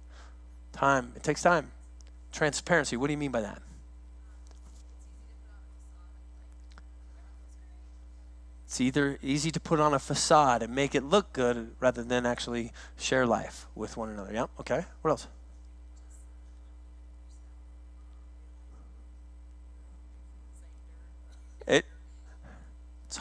Time. 0.73 1.13
It 1.15 1.23
takes 1.23 1.41
time. 1.41 1.71
Transparency. 2.31 2.97
What 2.97 3.07
do 3.07 3.13
you 3.13 3.17
mean 3.17 3.31
by 3.31 3.41
that? 3.41 3.61
It's 8.65 8.79
either 8.79 9.17
easy 9.23 9.49
to 9.49 9.59
put 9.59 9.79
on 9.79 9.95
a 9.95 9.99
facade 9.99 10.61
and 10.61 10.75
make 10.75 10.93
it 10.93 11.03
look 11.03 11.33
good 11.33 11.71
rather 11.79 12.03
than 12.03 12.27
actually 12.27 12.71
share 12.97 13.25
life 13.25 13.65
with 13.73 13.97
one 13.97 14.09
another. 14.09 14.31
Yeah, 14.31 14.45
okay. 14.59 14.85
What 15.01 15.09
else? 15.09 15.27
It, 21.69 21.85
it's 23.07 23.19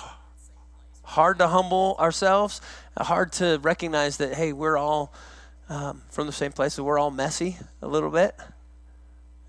hard 1.04 1.38
to 1.38 1.46
humble 1.46 1.94
ourselves 2.00 2.60
hard 3.04 3.32
to 3.32 3.58
recognize 3.62 4.16
that, 4.18 4.34
hey, 4.34 4.52
we're 4.52 4.76
all 4.76 5.12
um, 5.68 6.02
from 6.08 6.26
the 6.26 6.32
same 6.32 6.52
place, 6.52 6.74
so 6.74 6.84
we're 6.84 6.98
all 6.98 7.10
messy 7.10 7.56
a 7.82 7.88
little 7.88 8.10
bit. 8.10 8.34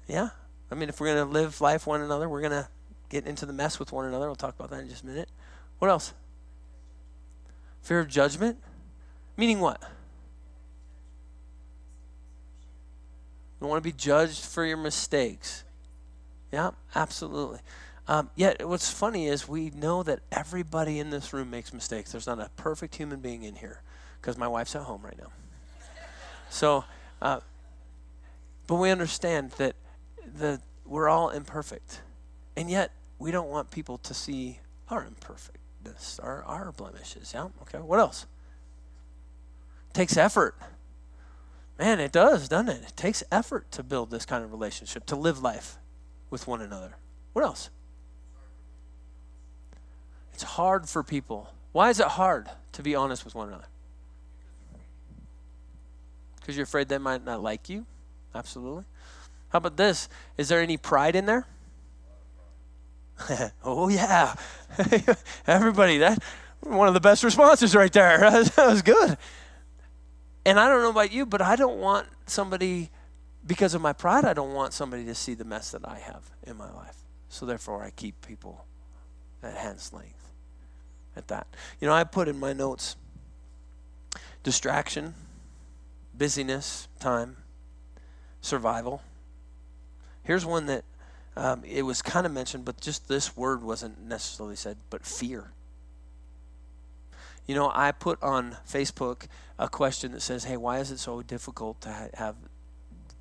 Yeah? 0.08 0.30
I 0.72 0.76
mean, 0.76 0.90
if 0.90 1.00
we're 1.00 1.14
going 1.14 1.28
to 1.28 1.32
live 1.32 1.62
life 1.62 1.88
one 1.88 2.02
another, 2.02 2.30
we're 2.30 2.42
going 2.42 2.52
to 2.52 2.68
get 3.10 3.26
into 3.26 3.46
the 3.46 3.54
mess 3.54 3.80
with 3.80 3.92
one 3.92 4.06
another. 4.06 4.28
We'll 4.28 4.36
talk 4.36 4.56
about 4.56 4.70
that 4.72 4.82
in 4.82 4.90
just 4.90 5.04
a 5.04 5.08
minute. 5.08 5.30
What 5.80 5.90
else? 5.90 6.14
Fear 7.82 8.02
of 8.02 8.08
judgment? 8.08 8.58
Meaning 9.38 9.60
what? 9.60 9.82
You 13.62 13.68
want 13.68 13.84
to 13.84 13.88
be 13.88 13.96
judged 13.96 14.46
for 14.46 14.66
your 14.66 14.78
mistakes. 14.78 15.64
Yeah, 16.52 16.72
absolutely. 16.96 17.60
Um, 18.10 18.32
yet, 18.36 18.68
what's 18.68 18.90
funny 18.90 19.28
is 19.28 19.48
we 19.48 19.70
know 19.70 20.02
that 20.02 20.22
everybody 20.32 20.98
in 20.98 21.12
this 21.12 21.32
room 21.32 21.52
makes 21.52 21.72
mistakes. 21.72 22.12
There's 22.12 22.26
not 22.26 22.40
a 22.40 22.50
perfect 22.58 22.96
human 22.96 23.20
being 23.20 23.44
in 23.44 23.54
here 23.54 23.84
because 24.20 24.36
my 24.36 24.48
wife's 24.48 24.76
at 24.76 24.82
home 24.82 25.04
right 25.04 25.16
now. 25.16 25.32
So, 26.50 26.86
uh, 27.22 27.42
but 28.66 28.76
we 28.78 28.90
understand 28.90 29.52
that 29.52 29.76
the, 30.40 30.60
we're 30.86 31.08
all 31.08 31.30
imperfect. 31.30 32.02
And 32.58 32.68
yet, 32.68 32.92
we 33.20 33.30
don't 33.30 33.48
want 33.48 33.70
people 33.70 34.00
to 34.00 34.16
see 34.16 34.60
our 34.90 35.06
imperfectness, 35.06 36.18
our, 36.18 36.44
our 36.46 36.72
blemishes. 36.72 37.32
Yeah? 37.36 37.50
Okay, 37.62 37.78
what 37.78 38.00
else? 38.00 38.26
It 39.92 39.94
takes 39.94 40.18
effort. 40.18 40.56
Man, 41.78 42.00
it 42.00 42.12
does, 42.12 42.50
doesn't 42.50 42.70
it? 42.70 42.82
It 42.88 42.98
takes 42.98 43.24
effort 43.32 43.72
to 43.74 43.84
build 43.84 44.10
this 44.10 44.26
kind 44.26 44.44
of 44.44 44.52
relationship, 44.52 45.06
to 45.06 45.16
live 45.16 45.44
life 45.44 45.78
with 46.32 46.48
one 46.48 46.60
another. 46.60 46.96
What 47.34 47.46
else? 47.46 47.70
It's 50.40 50.52
hard 50.52 50.88
for 50.88 51.04
people. 51.04 51.50
Why 51.74 51.90
is 51.90 52.00
it 52.00 52.08
hard 52.08 52.48
to 52.72 52.82
be 52.82 52.96
honest 52.96 53.26
with 53.26 53.36
one 53.36 53.50
another? 53.50 53.66
Because 56.40 56.56
you're 56.56 56.64
afraid 56.64 56.88
they 56.88 56.98
might 56.98 57.26
not 57.26 57.44
like 57.44 57.68
you? 57.68 57.86
Absolutely. 58.34 58.86
How 59.50 59.58
about 59.58 59.76
this? 59.76 60.08
Is 60.38 60.48
there 60.48 60.62
any 60.62 60.78
pride 60.78 61.18
in 61.18 61.26
there? 61.26 61.46
oh, 63.66 63.90
yeah. 63.90 64.34
Everybody, 65.46 65.98
that 65.98 66.24
one 66.62 66.88
of 66.88 66.94
the 66.94 67.02
best 67.02 67.22
responses 67.22 67.76
right 67.76 67.92
there. 67.92 68.20
that 68.32 68.56
was 68.66 68.82
good. 68.82 69.18
And 70.46 70.58
I 70.58 70.70
don't 70.70 70.82
know 70.82 70.92
about 70.92 71.12
you, 71.12 71.26
but 71.26 71.42
I 71.42 71.58
don't 71.58 71.82
want 71.82 72.08
somebody, 72.28 72.92
because 73.46 73.74
of 73.74 73.82
my 73.82 73.92
pride, 73.92 74.24
I 74.24 74.34
don't 74.34 74.54
want 74.54 74.72
somebody 74.72 75.04
to 75.04 75.16
see 75.16 75.34
the 75.34 75.44
mess 75.44 75.72
that 75.72 75.86
I 75.86 76.00
have 76.00 76.32
in 76.44 76.56
my 76.56 76.72
life. 76.72 76.96
So 77.28 77.46
therefore, 77.46 77.84
I 77.84 77.90
keep 77.90 78.26
people 78.26 78.64
at 79.44 79.58
hand's 79.58 79.92
length 79.92 80.19
at 81.20 81.28
that. 81.28 81.46
You 81.80 81.88
know, 81.88 81.94
I 81.94 82.04
put 82.04 82.28
in 82.28 82.40
my 82.40 82.54
notes 82.54 82.96
distraction, 84.42 85.14
busyness, 86.18 86.88
time, 87.00 87.38
survival. 88.42 89.04
Here's 90.24 90.46
one 90.46 90.66
that 90.66 90.84
um, 91.36 91.64
it 91.64 91.84
was 91.84 92.02
kind 92.02 92.26
of 92.26 92.32
mentioned, 92.32 92.66
but 92.66 92.82
just 92.82 93.08
this 93.08 93.38
word 93.38 93.62
wasn't 93.62 94.02
necessarily 94.02 94.56
said, 94.56 94.78
but 94.90 95.06
fear. 95.06 95.52
You 97.46 97.56
know, 97.56 97.72
I 97.74 97.92
put 97.92 98.22
on 98.22 98.58
Facebook 98.68 99.28
a 99.58 99.68
question 99.68 100.12
that 100.12 100.22
says, 100.22 100.44
"Hey, 100.44 100.58
why 100.58 100.80
is 100.80 100.92
it 100.92 101.00
so 101.00 101.22
difficult 101.22 101.82
to 101.82 101.92
ha- 101.92 102.08
have 102.14 102.36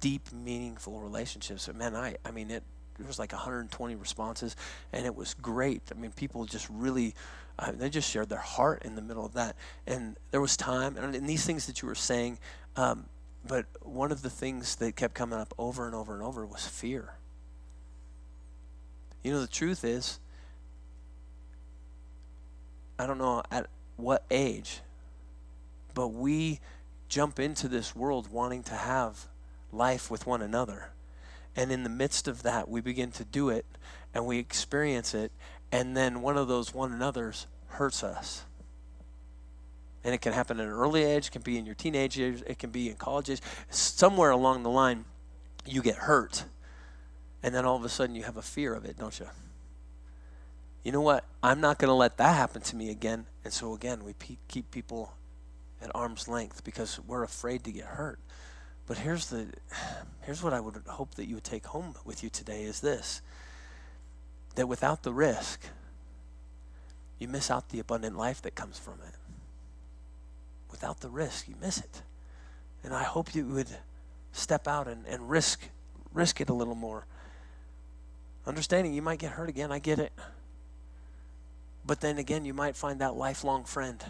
deep, 0.00 0.32
meaningful 0.32 1.00
relationships?" 1.00 1.68
And 1.68 1.78
man, 1.78 1.96
I, 1.96 2.16
I 2.24 2.30
mean, 2.30 2.50
it 2.50 2.62
there 2.98 3.06
was 3.06 3.18
like 3.18 3.32
120 3.32 3.94
responses, 3.94 4.56
and 4.92 5.06
it 5.06 5.14
was 5.14 5.34
great. 5.34 5.82
I 5.90 5.98
mean, 5.98 6.10
people 6.12 6.44
just 6.44 6.68
really, 6.68 7.14
uh, 7.58 7.72
they 7.72 7.88
just 7.88 8.10
shared 8.10 8.28
their 8.28 8.38
heart 8.38 8.82
in 8.84 8.96
the 8.96 9.02
middle 9.02 9.24
of 9.24 9.34
that, 9.34 9.56
and 9.86 10.16
there 10.30 10.40
was 10.40 10.56
time, 10.56 10.96
and, 10.96 11.14
and 11.14 11.28
these 11.28 11.46
things 11.46 11.66
that 11.66 11.80
you 11.80 11.88
were 11.88 11.94
saying. 11.94 12.38
Um, 12.76 13.06
but 13.46 13.66
one 13.82 14.12
of 14.12 14.22
the 14.22 14.30
things 14.30 14.76
that 14.76 14.96
kept 14.96 15.14
coming 15.14 15.38
up 15.38 15.54
over 15.58 15.86
and 15.86 15.94
over 15.94 16.12
and 16.12 16.22
over 16.22 16.44
was 16.44 16.66
fear. 16.66 17.14
You 19.22 19.32
know, 19.32 19.40
the 19.40 19.46
truth 19.46 19.84
is, 19.84 20.18
I 22.98 23.06
don't 23.06 23.18
know 23.18 23.42
at 23.50 23.68
what 23.96 24.24
age, 24.30 24.80
but 25.94 26.08
we 26.08 26.60
jump 27.08 27.38
into 27.38 27.68
this 27.68 27.94
world 27.94 28.30
wanting 28.30 28.62
to 28.64 28.74
have 28.74 29.26
life 29.72 30.10
with 30.10 30.26
one 30.26 30.42
another. 30.42 30.90
And 31.58 31.72
in 31.72 31.82
the 31.82 31.90
midst 31.90 32.28
of 32.28 32.44
that, 32.44 32.68
we 32.68 32.80
begin 32.80 33.10
to 33.10 33.24
do 33.24 33.48
it 33.48 33.66
and 34.14 34.24
we 34.24 34.38
experience 34.38 35.12
it, 35.12 35.32
and 35.72 35.96
then 35.96 36.22
one 36.22 36.38
of 36.38 36.46
those 36.46 36.72
one 36.72 36.92
another's 36.92 37.48
hurts 37.66 38.04
us. 38.04 38.44
And 40.04 40.14
it 40.14 40.20
can 40.20 40.32
happen 40.32 40.60
at 40.60 40.66
an 40.66 40.72
early 40.72 41.02
age, 41.02 41.26
it 41.26 41.32
can 41.32 41.42
be 41.42 41.58
in 41.58 41.66
your 41.66 41.74
teenage 41.74 42.16
years, 42.16 42.42
it 42.46 42.60
can 42.60 42.70
be 42.70 42.88
in 42.88 42.94
college 42.94 43.28
age. 43.28 43.40
Somewhere 43.70 44.30
along 44.30 44.62
the 44.62 44.70
line, 44.70 45.04
you 45.66 45.82
get 45.82 45.96
hurt. 45.96 46.44
And 47.42 47.52
then 47.52 47.64
all 47.64 47.74
of 47.74 47.84
a 47.84 47.88
sudden, 47.88 48.14
you 48.14 48.22
have 48.22 48.36
a 48.36 48.42
fear 48.42 48.72
of 48.72 48.84
it, 48.84 48.96
don't 48.96 49.18
you? 49.18 49.26
You 50.84 50.92
know 50.92 51.00
what? 51.00 51.24
I'm 51.42 51.60
not 51.60 51.78
going 51.78 51.88
to 51.88 51.94
let 51.94 52.18
that 52.18 52.36
happen 52.36 52.62
to 52.62 52.76
me 52.76 52.88
again. 52.88 53.26
And 53.42 53.52
so, 53.52 53.74
again, 53.74 54.04
we 54.04 54.12
pe- 54.12 54.38
keep 54.46 54.70
people 54.70 55.12
at 55.82 55.90
arm's 55.92 56.28
length 56.28 56.62
because 56.62 57.00
we're 57.04 57.24
afraid 57.24 57.64
to 57.64 57.72
get 57.72 57.84
hurt. 57.84 58.20
But 58.88 58.96
here's 58.96 59.26
the 59.26 59.46
here's 60.22 60.42
what 60.42 60.54
I 60.54 60.60
would 60.60 60.82
hope 60.86 61.14
that 61.16 61.26
you 61.26 61.34
would 61.36 61.44
take 61.44 61.66
home 61.66 61.94
with 62.04 62.24
you 62.24 62.30
today 62.30 62.64
is 62.64 62.80
this 62.80 63.20
that 64.54 64.66
without 64.66 65.02
the 65.02 65.12
risk 65.12 65.60
you 67.18 67.28
miss 67.28 67.50
out 67.50 67.68
the 67.68 67.80
abundant 67.80 68.16
life 68.16 68.40
that 68.42 68.54
comes 68.54 68.78
from 68.78 68.94
it. 69.06 69.14
Without 70.70 71.00
the 71.00 71.08
risk, 71.08 71.48
you 71.48 71.54
miss 71.60 71.78
it. 71.78 72.02
And 72.82 72.94
I 72.94 73.02
hope 73.02 73.34
you 73.34 73.44
would 73.46 73.68
step 74.32 74.66
out 74.66 74.88
and, 74.88 75.04
and 75.06 75.28
risk 75.28 75.68
risk 76.14 76.40
it 76.40 76.48
a 76.48 76.54
little 76.54 76.74
more. 76.74 77.04
Understanding 78.46 78.94
you 78.94 79.02
might 79.02 79.18
get 79.18 79.32
hurt 79.32 79.50
again, 79.50 79.70
I 79.70 79.80
get 79.80 79.98
it. 79.98 80.12
But 81.84 82.00
then 82.00 82.16
again, 82.16 82.46
you 82.46 82.54
might 82.54 82.74
find 82.74 83.00
that 83.00 83.14
lifelong 83.16 83.64
friend. 83.64 84.02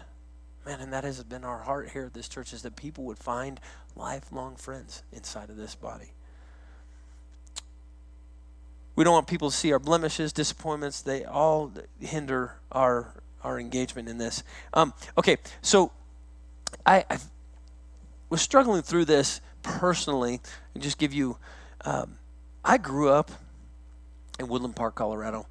Man, 0.65 0.81
and 0.81 0.93
that 0.93 1.03
has 1.03 1.23
been 1.23 1.43
our 1.43 1.59
heart 1.59 1.89
here 1.89 2.05
at 2.05 2.13
this 2.13 2.27
church 2.27 2.53
is 2.53 2.61
that 2.63 2.75
people 2.75 3.03
would 3.05 3.17
find 3.17 3.59
lifelong 3.95 4.55
friends 4.55 5.03
inside 5.11 5.49
of 5.49 5.57
this 5.57 5.75
body. 5.75 6.11
We 8.95 9.03
don't 9.03 9.13
want 9.13 9.27
people 9.27 9.49
to 9.49 9.55
see 9.55 9.71
our 9.71 9.79
blemishes, 9.79 10.33
disappointments. 10.33 11.01
They 11.01 11.23
all 11.23 11.71
hinder 11.99 12.55
our 12.71 13.13
our 13.41 13.57
engagement 13.57 14.09
in 14.09 14.17
this. 14.17 14.43
Um, 14.73 14.93
okay, 15.17 15.37
so 15.61 15.91
I, 16.85 17.05
I 17.09 17.19
was 18.29 18.41
struggling 18.41 18.81
through 18.81 19.05
this 19.05 19.39
personally, 19.63 20.41
and 20.73 20.83
just 20.83 20.97
give 20.97 21.13
you. 21.13 21.37
Um, 21.85 22.17
I 22.65 22.77
grew 22.77 23.09
up 23.09 23.31
in 24.37 24.49
Woodland 24.49 24.75
Park, 24.75 24.95
Colorado. 24.95 25.47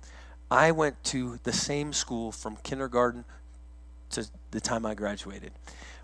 I 0.50 0.70
went 0.70 1.02
to 1.04 1.38
the 1.42 1.52
same 1.52 1.92
school 1.92 2.32
from 2.32 2.56
kindergarten 2.56 3.24
to 4.10 4.26
the 4.50 4.60
time 4.60 4.86
I 4.86 4.94
graduated. 4.94 5.52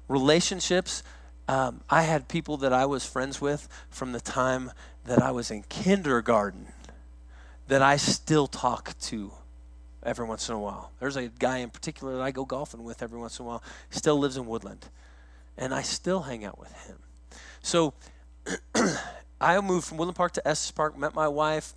Relationships, 0.09 1.03
um, 1.49 1.81
I 1.89 2.03
had 2.03 2.29
people 2.29 2.57
that 2.59 2.73
I 2.73 2.87
was 2.87 3.05
friends 3.05 3.41
with 3.41 3.69
from 3.91 4.13
the 4.13 4.21
time 4.21 4.73
that 5.05 5.23
I 5.23 5.31
was 5.31 5.51
in 5.51 5.63
kindergarten 5.65 6.69
that 7.69 7.83
I 7.83 7.97
still 7.97 8.47
talk 8.47 8.99
to 9.01 9.33
every 10.03 10.27
once 10.27 10.49
in 10.49 10.55
a 10.55 10.59
while. 10.59 10.93
There's 11.01 11.17
a 11.17 11.29
guy 11.29 11.59
in 11.59 11.71
particular 11.71 12.17
that 12.17 12.23
I 12.23 12.31
go 12.31 12.45
golfing 12.45 12.85
with 12.85 13.03
every 13.03 13.19
once 13.19 13.39
in 13.39 13.45
a 13.45 13.49
while, 13.49 13.63
still 13.91 14.19
lives 14.19 14.37
in 14.37 14.47
Woodland, 14.47 14.87
and 15.57 15.75
I 15.75 15.83
still 15.83 16.23
hang 16.23 16.45
out 16.45 16.59
with 16.59 16.73
him. 16.87 16.99
So 17.63 17.95
I 19.41 19.61
moved 19.61 19.87
from 19.87 19.99
Woodland 19.99 20.17
Park 20.17 20.33
to 20.33 20.47
Estes 20.47 20.71
Park, 20.71 20.99
met 20.99 21.15
my 21.15 21.29
wife, 21.29 21.75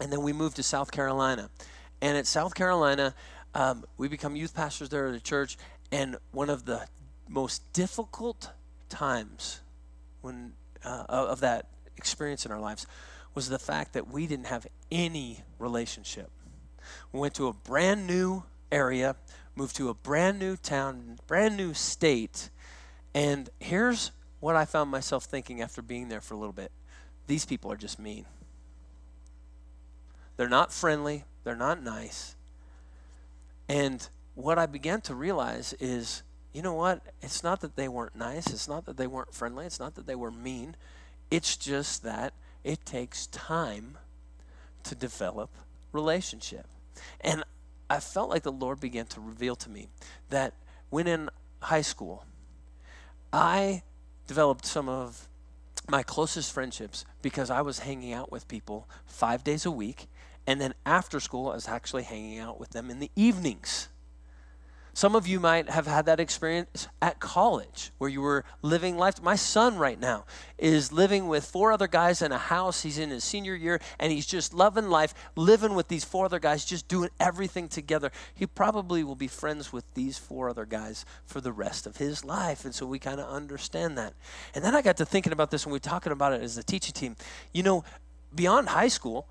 and 0.00 0.12
then 0.12 0.22
we 0.22 0.32
moved 0.32 0.56
to 0.56 0.62
South 0.62 0.90
Carolina. 0.90 1.50
And 2.02 2.18
at 2.18 2.26
South 2.26 2.54
Carolina, 2.54 3.14
um, 3.54 3.84
we 3.96 4.08
become 4.08 4.36
youth 4.36 4.54
pastors 4.54 4.88
there 4.88 5.06
at 5.06 5.14
a 5.14 5.20
church. 5.20 5.56
And 5.92 6.16
one 6.32 6.50
of 6.50 6.64
the 6.64 6.86
most 7.28 7.72
difficult 7.72 8.50
times 8.88 9.60
when 10.20 10.52
uh, 10.84 11.04
of 11.08 11.40
that 11.40 11.68
experience 11.96 12.44
in 12.44 12.52
our 12.52 12.60
lives 12.60 12.86
was 13.34 13.48
the 13.48 13.58
fact 13.58 13.92
that 13.94 14.08
we 14.08 14.26
didn't 14.26 14.46
have 14.46 14.66
any 14.90 15.40
relationship. 15.58 16.30
We 17.12 17.20
went 17.20 17.34
to 17.34 17.48
a 17.48 17.52
brand 17.52 18.06
new 18.06 18.44
area, 18.70 19.16
moved 19.54 19.76
to 19.76 19.88
a 19.88 19.94
brand 19.94 20.38
new 20.38 20.56
town, 20.56 21.18
brand 21.26 21.56
new 21.56 21.74
state, 21.74 22.50
and 23.14 23.48
here's 23.60 24.10
what 24.40 24.56
I 24.56 24.64
found 24.64 24.90
myself 24.90 25.24
thinking 25.24 25.62
after 25.62 25.80
being 25.80 26.08
there 26.08 26.20
for 26.20 26.34
a 26.34 26.36
little 26.36 26.52
bit. 26.52 26.70
These 27.26 27.46
people 27.46 27.72
are 27.72 27.76
just 27.76 27.98
mean. 27.98 28.26
They're 30.36 30.48
not 30.48 30.72
friendly, 30.72 31.24
they're 31.44 31.56
not 31.56 31.82
nice. 31.82 32.34
And 33.68 34.06
what 34.34 34.58
I 34.58 34.66
began 34.66 35.00
to 35.02 35.14
realize 35.14 35.72
is, 35.80 36.22
you 36.52 36.62
know 36.62 36.74
what? 36.74 37.02
It's 37.22 37.42
not 37.42 37.60
that 37.60 37.76
they 37.76 37.88
weren't 37.88 38.16
nice, 38.16 38.46
it's 38.48 38.68
not 38.68 38.84
that 38.86 38.96
they 38.96 39.06
weren't 39.06 39.34
friendly, 39.34 39.66
it's 39.66 39.80
not 39.80 39.94
that 39.94 40.06
they 40.06 40.14
were 40.14 40.30
mean. 40.30 40.76
It's 41.30 41.56
just 41.56 42.02
that 42.02 42.34
it 42.62 42.84
takes 42.84 43.26
time 43.26 43.98
to 44.84 44.94
develop 44.94 45.50
relationship. 45.92 46.66
And 47.20 47.44
I 47.90 48.00
felt 48.00 48.30
like 48.30 48.42
the 48.42 48.52
Lord 48.52 48.80
began 48.80 49.06
to 49.06 49.20
reveal 49.20 49.56
to 49.56 49.70
me 49.70 49.88
that 50.30 50.54
when 50.90 51.06
in 51.06 51.30
high 51.60 51.82
school, 51.82 52.24
I 53.32 53.82
developed 54.26 54.64
some 54.64 54.88
of 54.88 55.28
my 55.88 56.02
closest 56.02 56.52
friendships 56.52 57.04
because 57.20 57.50
I 57.50 57.60
was 57.60 57.80
hanging 57.80 58.12
out 58.12 58.32
with 58.32 58.48
people 58.48 58.88
five 59.06 59.44
days 59.44 59.66
a 59.66 59.70
week. 59.70 60.06
And 60.46 60.60
then 60.60 60.74
after 60.84 61.20
school, 61.20 61.50
I 61.50 61.54
was 61.54 61.68
actually 61.68 62.02
hanging 62.02 62.38
out 62.38 62.60
with 62.60 62.70
them 62.70 62.90
in 62.90 63.00
the 63.00 63.10
evenings. 63.16 63.88
Some 64.96 65.16
of 65.16 65.26
you 65.26 65.40
might 65.40 65.68
have 65.70 65.88
had 65.88 66.06
that 66.06 66.20
experience 66.20 66.86
at 67.02 67.18
college 67.18 67.90
where 67.98 68.08
you 68.08 68.20
were 68.20 68.44
living 68.62 68.96
life. 68.96 69.20
My 69.20 69.34
son, 69.34 69.76
right 69.76 69.98
now, 69.98 70.24
is 70.56 70.92
living 70.92 71.26
with 71.26 71.44
four 71.44 71.72
other 71.72 71.88
guys 71.88 72.22
in 72.22 72.30
a 72.30 72.38
house. 72.38 72.82
He's 72.82 72.98
in 72.98 73.10
his 73.10 73.24
senior 73.24 73.56
year 73.56 73.80
and 73.98 74.12
he's 74.12 74.24
just 74.24 74.54
loving 74.54 74.88
life, 74.88 75.12
living 75.34 75.74
with 75.74 75.88
these 75.88 76.04
four 76.04 76.26
other 76.26 76.38
guys, 76.38 76.64
just 76.64 76.86
doing 76.86 77.10
everything 77.18 77.66
together. 77.66 78.12
He 78.36 78.46
probably 78.46 79.02
will 79.02 79.16
be 79.16 79.26
friends 79.26 79.72
with 79.72 79.84
these 79.94 80.16
four 80.16 80.48
other 80.48 80.64
guys 80.64 81.04
for 81.26 81.40
the 81.40 81.52
rest 81.52 81.88
of 81.88 81.96
his 81.96 82.24
life. 82.24 82.64
And 82.64 82.72
so 82.72 82.86
we 82.86 83.00
kind 83.00 83.18
of 83.18 83.28
understand 83.28 83.98
that. 83.98 84.14
And 84.54 84.64
then 84.64 84.76
I 84.76 84.82
got 84.82 84.96
to 84.98 85.04
thinking 85.04 85.32
about 85.32 85.50
this 85.50 85.66
when 85.66 85.72
we 85.72 85.76
were 85.76 85.80
talking 85.80 86.12
about 86.12 86.34
it 86.34 86.40
as 86.40 86.56
a 86.56 86.62
teaching 86.62 86.92
team. 86.92 87.16
You 87.52 87.64
know, 87.64 87.84
beyond 88.32 88.68
high 88.68 88.88
school 88.88 89.26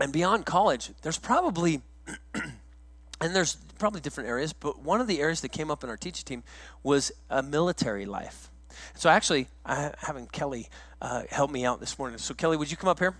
and 0.00 0.12
beyond 0.12 0.46
college, 0.46 0.90
there's 1.02 1.18
probably 1.18 1.82
and 3.20 3.34
there's 3.34 3.56
probably 3.78 4.00
different 4.00 4.28
areas, 4.28 4.52
but 4.52 4.80
one 4.80 5.00
of 5.00 5.06
the 5.06 5.20
areas 5.20 5.40
that 5.40 5.50
came 5.50 5.70
up 5.70 5.84
in 5.84 5.90
our 5.90 5.96
teaching 5.96 6.24
team 6.24 6.42
was 6.82 7.12
a 7.30 7.42
military 7.42 8.06
life. 8.06 8.50
So 8.94 9.08
actually, 9.08 9.48
I 9.64 9.92
having 9.98 10.26
Kelly 10.26 10.68
uh, 11.00 11.22
help 11.30 11.50
me 11.50 11.64
out 11.64 11.80
this 11.80 11.98
morning. 11.98 12.18
So 12.18 12.34
Kelly, 12.34 12.56
would 12.56 12.70
you 12.70 12.76
come 12.76 12.88
up 12.88 12.98
here? 12.98 13.14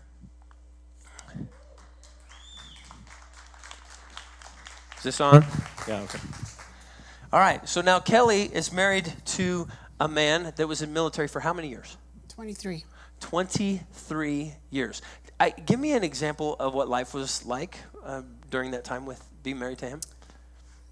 Is 4.98 5.02
this 5.02 5.20
on? 5.20 5.44
Yeah. 5.86 6.00
Okay. 6.00 6.18
All 7.32 7.40
right. 7.40 7.68
So 7.68 7.80
now 7.80 8.00
Kelly 8.00 8.44
is 8.44 8.72
married 8.72 9.12
to 9.26 9.68
a 10.00 10.08
man 10.08 10.52
that 10.56 10.66
was 10.66 10.82
in 10.82 10.92
military 10.92 11.28
for 11.28 11.40
how 11.40 11.52
many 11.52 11.68
years? 11.68 11.96
23. 12.28 12.84
23 13.20 14.54
years. 14.70 15.02
I, 15.44 15.50
give 15.50 15.78
me 15.78 15.92
an 15.92 16.02
example 16.04 16.56
of 16.58 16.72
what 16.72 16.88
life 16.88 17.12
was 17.12 17.44
like 17.44 17.76
uh, 18.02 18.22
during 18.50 18.70
that 18.70 18.82
time 18.84 19.04
with 19.04 19.22
being 19.42 19.58
married 19.58 19.76
to 19.78 19.86
him. 19.86 20.00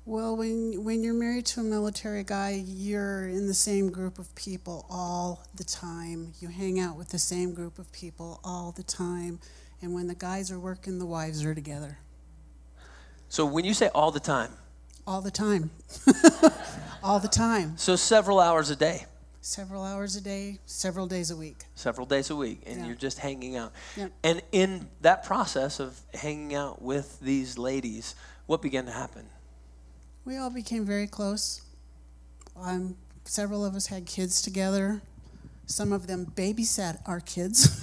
Well, 0.04 0.36
when 0.36 0.84
when 0.84 1.02
you're 1.02 1.14
married 1.14 1.46
to 1.46 1.60
a 1.60 1.62
military 1.62 2.24
guy, 2.24 2.62
you're 2.66 3.28
in 3.28 3.46
the 3.46 3.54
same 3.54 3.90
group 3.90 4.18
of 4.18 4.34
people 4.34 4.84
all 4.90 5.46
the 5.54 5.64
time. 5.64 6.34
You 6.40 6.48
hang 6.48 6.78
out 6.80 6.96
with 6.98 7.08
the 7.08 7.18
same 7.18 7.54
group 7.54 7.78
of 7.78 7.90
people 7.92 8.40
all 8.44 8.72
the 8.72 8.82
time. 8.82 9.38
And 9.80 9.94
when 9.94 10.06
the 10.08 10.14
guys 10.14 10.50
are 10.50 10.58
working, 10.58 10.98
the 10.98 11.06
wives 11.06 11.44
are 11.44 11.54
together. 11.54 11.98
So 13.28 13.46
when 13.46 13.64
you 13.64 13.72
say 13.74 13.88
all 13.94 14.10
the 14.10 14.20
time, 14.20 14.50
All 15.06 15.22
the 15.22 15.30
time. 15.30 15.70
all 17.02 17.20
the 17.20 17.28
time. 17.28 17.78
so 17.78 17.96
several 17.96 18.38
hours 18.38 18.68
a 18.70 18.76
day, 18.76 19.06
Several 19.44 19.82
hours 19.82 20.14
a 20.14 20.20
day, 20.20 20.60
several 20.66 21.08
days 21.08 21.32
a 21.32 21.36
week. 21.36 21.64
several 21.74 22.06
days 22.06 22.30
a 22.30 22.36
week, 22.36 22.62
and 22.64 22.78
Yeah. 22.78 22.86
you're 22.86 22.94
just 22.94 23.18
hanging 23.18 23.56
out. 23.56 23.72
Yeah. 23.96 24.06
And 24.22 24.40
in 24.52 24.88
that 25.00 25.24
process 25.24 25.80
of 25.80 26.00
hanging 26.14 26.54
out 26.54 26.80
with 26.80 27.18
these 27.18 27.58
ladies, 27.58 28.14
what 28.46 28.62
began 28.62 28.86
to 28.86 28.92
happen? 28.92 29.26
We 30.24 30.36
all 30.36 30.48
became 30.50 30.84
very 30.86 31.08
close. 31.08 31.60
Um, 32.56 32.96
several 33.24 33.64
of 33.64 33.74
us 33.74 33.86
had 33.88 34.06
kids 34.06 34.40
together. 34.42 35.02
Some 35.66 35.92
of 35.92 36.06
them 36.06 36.26
babysat 36.36 36.98
our 37.04 37.18
kids. 37.18 37.82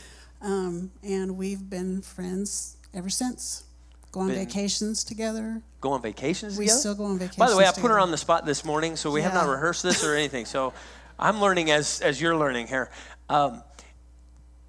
um, 0.40 0.92
and 1.02 1.36
we've 1.36 1.68
been 1.68 2.02
friends 2.02 2.76
ever 2.94 3.10
since. 3.10 3.64
Go 4.12 4.20
on 4.20 4.28
Been- 4.28 4.46
vacations 4.46 5.02
together. 5.02 5.62
Go 5.80 5.90
on 5.92 6.02
vacations 6.02 6.56
We 6.56 6.66
together? 6.66 6.78
still 6.78 6.94
go 6.94 7.04
on 7.06 7.18
vacations 7.18 7.36
By 7.38 7.50
the 7.50 7.56
way, 7.56 7.66
I 7.66 7.72
put 7.72 7.90
her 7.90 7.98
on 7.98 8.12
the 8.12 8.18
spot 8.18 8.46
this 8.46 8.64
morning, 8.64 8.94
so 8.94 9.10
we 9.10 9.22
have 9.22 9.34
not 9.34 9.48
rehearsed 9.48 9.82
this 9.82 10.04
or 10.04 10.14
anything. 10.14 10.44
So 10.46 10.72
I'm 11.20 11.40
learning 11.40 11.70
as 11.70 12.00
as 12.00 12.20
you're 12.20 12.36
learning 12.36 12.66
here. 12.68 12.90
Um, 13.28 13.62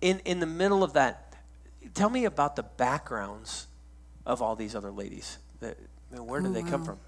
in 0.02 0.20
in 0.26 0.39
the 0.39 0.45
middle 0.45 0.84
of 0.84 0.93
that, 0.93 1.34
tell 1.93 2.10
me 2.10 2.26
about 2.26 2.56
the 2.56 2.64
backgrounds 2.64 3.68
of 4.26 4.41
all 4.41 4.56
these 4.56 4.76
other 4.76 4.91
ladies. 4.91 5.38
That, 5.62 5.78
I 6.12 6.16
mean, 6.18 6.28
where 6.28 6.41
did 6.41 6.49
Oh, 6.49 6.54
they 6.54 6.62
come 6.64 6.82
wow. 6.82 6.86
from? 6.86 6.99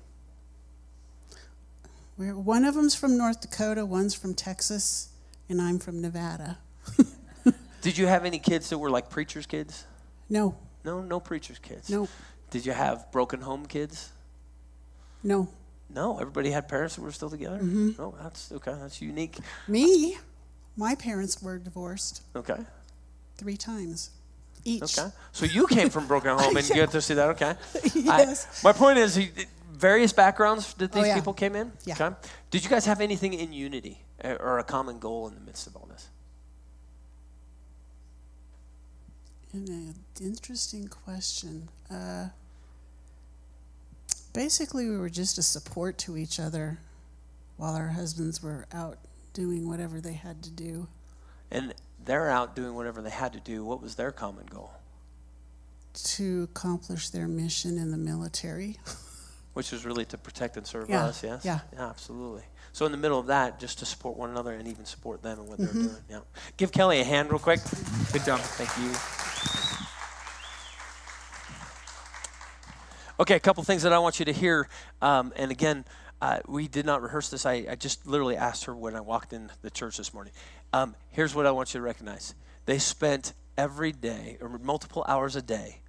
We're, 2.18 2.36
one 2.38 2.64
of 2.64 2.76
them's 2.76 2.96
from 2.96 3.18
North 3.18 3.42
Dakota, 3.42 3.86
one's 3.86 4.14
from 4.14 4.34
Texas, 4.34 5.10
and 5.50 5.60
I'm 5.62 5.80
from 5.80 6.00
Nevada. 6.02 6.60
Did 7.82 7.98
you 7.98 8.06
have 8.08 8.24
any 8.24 8.38
kids 8.40 8.70
that 8.70 8.78
were 8.78 8.90
like 8.92 9.10
preachers' 9.10 9.46
kids? 9.48 9.86
No, 10.30 10.56
No, 10.86 11.02
no 11.02 11.20
preachers' 11.20 11.60
kids. 11.60 11.90
no, 11.90 12.08
Did 12.52 12.66
you 12.66 12.72
have 12.72 13.12
broken 13.12 13.42
home 13.42 13.66
kids? 13.66 14.12
no. 15.24 15.48
No, 15.94 16.18
everybody 16.20 16.50
had 16.52 16.68
parents 16.68 16.96
that 16.96 17.02
were 17.02 17.12
still 17.12 17.30
together. 17.30 17.58
Mm-hmm. 17.58 17.92
No, 18.02 18.16
that's 18.22 18.52
okay. 18.52 18.74
That's 18.82 19.02
unique. 19.02 19.38
Me, 19.68 20.18
my 20.76 20.96
parents 20.96 21.42
were 21.42 21.60
divorced 21.60 22.24
Okay. 22.36 22.58
three 23.38 23.58
times 23.58 24.10
each. 24.66 24.82
Okay. 24.84 25.10
So 25.32 25.46
you 25.46 25.68
came 25.68 25.90
from 25.90 26.08
broken 26.08 26.38
home 26.38 26.56
and 26.58 26.68
you 26.70 26.76
get 26.76 26.92
to 26.92 27.02
see 27.02 27.14
that. 27.14 27.30
Okay. 27.30 27.54
Yes. 27.96 28.48
I, 28.64 28.68
my 28.70 28.74
point 28.74 28.98
is, 28.98 29.20
various 29.72 30.14
backgrounds 30.14 30.74
that 30.76 30.92
these 30.92 31.04
Oh, 31.04 31.06
yeah. 31.06 31.16
people 31.16 31.34
came 31.34 31.56
in. 31.56 31.72
Yeah. 31.86 31.94
Okay. 32.00 32.16
Did 32.50 32.64
you 32.64 32.70
guys 32.70 32.86
have 32.86 33.02
anything 33.02 33.34
in 33.34 33.54
unity 33.54 34.00
uh, 34.24 34.36
or 34.40 34.58
a 34.60 34.64
common 34.64 34.98
goal 35.00 35.28
in 35.28 35.36
the 35.36 35.42
midst 35.42 35.68
of 35.68 35.76
all 35.76 35.88
this? 35.92 36.10
An 39.54 39.94
interesting 40.20 40.88
question. 40.88 41.70
Uh, 41.92 42.28
basically, 44.34 44.90
we 44.90 44.98
were 44.98 45.10
just 45.10 45.38
a 45.38 45.44
support 45.44 45.98
to 46.00 46.18
each 46.18 46.40
other 46.40 46.80
while 47.58 47.76
our 47.76 47.90
husbands 47.90 48.42
were 48.44 48.66
out 48.74 48.98
doing 49.34 49.68
whatever 49.70 50.02
they 50.02 50.14
had 50.14 50.42
to 50.44 50.50
do. 50.50 50.88
And 51.52 51.74
they're 52.04 52.30
out 52.30 52.56
doing 52.56 52.74
whatever 52.76 53.02
they 53.02 53.10
had 53.12 53.34
to 53.34 53.40
do. 53.40 53.64
What 53.64 53.82
was 53.82 53.96
their 53.96 54.12
common 54.12 54.46
goal? 54.48 54.72
to 55.96 56.42
accomplish 56.52 57.10
their 57.10 57.28
mission 57.28 57.78
in 57.78 57.92
the 57.92 57.98
military. 57.98 58.78
Which 59.54 59.72
was 59.72 59.86
really 59.86 60.06
to 60.06 60.18
protect 60.18 60.58
and 60.58 60.66
serve 60.66 60.90
Yeah, 60.90 61.06
us. 61.06 61.22
Yes. 61.24 61.46
yeah. 61.46 61.60
yeah. 61.72 61.88
absolutely. 61.88 62.42
So 62.72 62.88
in 62.88 62.92
the 62.92 62.98
middle 62.98 63.20
of 63.20 63.28
that, 63.28 63.60
just 63.60 63.78
to 63.78 63.86
support 63.86 64.18
one 64.18 64.32
another 64.32 64.54
and 64.54 64.68
even 64.68 64.86
support 64.86 65.22
them 65.22 65.38
and 65.42 65.48
what 65.48 65.60
they're 65.60 65.68
Mm-hmm. 65.68 65.82
doing. 65.84 65.96
Yeah. 66.10 66.20
Give 66.58 66.72
Kelly 66.72 67.00
a 67.00 67.04
hand 67.04 67.30
real 67.30 67.38
quick. 67.38 67.60
Good 68.12 68.26
job. 68.26 68.40
Thank 68.40 68.76
you. 68.84 69.33
Okay, 73.20 73.36
a 73.36 73.40
couple 73.40 73.64
things 73.64 73.84
that 73.84 73.94
I 73.94 74.00
want 74.00 74.18
you 74.18 74.26
to 74.26 74.34
hear. 74.34 74.68
Um, 75.00 75.34
and 75.36 75.52
again, 75.52 75.86
uh, 76.20 76.40
we 76.48 76.68
did 76.68 76.84
not 76.84 77.04
rehearse 77.04 77.30
this. 77.30 77.46
I, 77.46 77.66
I 77.70 77.76
just 77.76 78.08
literally 78.08 78.36
asked 78.36 78.66
her 78.66 78.76
when 78.76 78.96
I 78.96 79.02
walked 79.02 79.34
in 79.34 79.52
the 79.62 79.70
church 79.70 79.98
this 79.98 80.16
morning. 80.16 80.34
Um, 80.74 80.96
here's 81.12 81.36
what 81.36 81.46
I 81.46 81.52
want 81.52 81.76
you 81.76 81.80
to 81.80 81.84
recognize 81.84 82.34
they 82.66 82.80
spent 82.80 83.34
every 83.56 83.92
day, 83.92 84.38
or 84.42 84.50
multiple 84.58 85.06
hours 85.08 85.36
a 85.36 85.44
day, 85.44 85.82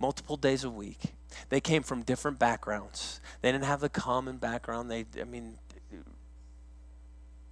multiple 0.00 0.36
days 0.36 0.64
a 0.64 0.70
week. 0.70 1.14
They 1.48 1.60
came 1.60 1.84
from 1.84 2.02
different 2.02 2.40
backgrounds. 2.40 3.20
They 3.40 3.52
didn't 3.52 3.66
have 3.66 3.80
the 3.80 3.88
common 3.88 4.38
background. 4.38 4.90
They, 4.90 5.04
I 5.20 5.24
mean, 5.24 5.58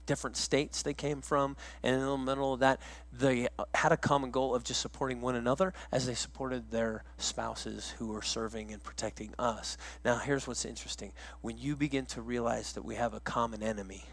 different 0.06 0.36
states 0.36 0.82
they 0.82 0.94
came 0.94 1.20
from, 1.20 1.56
and 1.82 1.94
in 1.96 2.06
the 2.06 2.18
middle 2.18 2.52
of 2.52 2.60
that, 2.60 2.80
they 3.12 3.48
had 3.74 3.92
a 3.92 3.96
common 3.96 4.30
goal 4.30 4.54
of 4.54 4.64
just 4.64 4.80
supporting 4.80 5.20
one 5.20 5.34
another 5.34 5.72
as 5.90 6.06
they 6.06 6.14
supported 6.14 6.70
their 6.70 7.04
spouses 7.18 7.94
who 7.98 8.08
were 8.08 8.22
serving 8.22 8.72
and 8.72 8.82
protecting 8.82 9.34
us. 9.38 9.76
Now, 10.04 10.18
here's 10.18 10.46
what's 10.46 10.64
interesting 10.64 11.12
when 11.40 11.58
you 11.58 11.76
begin 11.76 12.06
to 12.06 12.22
realize 12.22 12.72
that 12.72 12.84
we 12.84 12.96
have 12.96 13.14
a 13.14 13.20
common 13.20 13.62
enemy 13.62 14.04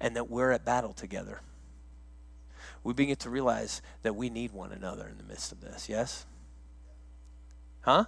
and 0.00 0.16
that 0.16 0.30
we're 0.30 0.52
at 0.52 0.64
battle 0.64 0.92
together, 0.92 1.40
we 2.84 2.94
begin 2.94 3.16
to 3.16 3.30
realize 3.30 3.82
that 4.02 4.14
we 4.14 4.30
need 4.30 4.52
one 4.52 4.72
another 4.72 5.08
in 5.08 5.18
the 5.18 5.24
midst 5.24 5.52
of 5.52 5.60
this, 5.60 5.88
yes? 5.88 6.24
Huh? 7.80 8.04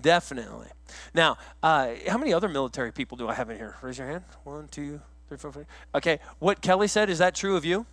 Definitely. 0.00 0.68
Now, 1.14 1.38
uh, 1.62 1.92
how 2.08 2.18
many 2.18 2.32
other 2.32 2.48
military 2.48 2.92
people 2.92 3.16
do 3.16 3.28
I 3.28 3.34
have 3.34 3.50
in 3.50 3.56
here? 3.56 3.76
Raise 3.80 3.98
your 3.98 4.06
hand. 4.06 4.24
One, 4.44 4.68
two, 4.68 5.00
three, 5.28 5.38
four, 5.38 5.52
five. 5.52 5.66
Okay, 5.94 6.18
what 6.38 6.60
Kelly 6.60 6.88
said, 6.88 7.10
is 7.10 7.18
that 7.18 7.34
true 7.34 7.56
of 7.56 7.64
you? 7.64 7.86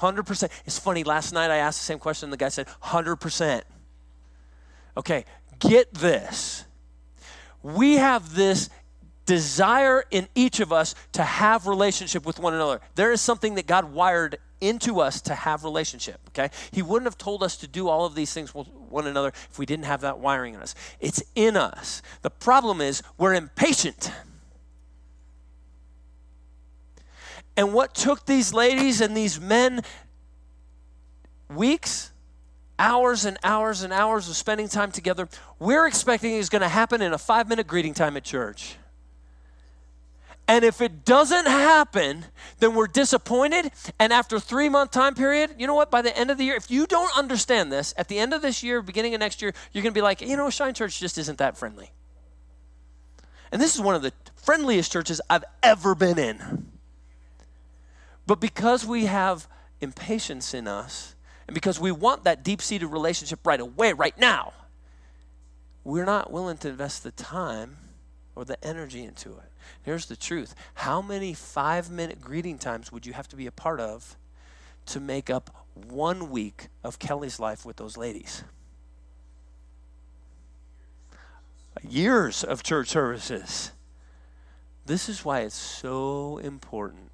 100%. 0.00 0.48
It's 0.64 0.78
funny, 0.78 1.04
last 1.04 1.32
night 1.32 1.50
I 1.50 1.56
asked 1.56 1.80
the 1.80 1.84
same 1.84 1.98
question, 1.98 2.26
and 2.26 2.32
the 2.32 2.36
guy 2.38 2.48
said, 2.48 2.66
100%. 2.82 3.62
Okay, 4.96 5.24
get 5.58 5.92
this. 5.94 6.64
We 7.62 7.96
have 7.96 8.34
this 8.34 8.70
desire 9.26 10.04
in 10.10 10.26
each 10.34 10.58
of 10.60 10.72
us 10.72 10.94
to 11.12 11.22
have 11.22 11.66
relationship 11.66 12.26
with 12.26 12.38
one 12.38 12.54
another. 12.54 12.80
There 12.96 13.12
is 13.12 13.20
something 13.20 13.54
that 13.54 13.66
God 13.66 13.92
wired 13.92 14.38
into 14.60 15.00
us 15.00 15.20
to 15.22 15.34
have 15.34 15.64
relationship, 15.64 16.20
okay? 16.28 16.50
He 16.70 16.82
wouldn't 16.82 17.06
have 17.06 17.18
told 17.18 17.42
us 17.42 17.56
to 17.58 17.66
do 17.66 17.88
all 17.88 18.04
of 18.04 18.14
these 18.14 18.32
things 18.32 18.54
with 18.54 18.68
one 18.68 19.06
another 19.06 19.28
if 19.28 19.58
we 19.58 19.66
didn't 19.66 19.84
have 19.86 20.02
that 20.02 20.18
wiring 20.18 20.54
in 20.54 20.60
us. 20.60 20.74
It's 21.00 21.22
in 21.34 21.56
us. 21.56 22.02
The 22.22 22.30
problem 22.30 22.80
is 22.80 23.02
we're 23.18 23.34
impatient. 23.34 24.12
And 27.56 27.72
what 27.74 27.94
took 27.94 28.26
these 28.26 28.54
ladies 28.54 29.00
and 29.00 29.16
these 29.16 29.40
men 29.40 29.82
weeks, 31.48 32.10
hours 32.78 33.24
and 33.24 33.36
hours 33.44 33.82
and 33.82 33.92
hours 33.92 34.28
of 34.28 34.36
spending 34.36 34.68
time 34.68 34.92
together, 34.92 35.28
we're 35.58 35.86
expecting 35.86 36.32
is 36.32 36.48
going 36.48 36.62
to 36.62 36.68
happen 36.68 37.02
in 37.02 37.12
a 37.12 37.18
five 37.18 37.48
minute 37.48 37.66
greeting 37.66 37.94
time 37.94 38.16
at 38.16 38.24
church. 38.24 38.76
And 40.50 40.64
if 40.64 40.80
it 40.80 41.04
doesn't 41.04 41.46
happen, 41.46 42.24
then 42.58 42.74
we're 42.74 42.88
disappointed. 42.88 43.70
And 44.00 44.12
after 44.12 44.40
three 44.40 44.68
month 44.68 44.90
time 44.90 45.14
period, 45.14 45.54
you 45.58 45.68
know 45.68 45.76
what? 45.76 45.92
By 45.92 46.02
the 46.02 46.14
end 46.18 46.28
of 46.28 46.38
the 46.38 46.44
year, 46.44 46.56
if 46.56 46.72
you 46.72 46.88
don't 46.88 47.16
understand 47.16 47.70
this, 47.70 47.94
at 47.96 48.08
the 48.08 48.18
end 48.18 48.34
of 48.34 48.42
this 48.42 48.60
year, 48.60 48.82
beginning 48.82 49.14
of 49.14 49.20
next 49.20 49.40
year, 49.42 49.54
you're 49.72 49.84
going 49.84 49.92
to 49.92 49.96
be 49.96 50.02
like, 50.02 50.20
you 50.20 50.36
know, 50.36 50.50
Shine 50.50 50.74
Church 50.74 50.98
just 50.98 51.18
isn't 51.18 51.38
that 51.38 51.56
friendly. 51.56 51.92
And 53.52 53.62
this 53.62 53.76
is 53.76 53.80
one 53.80 53.94
of 53.94 54.02
the 54.02 54.12
friendliest 54.34 54.90
churches 54.90 55.20
I've 55.30 55.44
ever 55.62 55.94
been 55.94 56.18
in. 56.18 56.66
But 58.26 58.40
because 58.40 58.84
we 58.84 59.06
have 59.06 59.46
impatience 59.80 60.52
in 60.52 60.66
us, 60.66 61.14
and 61.46 61.54
because 61.54 61.78
we 61.78 61.92
want 61.92 62.24
that 62.24 62.42
deep 62.42 62.60
seated 62.60 62.88
relationship 62.88 63.46
right 63.46 63.60
away, 63.60 63.92
right 63.92 64.18
now, 64.18 64.52
we're 65.84 66.04
not 66.04 66.32
willing 66.32 66.56
to 66.58 66.70
invest 66.70 67.04
the 67.04 67.12
time 67.12 67.76
or 68.34 68.44
the 68.44 68.62
energy 68.66 69.04
into 69.04 69.30
it. 69.30 69.49
Here's 69.82 70.06
the 70.06 70.16
truth 70.16 70.54
how 70.74 71.02
many 71.02 71.34
five 71.34 71.90
minute 71.90 72.20
greeting 72.20 72.58
times 72.58 72.92
would 72.92 73.06
you 73.06 73.12
have 73.12 73.28
to 73.28 73.36
be 73.36 73.46
a 73.46 73.52
part 73.52 73.80
of 73.80 74.16
to 74.86 75.00
make 75.00 75.30
up 75.30 75.66
one 75.74 76.30
week 76.30 76.68
of 76.82 76.98
Kelly's 76.98 77.38
life 77.38 77.64
with 77.64 77.76
those 77.76 77.96
ladies? 77.96 78.44
Years 81.82 82.44
of 82.44 82.62
church 82.62 82.88
services. 82.88 83.72
This 84.86 85.08
is 85.08 85.24
why 85.24 85.40
it's 85.40 85.54
so 85.54 86.38
important. 86.38 87.10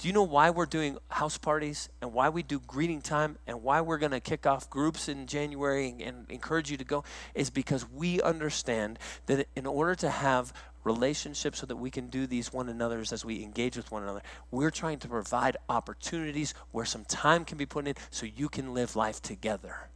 Do 0.00 0.08
you 0.08 0.14
know 0.14 0.22
why 0.22 0.48
we're 0.48 0.64
doing 0.64 0.96
house 1.08 1.36
parties 1.36 1.90
and 2.00 2.14
why 2.14 2.30
we 2.30 2.42
do 2.42 2.58
greeting 2.66 3.02
time 3.02 3.36
and 3.46 3.62
why 3.62 3.82
we're 3.82 3.98
going 3.98 4.12
to 4.12 4.20
kick 4.20 4.46
off 4.46 4.70
groups 4.70 5.10
in 5.10 5.26
January 5.26 5.90
and, 5.90 6.00
and 6.00 6.30
encourage 6.30 6.70
you 6.70 6.78
to 6.78 6.84
go? 6.84 7.04
Is 7.34 7.50
because 7.50 7.86
we 7.86 8.22
understand 8.22 8.98
that 9.26 9.46
in 9.54 9.66
order 9.66 9.94
to 9.96 10.08
have 10.08 10.54
relationships 10.84 11.58
so 11.58 11.66
that 11.66 11.76
we 11.76 11.90
can 11.90 12.08
do 12.08 12.26
these 12.26 12.52
one 12.52 12.68
another's 12.68 13.12
as 13.12 13.24
we 13.24 13.42
engage 13.42 13.76
with 13.76 13.90
one 13.90 14.02
another, 14.02 14.22
we're 14.50 14.70
trying 14.70 14.98
to 14.98 15.08
provide 15.08 15.56
opportunities 15.68 16.54
where 16.72 16.84
some 16.84 17.04
time 17.04 17.44
can 17.44 17.58
be 17.58 17.66
put 17.66 17.86
in 17.86 17.94
so 18.10 18.26
you 18.26 18.48
can 18.48 18.74
live 18.74 18.96
life 18.96 19.20
together. 19.20 19.88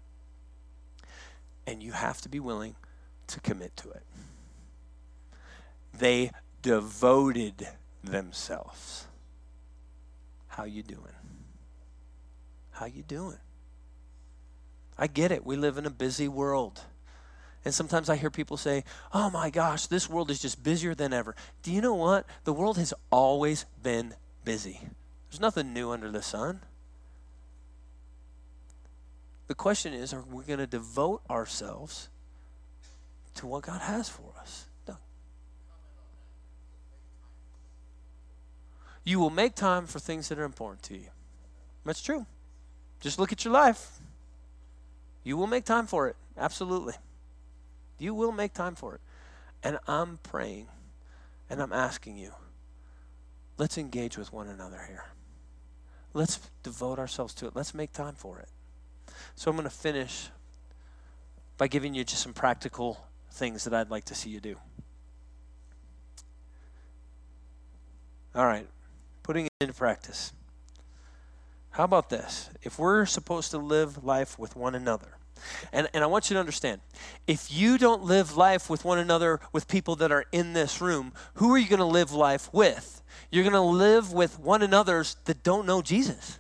And 1.67 1.83
you 1.83 1.93
have 1.93 2.21
to 2.23 2.29
be 2.29 2.41
willing 2.41 2.77
to 3.29 3.41
commit 3.41 3.77
to 3.79 3.91
it. 3.91 4.03
They 5.99 6.31
devoted 6.63 7.67
themselves. 8.03 9.07
How 10.49 10.65
you 10.65 10.83
doing? 10.83 11.01
How 12.73 12.87
you 12.87 13.03
doing? 13.03 13.39
I 14.99 15.07
get 15.07 15.33
it. 15.33 15.45
We 15.45 15.57
live 15.57 15.79
in 15.79 15.87
a 15.87 15.91
busy 15.91 16.29
world. 16.29 16.81
And 17.65 17.73
sometimes 17.75 18.11
I 18.11 18.17
hear 18.17 18.31
people 18.31 18.57
say, 18.57 18.85
"Oh 19.13 19.31
my 19.31 19.51
gosh, 19.51 19.87
this 19.87 20.09
world 20.09 20.31
is 20.31 20.41
just 20.41 20.63
busier 20.63 20.95
than 20.95 21.13
ever." 21.13 21.35
Do 21.63 21.73
you 21.73 21.81
know 21.81 21.95
what? 21.95 22.27
The 22.45 22.53
world 22.53 22.77
has 22.77 22.93
always 23.11 23.65
been 23.83 24.15
busy. 24.45 24.89
There's 25.31 25.41
nothing 25.41 25.73
new 25.73 25.91
under 25.91 26.11
the 26.11 26.23
sun. 26.23 26.61
The 29.47 29.55
question 29.55 29.93
is, 29.93 30.13
are 30.13 30.23
we 30.23 30.45
going 30.45 30.59
to 30.59 30.67
devote 30.67 31.23
ourselves 31.29 32.09
to 33.35 33.47
what 33.47 33.63
God 33.63 33.81
has 33.83 34.09
for 34.09 34.33
us? 34.39 34.67
You 39.05 39.21
will 39.21 39.31
make 39.31 39.55
time 39.55 39.87
for 39.87 39.99
things 39.99 40.29
that 40.29 40.39
are 40.39 40.45
important 40.45 40.83
to 40.85 40.95
you. 40.95 41.11
That's 41.85 42.03
true. 42.03 42.25
Just 43.01 43.19
look 43.19 43.33
at 43.33 43.45
your 43.45 43.53
life. 43.53 43.99
You 45.23 45.37
will 45.37 45.47
make 45.47 45.67
time 45.67 45.87
for 45.87 46.09
it. 46.09 46.17
Absolutely. 46.39 46.95
You 48.05 48.13
will 48.13 48.33
make 48.33 48.53
time 48.53 48.75
for 48.75 48.95
it. 48.95 49.01
And 49.63 49.79
I'm 49.89 50.19
praying 50.23 50.69
and 51.49 51.63
I'm 51.63 51.73
asking 51.73 52.19
you 52.19 52.33
let's 53.57 53.79
engage 53.79 54.19
with 54.19 54.31
one 54.31 54.47
another 54.47 54.85
here. 54.87 55.07
Let's 56.13 56.39
devote 56.63 56.99
ourselves 56.99 57.33
to 57.37 57.47
it. 57.47 57.57
Let's 57.57 57.73
make 57.73 57.95
time 57.95 58.15
for 58.15 58.41
it. 58.41 58.49
So 59.35 59.51
I'm 59.51 59.57
going 59.57 59.65
to 59.65 59.75
finish 59.75 60.29
by 61.57 61.67
giving 61.67 61.95
you 61.95 62.05
just 62.05 62.23
some 62.23 62.35
practical 62.35 63.07
things 63.31 63.65
that 63.65 63.73
I'd 63.73 63.91
like 63.91 64.05
to 64.07 64.15
see 64.15 64.29
you 64.29 64.41
do. 64.41 64.57
All 68.35 68.45
right, 68.45 68.67
putting 69.23 69.47
it 69.47 69.53
into 69.63 69.73
practice. 69.73 70.35
How 71.71 71.85
about 71.85 72.11
this? 72.11 72.51
If 72.63 72.79
we're 72.79 73.07
supposed 73.07 73.51
to 73.53 73.59
live 73.59 74.05
life 74.05 74.39
with 74.39 74.57
one 74.57 74.75
another, 74.75 75.17
and, 75.73 75.89
and 75.95 76.03
I 76.05 76.07
want 76.07 76.31
you 76.31 76.35
to 76.35 76.41
understand 76.41 76.81
if 77.27 77.53
you 77.53 77.79
don't 77.79 78.05
live 78.05 78.37
life 78.37 78.69
with 78.71 78.85
one 78.85 78.99
another, 78.99 79.41
with 79.53 79.69
people 79.69 79.97
that 79.97 80.13
are 80.13 80.25
in 80.33 80.53
this 80.53 80.81
room, 80.81 81.13
who 81.35 81.53
are 81.55 81.59
you 81.59 81.69
going 81.69 81.79
to 81.79 81.85
live 81.85 82.13
life 82.13 82.53
with? 82.53 83.03
You're 83.31 83.45
going 83.45 83.55
to 83.55 83.61
live 83.61 84.13
with 84.13 84.39
one 84.39 84.63
another's 84.63 85.17
that 85.25 85.43
don't 85.43 85.67
know 85.67 85.83
Jesus. 85.83 86.39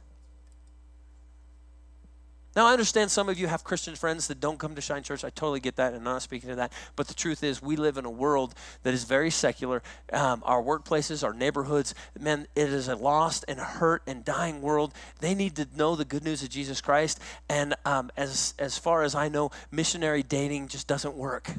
Now, 2.56 2.66
I 2.66 2.72
understand 2.72 3.10
some 3.10 3.28
of 3.28 3.38
you 3.38 3.48
have 3.48 3.64
Christian 3.64 3.96
friends 3.96 4.28
that 4.28 4.38
don't 4.38 4.58
come 4.58 4.76
to 4.76 4.80
Shine 4.80 5.02
Church. 5.02 5.24
I 5.24 5.30
totally 5.30 5.58
get 5.58 5.74
that, 5.76 5.88
and 5.88 5.96
I'm 5.98 6.04
not 6.04 6.22
speaking 6.22 6.50
to 6.50 6.56
that. 6.56 6.72
But 6.94 7.08
the 7.08 7.14
truth 7.14 7.42
is, 7.42 7.60
we 7.60 7.74
live 7.74 7.96
in 7.96 8.04
a 8.04 8.10
world 8.10 8.54
that 8.84 8.94
is 8.94 9.04
very 9.04 9.30
secular. 9.30 9.82
Um, 10.12 10.42
our 10.44 10.62
workplaces, 10.62 11.24
our 11.24 11.34
neighborhoods, 11.34 11.94
man, 12.18 12.46
it 12.54 12.68
is 12.68 12.86
a 12.86 12.94
lost 12.94 13.44
and 13.48 13.58
hurt 13.58 14.02
and 14.06 14.24
dying 14.24 14.62
world. 14.62 14.94
They 15.18 15.34
need 15.34 15.56
to 15.56 15.66
know 15.76 15.96
the 15.96 16.04
good 16.04 16.22
news 16.22 16.44
of 16.44 16.48
Jesus 16.48 16.80
Christ. 16.80 17.18
And 17.48 17.74
um, 17.84 18.12
as, 18.16 18.54
as 18.58 18.78
far 18.78 19.02
as 19.02 19.16
I 19.16 19.28
know, 19.28 19.50
missionary 19.72 20.22
dating 20.22 20.68
just 20.68 20.86
doesn't 20.86 21.14
work. 21.14 21.50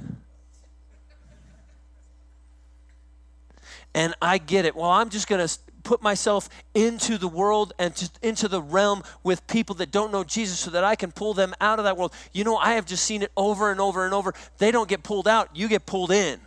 And 3.93 4.13
I 4.21 4.37
get 4.37 4.65
it. 4.65 4.75
Well, 4.75 4.91
I'm 4.91 5.09
just 5.09 5.27
going 5.27 5.45
to 5.45 5.57
put 5.85 6.01
myself 6.01 6.49
into 6.73 7.17
the 7.17 7.27
world 7.27 7.71
and 7.79 7.95
to, 7.95 8.09
into 8.21 8.49
the 8.49 8.61
realm 8.61 9.03
with 9.23 9.47
people 9.47 9.75
that 9.75 9.91
don't 9.91 10.11
know 10.11 10.25
Jesus 10.25 10.59
so 10.59 10.71
that 10.71 10.83
I 10.83 10.95
can 10.95 11.13
pull 11.13 11.33
them 11.33 11.53
out 11.61 11.79
of 11.79 11.85
that 11.85 11.95
world. 11.95 12.11
You 12.33 12.43
know, 12.43 12.57
I 12.57 12.73
have 12.73 12.85
just 12.85 13.05
seen 13.05 13.21
it 13.21 13.31
over 13.37 13.71
and 13.71 13.79
over 13.79 14.03
and 14.03 14.13
over. 14.13 14.33
They 14.57 14.71
don't 14.71 14.89
get 14.89 15.03
pulled 15.03 15.27
out, 15.27 15.55
you 15.55 15.69
get 15.69 15.85
pulled 15.85 16.11
in. 16.11 16.41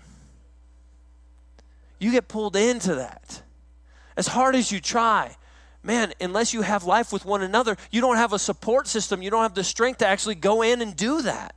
You 1.98 2.12
get 2.12 2.28
pulled 2.28 2.54
into 2.54 2.96
that. 2.96 3.42
As 4.16 4.28
hard 4.28 4.54
as 4.54 4.70
you 4.70 4.80
try, 4.80 5.36
man, 5.82 6.12
unless 6.20 6.52
you 6.52 6.62
have 6.62 6.84
life 6.84 7.12
with 7.12 7.24
one 7.24 7.42
another, 7.42 7.76
you 7.90 8.00
don't 8.00 8.16
have 8.16 8.32
a 8.32 8.38
support 8.38 8.86
system. 8.86 9.22
You 9.22 9.30
don't 9.30 9.42
have 9.42 9.54
the 9.54 9.64
strength 9.64 9.98
to 9.98 10.06
actually 10.06 10.34
go 10.34 10.62
in 10.62 10.82
and 10.82 10.94
do 10.94 11.22
that. 11.22 11.54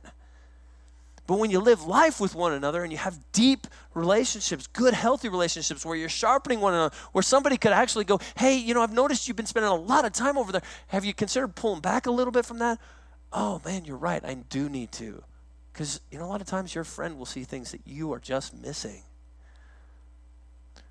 But 1.26 1.38
when 1.38 1.50
you 1.50 1.60
live 1.60 1.84
life 1.84 2.20
with 2.20 2.34
one 2.34 2.52
another 2.52 2.82
and 2.82 2.92
you 2.92 2.98
have 2.98 3.18
deep 3.32 3.66
relationships, 3.94 4.66
good, 4.66 4.94
healthy 4.94 5.28
relationships 5.28 5.84
where 5.84 5.96
you're 5.96 6.08
sharpening 6.08 6.60
one 6.60 6.74
another, 6.74 6.94
where 7.12 7.22
somebody 7.22 7.56
could 7.56 7.72
actually 7.72 8.04
go, 8.04 8.20
hey, 8.36 8.56
you 8.56 8.74
know, 8.74 8.82
I've 8.82 8.92
noticed 8.92 9.28
you've 9.28 9.36
been 9.36 9.46
spending 9.46 9.70
a 9.70 9.74
lot 9.74 10.04
of 10.04 10.12
time 10.12 10.38
over 10.38 10.52
there. 10.52 10.62
Have 10.88 11.04
you 11.04 11.14
considered 11.14 11.54
pulling 11.54 11.80
back 11.80 12.06
a 12.06 12.10
little 12.10 12.32
bit 12.32 12.44
from 12.44 12.58
that? 12.58 12.78
Oh, 13.32 13.60
man, 13.64 13.84
you're 13.84 13.96
right. 13.96 14.24
I 14.24 14.34
do 14.34 14.68
need 14.68 14.92
to. 14.92 15.22
Because, 15.72 16.00
you 16.10 16.18
know, 16.18 16.26
a 16.26 16.26
lot 16.26 16.40
of 16.40 16.46
times 16.46 16.74
your 16.74 16.84
friend 16.84 17.18
will 17.18 17.26
see 17.26 17.44
things 17.44 17.70
that 17.72 17.80
you 17.86 18.12
are 18.12 18.18
just 18.18 18.54
missing. 18.54 19.02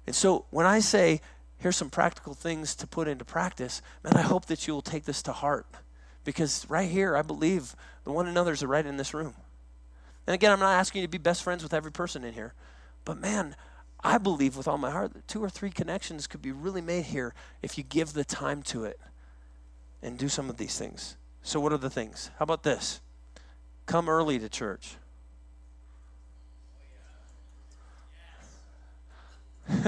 And 0.07 0.15
so 0.15 0.45
when 0.49 0.65
I 0.65 0.79
say, 0.79 1.21
here's 1.57 1.77
some 1.77 1.91
practical 1.91 2.33
things 2.33 2.75
to 2.75 2.87
put 2.87 3.07
into 3.07 3.23
practice, 3.23 3.81
man, 4.03 4.17
I 4.17 4.21
hope 4.21 4.47
that 4.47 4.67
you 4.67 4.73
will 4.73 4.81
take 4.81 5.05
this 5.05 5.21
to 5.23 5.31
heart. 5.31 5.67
Because 6.23 6.65
right 6.69 6.89
here, 6.89 7.15
I 7.15 7.21
believe 7.21 7.75
the 8.03 8.11
one 8.11 8.27
another's 8.27 8.63
are 8.63 8.67
right 8.67 8.85
in 8.85 8.97
this 8.97 9.13
room. 9.13 9.35
And 10.27 10.33
again, 10.33 10.51
I'm 10.51 10.59
not 10.59 10.73
asking 10.73 11.01
you 11.01 11.07
to 11.07 11.11
be 11.11 11.17
best 11.17 11.43
friends 11.43 11.63
with 11.63 11.73
every 11.73 11.91
person 11.91 12.23
in 12.23 12.33
here, 12.33 12.53
but 13.05 13.19
man, 13.19 13.55
I 14.03 14.17
believe 14.17 14.57
with 14.57 14.67
all 14.67 14.77
my 14.77 14.91
heart 14.91 15.13
that 15.13 15.27
two 15.27 15.43
or 15.43 15.49
three 15.49 15.69
connections 15.69 16.27
could 16.27 16.41
be 16.41 16.51
really 16.51 16.81
made 16.81 17.05
here 17.05 17.33
if 17.61 17.77
you 17.77 17.83
give 17.83 18.13
the 18.13 18.23
time 18.23 18.63
to 18.63 18.83
it 18.83 18.99
and 20.01 20.17
do 20.17 20.27
some 20.27 20.49
of 20.49 20.57
these 20.57 20.77
things. 20.77 21.17
So, 21.43 21.59
what 21.59 21.71
are 21.71 21.77
the 21.77 21.89
things? 21.89 22.31
How 22.37 22.43
about 22.43 22.63
this? 22.63 23.01
Come 23.85 24.09
early 24.09 24.39
to 24.39 24.49
church. 24.49 24.95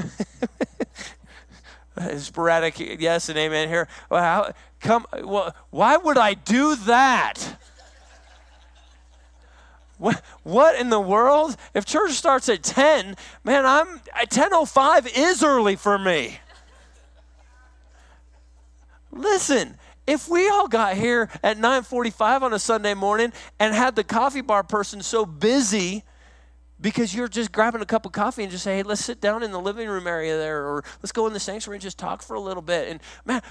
Sporadic 2.18 2.80
yes 3.00 3.30
and 3.30 3.38
amen 3.38 3.70
here. 3.70 3.88
Well, 4.10 4.22
how, 4.22 4.54
come. 4.80 5.06
Well, 5.24 5.56
why 5.70 5.98
would 5.98 6.18
I 6.18 6.34
do 6.34 6.76
that? 6.76 7.58
What, 10.44 10.80
in 10.80 10.90
the 10.90 11.00
world? 11.00 11.56
If 11.74 11.86
church 11.86 12.12
starts 12.12 12.50
at 12.50 12.62
10, 12.62 13.16
man, 13.46 13.66
I'm 13.66 14.02
at 14.14 14.30
10:05 14.30 15.08
is 15.16 15.44
early 15.44 15.78
for 15.78 15.98
me. 15.98 16.40
Listen, 19.12 19.78
if 20.06 20.28
we 20.28 20.50
all 20.50 20.68
got 20.68 20.96
here 20.96 21.30
at 21.42 21.58
9:45 21.58 22.44
on 22.44 22.54
a 22.54 22.60
Sunday 22.60 22.94
morning 22.94 23.32
and 23.60 23.74
had 23.74 23.96
the 23.96 24.04
coffee 24.04 24.42
bar 24.42 24.64
person 24.64 25.02
so 25.02 25.26
busy 25.26 26.04
because 26.82 27.16
you're 27.16 27.30
just 27.30 27.54
grabbing 27.54 27.82
a 27.82 27.86
cup 27.86 28.06
of 28.06 28.12
coffee 28.12 28.44
and 28.44 28.52
just 28.52 28.66
say, 28.66 28.78
"Hey, 28.78 28.84
let's 28.84 29.06
sit 29.06 29.22
down 29.22 29.42
in 29.42 29.52
the 29.52 29.60
living 29.60 29.88
room 29.88 30.06
area 30.06 30.38
there, 30.38 30.66
or 30.66 30.84
let's 31.02 31.14
go 31.14 31.28
in 31.28 31.34
the 31.34 31.40
sanctuary 31.40 31.78
and 31.78 31.82
just 31.82 31.98
talk 31.98 32.22
for 32.22 32.34
a 32.34 32.42
little 32.42 32.64
bit." 32.64 32.90
And 32.90 33.00
man, 33.24 33.42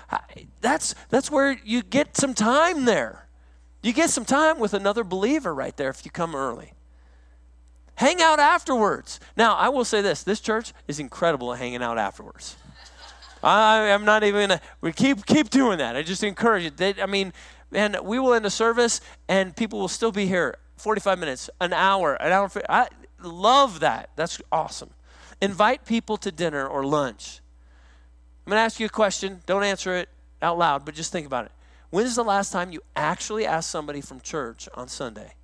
that's 0.61 0.95
that's 1.09 1.31
where 1.31 1.53
you 1.65 1.83
get 1.83 2.15
some 2.15 2.35
time 2.35 2.85
there. 2.85 3.27
You 3.83 3.93
get 3.93 4.11
some 4.11 4.25
time 4.25 4.59
with 4.59 4.75
another 4.75 5.05
believer 5.05 5.55
right 5.55 5.77
there 5.77 5.91
if 5.91 6.05
you 6.05 6.11
come 6.11 6.35
early. 6.35 6.73
Hang 7.97 8.23
out 8.23 8.39
afterwards. 8.39 9.21
Now, 9.37 9.55
I 9.57 9.69
will 9.69 9.85
say 9.85 10.01
this 10.01 10.23
this 10.23 10.41
church 10.41 10.73
is 10.89 10.99
incredible 10.99 11.53
at 11.53 11.59
hanging 11.59 11.83
out 11.83 11.99
afterwards. 11.99 12.57
I, 13.43 13.91
I'm 13.91 14.05
not 14.05 14.23
even 14.23 14.49
gonna, 14.49 14.61
we 14.81 14.93
keep 14.93 15.27
keep 15.27 15.51
doing 15.51 15.79
that. 15.79 15.97
I 15.97 16.03
just 16.03 16.23
encourage 16.23 16.63
you. 16.63 16.71
They, 16.71 16.95
I 17.03 17.07
mean, 17.07 17.33
and 17.73 17.97
we 18.05 18.19
will 18.19 18.35
end 18.35 18.45
the 18.45 18.51
service 18.51 19.01
and 19.29 19.55
people 19.57 19.81
will 19.81 19.89
still 19.89 20.13
be 20.13 20.27
here 20.27 20.57
45 20.77 21.19
minutes, 21.19 21.51
an 21.61 21.73
hour, 21.73 22.15
an 22.15 22.33
hour. 22.33 22.51
I 22.69 22.89
love 23.23 23.81
that. 23.81 24.11
That's 24.17 24.41
awesome. 24.51 24.91
Invite 25.41 25.85
people 25.85 26.17
to 26.19 26.31
dinner 26.31 26.67
or 26.67 26.85
lunch. 26.85 27.41
I'm 28.45 28.51
going 28.51 28.59
to 28.59 28.63
ask 28.63 28.81
you 28.81 28.87
a 28.87 28.91
question. 28.91 29.41
Don't 29.47 29.63
answer 29.63 29.95
it 29.95 30.09
out 30.41 30.59
loud, 30.59 30.85
but 30.85 30.95
just 30.95 31.13
think 31.13 31.27
about 31.27 31.47
it. 31.47 31.53
When's 31.93 32.17
the 32.17 32.25
last 32.25 32.53
time 32.53 32.73
you 32.73 32.81
actually 32.97 33.45
asked 33.45 33.69
somebody 33.69 34.01
from 34.01 34.19
church 34.23 34.67
on 34.73 34.89
Sunday 34.89 35.35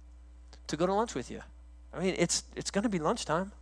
to 0.67 0.79
go 0.79 0.87
to 0.87 0.95
lunch 0.95 1.15
with 1.15 1.31
you? 1.31 1.43
I 1.93 2.01
mean, 2.01 2.15
it's 2.17 2.43
it's 2.57 2.71
going 2.71 2.85
to 2.85 2.89
be 2.89 2.99
lunchtime. 2.99 3.53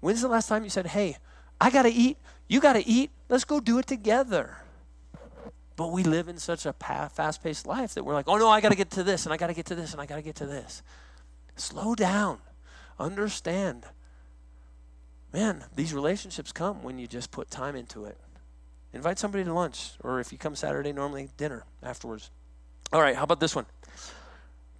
When's 0.00 0.22
the 0.22 0.28
last 0.28 0.48
time 0.48 0.64
you 0.64 0.70
said, 0.70 0.86
"Hey, 0.86 1.18
I 1.60 1.68
got 1.68 1.82
to 1.82 1.90
eat, 1.90 2.16
you 2.48 2.58
got 2.58 2.72
to 2.72 2.88
eat. 2.88 3.10
Let's 3.28 3.44
go 3.44 3.60
do 3.60 3.76
it 3.80 3.86
together." 3.86 4.62
But 5.76 5.92
we 5.92 6.04
live 6.04 6.26
in 6.26 6.38
such 6.38 6.64
a 6.64 6.72
fast-paced 6.72 7.66
life 7.66 7.92
that 7.92 8.04
we're 8.04 8.14
like, 8.14 8.26
"Oh 8.26 8.38
no, 8.38 8.48
I 8.48 8.62
got 8.62 8.70
to 8.70 8.76
get 8.76 8.90
to 8.92 9.02
this 9.02 9.26
and 9.26 9.34
I 9.34 9.36
got 9.36 9.48
to 9.48 9.54
get 9.54 9.66
to 9.66 9.74
this 9.74 9.92
and 9.92 10.00
I 10.00 10.06
got 10.06 10.16
to 10.16 10.22
get 10.22 10.36
to 10.36 10.46
this." 10.46 10.82
Slow 11.56 11.94
down. 11.94 12.38
Understand. 12.98 13.84
Man, 15.34 15.64
these 15.76 15.92
relationships 15.92 16.50
come 16.50 16.82
when 16.82 16.98
you 16.98 17.06
just 17.06 17.30
put 17.30 17.50
time 17.50 17.76
into 17.76 18.06
it. 18.06 18.16
Invite 18.92 19.18
somebody 19.18 19.44
to 19.44 19.52
lunch, 19.52 19.92
or 20.02 20.18
if 20.20 20.32
you 20.32 20.38
come 20.38 20.56
Saturday, 20.56 20.92
normally 20.92 21.28
dinner 21.36 21.64
afterwards. 21.82 22.30
All 22.92 23.00
right, 23.00 23.14
how 23.14 23.22
about 23.22 23.40
this 23.40 23.54
one? 23.54 23.66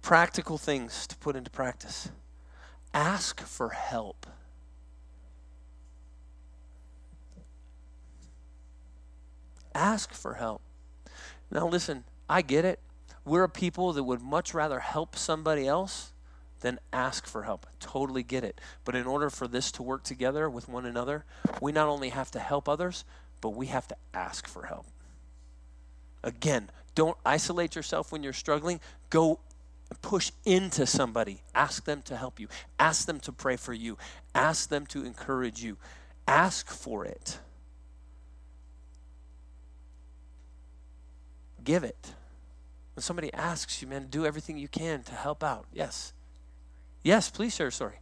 Practical 0.01 0.57
things 0.57 1.07
to 1.07 1.15
put 1.17 1.35
into 1.35 1.49
practice. 1.49 2.09
Ask 2.93 3.39
for 3.39 3.69
help. 3.69 4.25
Ask 9.73 10.13
for 10.13 10.33
help. 10.33 10.61
Now, 11.49 11.67
listen, 11.67 12.03
I 12.29 12.41
get 12.41 12.65
it. 12.65 12.79
We're 13.23 13.43
a 13.43 13.49
people 13.49 13.93
that 13.93 14.03
would 14.03 14.21
much 14.21 14.53
rather 14.53 14.79
help 14.79 15.15
somebody 15.15 15.67
else 15.67 16.11
than 16.61 16.79
ask 16.91 17.25
for 17.25 17.43
help. 17.43 17.65
Totally 17.79 18.23
get 18.23 18.43
it. 18.43 18.59
But 18.83 18.95
in 18.95 19.05
order 19.05 19.29
for 19.29 19.47
this 19.47 19.71
to 19.73 19.83
work 19.83 20.03
together 20.03 20.49
with 20.49 20.67
one 20.67 20.85
another, 20.85 21.25
we 21.61 21.71
not 21.71 21.87
only 21.87 22.09
have 22.09 22.31
to 22.31 22.39
help 22.39 22.67
others, 22.67 23.05
but 23.41 23.49
we 23.49 23.67
have 23.67 23.87
to 23.87 23.95
ask 24.13 24.47
for 24.47 24.65
help. 24.65 24.85
Again, 26.23 26.69
don't 26.95 27.17
isolate 27.25 27.75
yourself 27.75 28.11
when 28.11 28.23
you're 28.23 28.33
struggling. 28.33 28.79
Go 29.09 29.39
push 30.01 30.31
into 30.45 30.85
somebody. 30.85 31.41
Ask 31.53 31.85
them 31.85 32.01
to 32.03 32.15
help 32.15 32.39
you. 32.39 32.47
Ask 32.79 33.07
them 33.07 33.19
to 33.21 33.31
pray 33.31 33.57
for 33.57 33.73
you. 33.73 33.97
Ask 34.33 34.69
them 34.69 34.85
to 34.87 35.03
encourage 35.03 35.63
you. 35.63 35.77
Ask 36.27 36.69
for 36.69 37.05
it. 37.05 37.39
Give 41.63 41.83
it. 41.83 42.13
When 42.95 43.03
somebody 43.03 43.33
asks 43.33 43.81
you, 43.81 43.87
man, 43.87 44.07
do 44.09 44.25
everything 44.25 44.57
you 44.57 44.67
can 44.67 45.03
to 45.03 45.13
help 45.13 45.43
out. 45.43 45.65
Yes. 45.73 46.13
Yes, 47.03 47.29
please 47.29 47.55
share 47.55 47.67
a 47.67 47.71
story. 47.71 48.00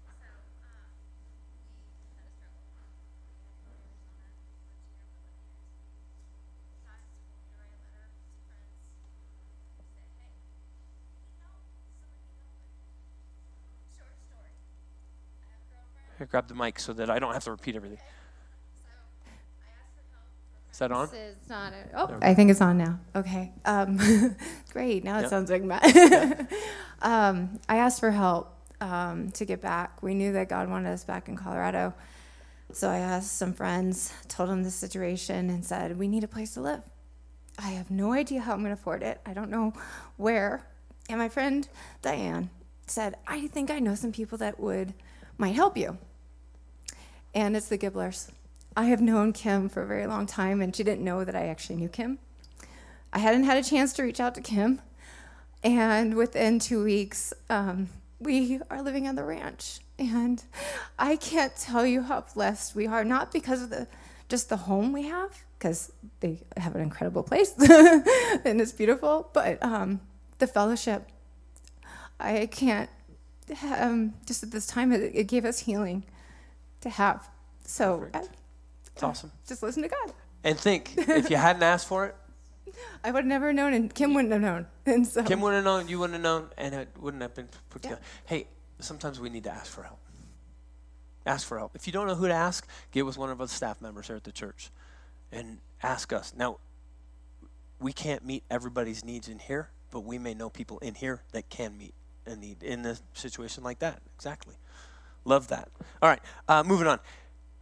Here, 16.19 16.27
grab 16.29 16.49
the 16.49 16.53
mic 16.53 16.79
so 16.79 16.91
that 16.91 17.09
I 17.09 17.17
don't 17.17 17.31
have 17.33 17.45
to 17.45 17.51
repeat 17.51 17.77
everything. 17.77 17.97
Is 20.69 20.79
that 20.79 20.91
on? 20.91 21.09
It's 21.13 21.49
not. 21.49 21.71
A, 21.71 21.77
oh, 21.93 22.17
I 22.21 22.33
think 22.33 22.51
it's 22.51 22.59
on 22.59 22.77
now. 22.77 22.99
Okay. 23.15 23.53
Um, 23.63 23.97
great. 24.73 25.05
Now 25.05 25.19
it 25.19 25.21
Yep. 25.21 25.29
sounds 25.29 25.49
like 25.49 25.63
Matt. 25.63 26.51
um, 27.01 27.57
I 27.69 27.77
asked 27.77 28.01
for 28.01 28.11
help 28.11 28.53
um, 28.81 29.31
to 29.31 29.45
get 29.45 29.61
back. 29.61 30.03
We 30.03 30.13
knew 30.13 30.33
that 30.33 30.49
God 30.49 30.69
wanted 30.69 30.89
us 30.89 31.05
back 31.05 31.29
in 31.29 31.37
Colorado. 31.37 31.93
So 32.73 32.89
I 32.89 32.97
asked 32.97 33.37
some 33.37 33.53
friends, 33.53 34.13
told 34.27 34.49
them 34.49 34.63
the 34.63 34.71
situation, 34.71 35.49
and 35.49 35.63
said, 35.63 35.97
We 35.97 36.09
need 36.09 36.25
a 36.25 36.27
place 36.27 36.53
to 36.55 36.61
live. 36.61 36.81
I 37.57 37.69
have 37.69 37.89
no 37.89 38.11
idea 38.11 38.41
how 38.41 38.51
I'm 38.51 38.59
going 38.59 38.75
to 38.75 38.79
afford 38.79 39.03
it. 39.03 39.21
I 39.25 39.33
don't 39.33 39.49
know 39.49 39.71
where. 40.17 40.67
And 41.09 41.17
my 41.17 41.29
friend 41.29 41.67
Diane 42.01 42.49
said, 42.87 43.15
I 43.25 43.47
think 43.47 43.71
I 43.71 43.79
know 43.79 43.95
some 43.95 44.11
people 44.11 44.37
that 44.39 44.59
would 44.59 44.93
might 45.37 45.55
help 45.55 45.77
you. 45.77 45.97
And 47.33 47.55
it's 47.55 47.67
the 47.67 47.77
Gibblers. 47.77 48.29
I 48.75 48.85
have 48.85 49.01
known 49.01 49.33
Kim 49.33 49.69
for 49.69 49.83
a 49.83 49.87
very 49.87 50.07
long 50.07 50.25
time, 50.25 50.61
and 50.61 50.75
she 50.75 50.83
didn't 50.83 51.03
know 51.03 51.23
that 51.23 51.35
I 51.35 51.47
actually 51.47 51.75
knew 51.75 51.89
Kim. 51.89 52.19
I 53.11 53.19
hadn't 53.19 53.43
had 53.43 53.57
a 53.57 53.67
chance 53.67 53.93
to 53.93 54.03
reach 54.03 54.19
out 54.19 54.35
to 54.35 54.41
Kim, 54.41 54.81
and 55.63 56.15
within 56.15 56.59
two 56.59 56.83
weeks, 56.83 57.33
um, 57.49 57.89
we 58.19 58.59
are 58.69 58.81
living 58.81 59.07
on 59.07 59.15
the 59.15 59.23
ranch. 59.23 59.79
And 59.97 60.41
I 60.97 61.17
can't 61.17 61.55
tell 61.55 61.85
you 61.85 62.03
how 62.03 62.23
blessed 62.33 62.75
we 62.75 62.87
are, 62.87 63.03
not 63.03 63.31
because 63.31 63.61
of 63.61 63.69
the 63.69 63.87
just 64.29 64.49
the 64.49 64.57
home 64.57 64.93
we 64.93 65.03
have, 65.03 65.43
because 65.57 65.91
they 66.19 66.39
have 66.55 66.75
an 66.75 66.81
incredible 66.81 67.23
place 67.23 67.51
and 67.59 68.61
it's 68.61 68.71
beautiful, 68.71 69.29
but 69.33 69.61
um, 69.63 69.99
the 70.37 70.47
fellowship. 70.47 71.07
I 72.19 72.45
can't. 72.45 72.89
Um, 73.77 74.13
just 74.25 74.43
at 74.43 74.51
this 74.51 74.67
time, 74.67 74.91
it, 74.91 75.11
it 75.13 75.27
gave 75.27 75.43
us 75.43 75.59
healing 75.59 76.03
to 76.81 76.89
have. 76.89 77.29
So 77.65 78.07
I, 78.13 78.19
uh, 78.19 78.23
It's 78.93 79.03
awesome. 79.03 79.31
just 79.47 79.63
listen 79.63 79.83
to 79.83 79.89
God. 79.89 80.13
And 80.43 80.57
think, 80.57 80.93
if 80.97 81.29
you 81.29 81.35
hadn't 81.35 81.63
asked 81.63 81.87
for 81.87 82.05
it, 82.05 82.15
I 83.03 83.11
would 83.11 83.19
have 83.19 83.25
never 83.25 83.51
known, 83.51 83.73
and 83.73 83.93
Kim 83.93 84.13
wouldn't 84.13 84.31
have 84.31 84.41
known. 84.41 84.67
And 84.85 85.05
so, 85.05 85.23
Kim 85.23 85.41
wouldn't 85.41 85.65
have 85.65 85.65
known, 85.65 85.87
you 85.87 85.99
wouldn't 85.99 86.15
have 86.15 86.23
known, 86.23 86.49
and 86.57 86.73
it 86.73 86.89
wouldn't 86.99 87.21
have 87.21 87.35
been 87.35 87.49
put 87.69 87.83
together. 87.83 88.01
Hey, 88.25 88.47
sometimes 88.79 89.19
we 89.19 89.29
need 89.29 89.43
to 89.43 89.51
ask 89.51 89.71
for 89.71 89.83
help. 89.83 89.99
Ask 91.25 91.45
for 91.47 91.57
help. 91.59 91.75
If 91.75 91.85
you 91.85 91.93
don't 91.93 92.07
know 92.07 92.15
who 92.15 92.27
to 92.27 92.33
ask, 92.33 92.67
get 92.91 93.05
with 93.05 93.17
one 93.17 93.29
of 93.29 93.39
us 93.41 93.51
staff 93.51 93.81
members 93.81 94.07
here 94.07 94.15
at 94.15 94.23
the 94.23 94.31
church 94.31 94.71
and 95.31 95.59
ask 95.83 96.11
us. 96.11 96.33
Now, 96.35 96.57
we 97.79 97.93
can't 97.93 98.25
meet 98.25 98.43
everybody's 98.49 99.05
needs 99.05 99.27
in 99.27 99.37
here, 99.39 99.69
but 99.91 99.99
we 100.01 100.17
may 100.17 100.33
know 100.33 100.49
people 100.49 100.79
in 100.79 100.95
here 100.95 101.21
that 101.33 101.49
can 101.49 101.77
meet 101.77 101.93
a 102.25 102.35
need 102.35 102.63
in 102.63 102.85
a 102.85 102.97
situation 103.13 103.63
like 103.63 103.79
that. 103.79 104.01
Exactly. 104.15 104.55
Love 105.29 105.49
that. 105.49 105.69
All 106.01 106.09
right, 106.09 106.21
uh, 106.47 106.63
moving 106.63 106.87
on. 106.87 106.99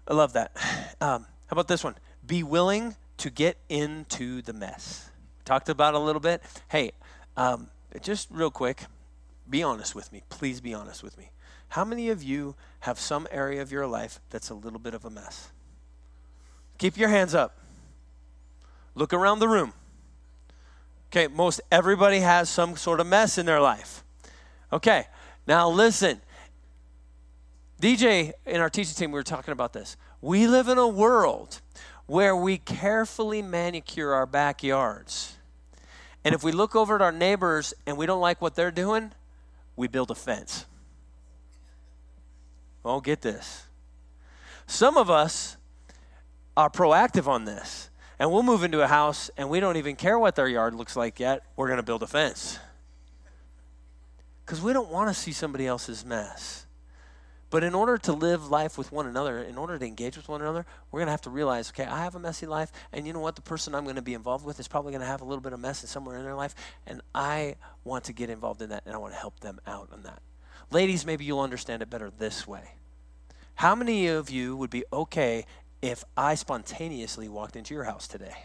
I 0.07 0.13
love 0.13 0.33
that. 0.33 0.55
Um, 0.99 1.27
how 1.45 1.53
about 1.53 1.67
this 1.67 1.83
one? 1.83 1.93
Be 2.25 2.41
willing 2.41 2.95
to 3.17 3.29
get 3.29 3.57
into 3.69 4.41
the 4.41 4.51
mess. 4.51 5.11
Talked 5.45 5.69
about 5.69 5.93
a 5.93 5.99
little 5.99 6.19
bit. 6.19 6.41
Hey, 6.69 6.93
um, 7.35 7.67
just 8.01 8.27
real 8.31 8.49
quick, 8.49 8.85
be 9.47 9.61
honest 9.61 9.93
with 9.93 10.11
me. 10.11 10.23
Please 10.29 10.59
be 10.59 10.73
honest 10.73 11.03
with 11.03 11.15
me. 11.19 11.29
How 11.69 11.85
many 11.85 12.09
of 12.09 12.23
you 12.23 12.55
have 12.79 12.99
some 12.99 13.27
area 13.29 13.61
of 13.61 13.71
your 13.71 13.85
life 13.85 14.19
that's 14.31 14.49
a 14.49 14.55
little 14.55 14.79
bit 14.79 14.95
of 14.95 15.05
a 15.05 15.11
mess? 15.11 15.51
Keep 16.79 16.97
your 16.97 17.09
hands 17.09 17.35
up. 17.35 17.59
Look 18.95 19.13
around 19.13 19.37
the 19.37 19.47
room. 19.47 19.73
Okay, 21.11 21.27
most 21.27 21.61
everybody 21.71 22.21
has 22.21 22.49
some 22.49 22.75
sort 22.75 22.99
of 22.99 23.05
mess 23.05 23.37
in 23.37 23.45
their 23.45 23.61
life. 23.61 24.03
Okay, 24.73 25.05
now 25.45 25.69
listen. 25.69 26.21
DJ 27.81 28.33
in 28.45 28.59
our 28.59 28.69
teaching 28.69 28.95
team, 28.95 29.11
we 29.11 29.19
were 29.19 29.23
talking 29.23 29.51
about 29.51 29.73
this. 29.73 29.97
We 30.21 30.47
live 30.47 30.67
in 30.67 30.77
a 30.77 30.87
world 30.87 31.61
where 32.07 32.35
we 32.35 32.57
carefully 32.57 33.41
manicure 33.41 34.13
our 34.13 34.25
backyards. 34.25 35.37
And 36.23 36.33
if 36.33 36.43
we 36.43 36.51
look 36.51 36.75
over 36.75 36.95
at 36.95 37.01
our 37.01 37.11
neighbors 37.11 37.73
and 37.85 37.97
we 37.97 38.05
don't 38.05 38.21
like 38.21 38.41
what 38.41 38.55
they're 38.55 38.71
doing, 38.71 39.11
we 39.75 39.87
build 39.87 40.11
a 40.11 40.15
fence. 40.15 40.65
Oh, 42.83 42.99
get 42.99 43.21
this. 43.21 43.65
Some 44.65 44.97
of 44.97 45.09
us 45.09 45.57
are 46.55 46.69
proactive 46.69 47.27
on 47.27 47.45
this, 47.45 47.89
and 48.17 48.31
we'll 48.31 48.43
move 48.43 48.63
into 48.63 48.81
a 48.81 48.87
house 48.87 49.29
and 49.37 49.49
we 49.49 49.59
don't 49.59 49.77
even 49.77 49.95
care 49.95 50.17
what 50.17 50.35
their 50.35 50.47
yard 50.47 50.73
looks 50.73 50.95
like 50.95 51.19
yet. 51.19 51.43
We're 51.55 51.67
going 51.67 51.77
to 51.77 51.83
build 51.83 52.03
a 52.03 52.07
fence. 52.07 52.59
Because 54.45 54.61
we 54.61 54.73
don't 54.73 54.89
want 54.89 55.09
to 55.09 55.13
see 55.13 55.31
somebody 55.31 55.67
else's 55.67 56.05
mess. 56.05 56.66
But 57.49 57.63
in 57.63 57.73
order 57.73 57.97
to 57.99 58.13
live 58.13 58.49
life 58.49 58.77
with 58.77 58.91
one 58.91 59.07
another, 59.07 59.41
in 59.41 59.57
order 59.57 59.79
to 59.79 59.85
engage 59.85 60.17
with 60.17 60.27
one 60.27 60.41
another, 60.41 60.65
we're 60.91 60.99
going 60.99 61.07
to 61.07 61.11
have 61.11 61.21
to 61.21 61.29
realize 61.29 61.69
okay, 61.69 61.85
I 61.85 62.03
have 62.03 62.15
a 62.15 62.19
messy 62.19 62.45
life, 62.45 62.71
and 62.91 63.07
you 63.07 63.13
know 63.13 63.21
what? 63.21 63.35
The 63.35 63.41
person 63.41 63.73
I'm 63.73 63.85
going 63.85 63.95
to 63.95 64.01
be 64.01 64.13
involved 64.13 64.45
with 64.45 64.59
is 64.59 64.67
probably 64.67 64.91
going 64.91 65.01
to 65.01 65.07
have 65.07 65.21
a 65.21 65.25
little 65.25 65.41
bit 65.41 65.53
of 65.53 65.59
mess 65.59 65.81
in 65.81 65.87
somewhere 65.87 66.17
in 66.17 66.23
their 66.23 66.35
life, 66.35 66.53
and 66.85 67.01
I 67.15 67.55
want 67.85 68.03
to 68.05 68.13
get 68.13 68.29
involved 68.29 68.61
in 68.61 68.69
that, 68.69 68.83
and 68.85 68.93
I 68.93 68.97
want 68.97 69.13
to 69.13 69.19
help 69.19 69.39
them 69.39 69.59
out 69.65 69.89
on 69.93 70.03
that. 70.03 70.21
Ladies, 70.71 71.05
maybe 71.05 71.23
you'll 71.23 71.39
understand 71.39 71.81
it 71.81 71.89
better 71.89 72.11
this 72.17 72.45
way. 72.45 72.73
How 73.55 73.73
many 73.73 74.07
of 74.07 74.29
you 74.29 74.57
would 74.57 74.69
be 74.69 74.83
okay 74.91 75.45
if 75.81 76.03
I 76.17 76.35
spontaneously 76.35 77.29
walked 77.29 77.55
into 77.55 77.73
your 77.73 77.85
house 77.85 78.07
today? 78.07 78.35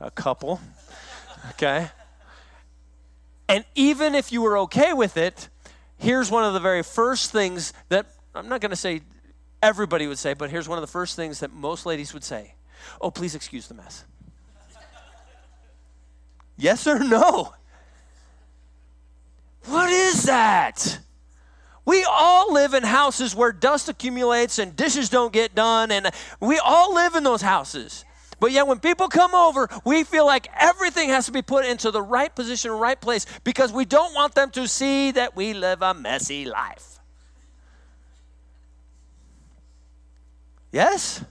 A 0.00 0.10
couple, 0.10 0.60
okay? 1.52 1.88
And 3.48 3.64
even 3.74 4.14
if 4.14 4.30
you 4.30 4.42
were 4.42 4.58
okay 4.58 4.92
with 4.92 5.16
it, 5.16 5.48
here's 5.98 6.30
one 6.30 6.44
of 6.44 6.54
the 6.54 6.60
very 6.60 6.82
first 6.82 7.32
things 7.32 7.72
that 7.88 8.06
I'm 8.34 8.48
not 8.48 8.60
going 8.60 8.70
to 8.70 8.76
say 8.76 9.02
everybody 9.62 10.06
would 10.06 10.18
say, 10.18 10.34
but 10.34 10.50
here's 10.50 10.68
one 10.68 10.78
of 10.78 10.82
the 10.82 10.90
first 10.90 11.16
things 11.16 11.40
that 11.40 11.52
most 11.52 11.86
ladies 11.86 12.12
would 12.14 12.24
say 12.24 12.54
Oh, 13.00 13.10
please 13.10 13.34
excuse 13.34 13.68
the 13.68 13.74
mess. 13.74 14.04
yes 16.56 16.86
or 16.86 16.98
no? 16.98 17.52
What 19.64 19.90
is 19.90 20.24
that? 20.24 21.00
We 21.84 22.04
all 22.08 22.52
live 22.52 22.74
in 22.74 22.82
houses 22.82 23.34
where 23.34 23.52
dust 23.52 23.88
accumulates 23.88 24.58
and 24.58 24.74
dishes 24.74 25.08
don't 25.08 25.32
get 25.32 25.54
done, 25.54 25.92
and 25.92 26.10
we 26.40 26.58
all 26.58 26.94
live 26.94 27.14
in 27.14 27.22
those 27.22 27.42
houses. 27.42 28.04
But 28.38 28.52
yet, 28.52 28.66
when 28.66 28.80
people 28.80 29.08
come 29.08 29.34
over, 29.34 29.68
we 29.84 30.04
feel 30.04 30.26
like 30.26 30.48
everything 30.58 31.08
has 31.08 31.26
to 31.26 31.32
be 31.32 31.42
put 31.42 31.64
into 31.64 31.90
the 31.90 32.02
right 32.02 32.34
position, 32.34 32.70
right 32.70 33.00
place, 33.00 33.24
because 33.44 33.72
we 33.72 33.84
don't 33.84 34.14
want 34.14 34.34
them 34.34 34.50
to 34.50 34.68
see 34.68 35.10
that 35.12 35.34
we 35.34 35.54
live 35.54 35.80
a 35.80 35.94
messy 35.94 36.44
life. 36.44 37.00
Yes? 40.70 41.24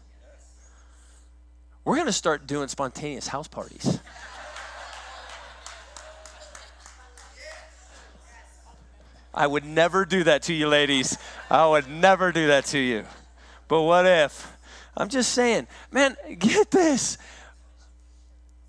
We're 1.83 1.95
going 1.95 2.07
to 2.07 2.13
start 2.13 2.47
doing 2.47 2.67
spontaneous 2.67 3.27
house 3.27 3.47
parties. 3.47 3.99
I 9.31 9.45
would 9.45 9.65
never 9.65 10.05
do 10.05 10.23
that 10.23 10.43
to 10.43 10.53
you, 10.53 10.67
ladies. 10.67 11.17
I 11.51 11.67
would 11.67 11.87
never 11.87 12.31
do 12.31 12.47
that 12.47 12.65
to 12.67 12.79
you. 12.79 13.05
But 13.67 13.81
what 13.83 14.07
if? 14.07 14.54
I'm 14.97 15.09
just 15.09 15.33
saying, 15.33 15.67
man, 15.91 16.15
get 16.39 16.71
this. 16.71 17.17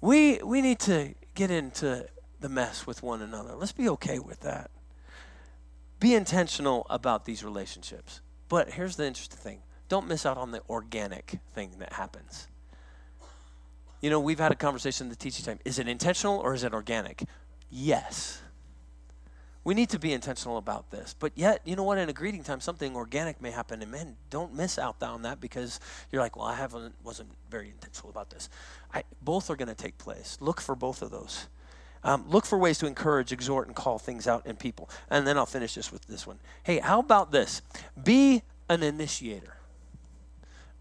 We, 0.01 0.41
we 0.43 0.61
need 0.61 0.79
to 0.81 1.15
get 1.35 1.51
into 1.51 2.07
the 2.41 2.49
mess 2.49 2.87
with 2.87 3.03
one 3.03 3.23
another. 3.23 3.55
Let's 3.55 3.73
be 3.73 3.89
okay 3.91 4.19
with 4.19 4.41
that. 4.41 4.71
Be 6.01 6.15
intentional 6.15 6.87
about 6.91 7.25
these 7.25 7.43
relationships. 7.43 8.21
But 8.49 8.71
here's 8.71 8.97
the 8.97 9.07
interesting 9.07 9.39
thing 9.39 9.63
don't 9.89 10.09
miss 10.09 10.27
out 10.27 10.37
on 10.37 10.51
the 10.51 10.63
organic 10.69 11.39
thing 11.55 11.73
that 11.79 11.93
happens. 11.93 12.49
You 14.01 14.11
know, 14.11 14.21
we've 14.21 14.39
had 14.39 14.53
a 14.53 14.57
conversation 14.57 15.07
in 15.07 15.11
the 15.11 15.17
teaching 15.17 15.45
time. 15.45 15.59
Is 15.65 15.79
it 15.79 15.89
intentional 15.89 16.39
or 16.39 16.55
is 16.55 16.65
it 16.65 16.75
organic? 16.75 17.25
Yes. 17.71 18.43
We 19.67 19.75
need 19.75 19.91
to 19.91 19.99
be 19.99 20.13
intentional 20.13 20.59
about 20.59 20.93
this. 20.93 21.17
But 21.19 21.33
yet, 21.35 21.61
you 21.65 21.75
know 21.75 21.83
what? 21.83 21.99
In 21.99 22.09
a 22.09 22.13
greeting 22.13 22.45
time, 22.45 22.61
something 22.61 22.95
organic 22.95 23.43
may 23.43 23.51
happen. 23.51 23.83
And 23.83 23.91
man, 23.91 24.15
don't 24.31 24.55
miss 24.55 24.79
out 24.79 25.03
on 25.03 25.23
that 25.23 25.41
because 25.41 25.81
you're 26.13 26.23
like, 26.23 26.37
well, 26.37 26.45
I 26.47 26.55
haven't 26.55 26.95
wasn't 27.03 27.31
very 27.51 27.71
intentional 27.71 28.09
about 28.09 28.31
this. 28.31 28.49
I, 28.95 29.03
both 29.23 29.51
are 29.51 29.57
going 29.57 29.67
to 29.67 29.75
take 29.75 29.99
place. 29.99 30.39
Look 30.41 30.61
for 30.61 30.77
both 30.77 31.03
of 31.03 31.11
those. 31.11 31.49
Um, 32.05 32.27
look 32.29 32.47
for 32.47 32.57
ways 32.57 32.79
to 32.79 32.87
encourage, 32.87 33.33
exhort, 33.33 33.67
and 33.67 33.75
call 33.75 33.99
things 33.99 34.29
out 34.29 34.47
in 34.47 34.55
people. 34.55 34.89
And 35.11 35.27
then 35.27 35.37
I'll 35.37 35.47
finish 35.47 35.75
this 35.75 35.91
with 35.91 36.07
this 36.07 36.29
one. 36.29 36.39
Hey, 36.63 36.79
how 36.79 37.01
about 37.01 37.33
this? 37.33 37.61
Be 38.01 38.43
an 38.69 38.85
initiator. 38.85 39.56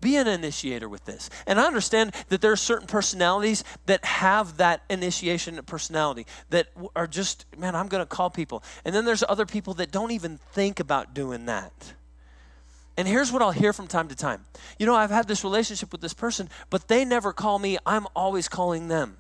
Be 0.06 0.18
an 0.18 0.28
initiator 0.28 0.88
with 0.88 1.03
this. 1.06 1.32
And 1.47 1.60
I 1.60 1.66
understand 1.66 2.14
that 2.30 2.39
there 2.39 2.51
are 2.51 2.56
certain 2.56 2.86
personalities 2.86 3.64
that 3.88 4.06
have 4.06 4.58
that 4.58 4.84
initiation 4.88 5.60
personality 5.66 6.28
that 6.51 6.68
are 6.95 7.08
just, 7.08 7.47
man, 7.58 7.76
I'm 7.76 7.88
going 7.88 8.03
to 8.03 8.06
call 8.06 8.30
people. 8.30 8.64
And 8.86 8.93
then 8.93 9.06
there's 9.06 9.24
other 9.28 9.47
people 9.47 9.74
that 9.74 9.89
don't 9.89 10.12
even 10.12 10.38
think 10.51 10.80
about 10.80 11.16
doing 11.16 11.47
that. 11.47 11.93
And 12.95 13.08
here's 13.08 13.32
what 13.32 13.41
I'll 13.41 13.49
hear 13.49 13.74
from 13.74 13.88
time 13.88 14.08
to 14.10 14.16
time. 14.16 14.45
You 14.78 14.86
know, 14.86 14.93
I've 14.93 15.10
had 15.10 15.28
this 15.28 15.43
relationship 15.43 15.91
with 15.91 16.01
this 16.01 16.14
person, 16.14 16.51
but 16.70 16.88
they 16.88 17.03
never 17.03 17.34
call 17.34 17.58
me. 17.58 17.80
I'm 17.84 18.06
always 18.16 18.47
calling 18.47 18.89
them. 18.89 19.18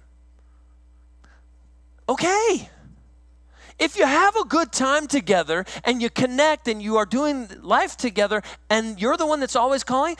Okay. 2.07 2.69
If 3.79 3.97
you 3.97 4.05
have 4.05 4.35
a 4.35 4.45
good 4.45 4.71
time 4.71 5.07
together 5.07 5.65
and 5.83 5.99
you 5.99 6.11
connect 6.11 6.67
and 6.67 6.79
you 6.79 6.97
are 6.97 7.07
doing 7.07 7.49
life 7.63 7.97
together 7.97 8.43
and 8.69 9.01
you're 9.01 9.17
the 9.17 9.25
one 9.25 9.39
that's 9.39 9.55
always 9.55 9.83
calling, 9.83 10.15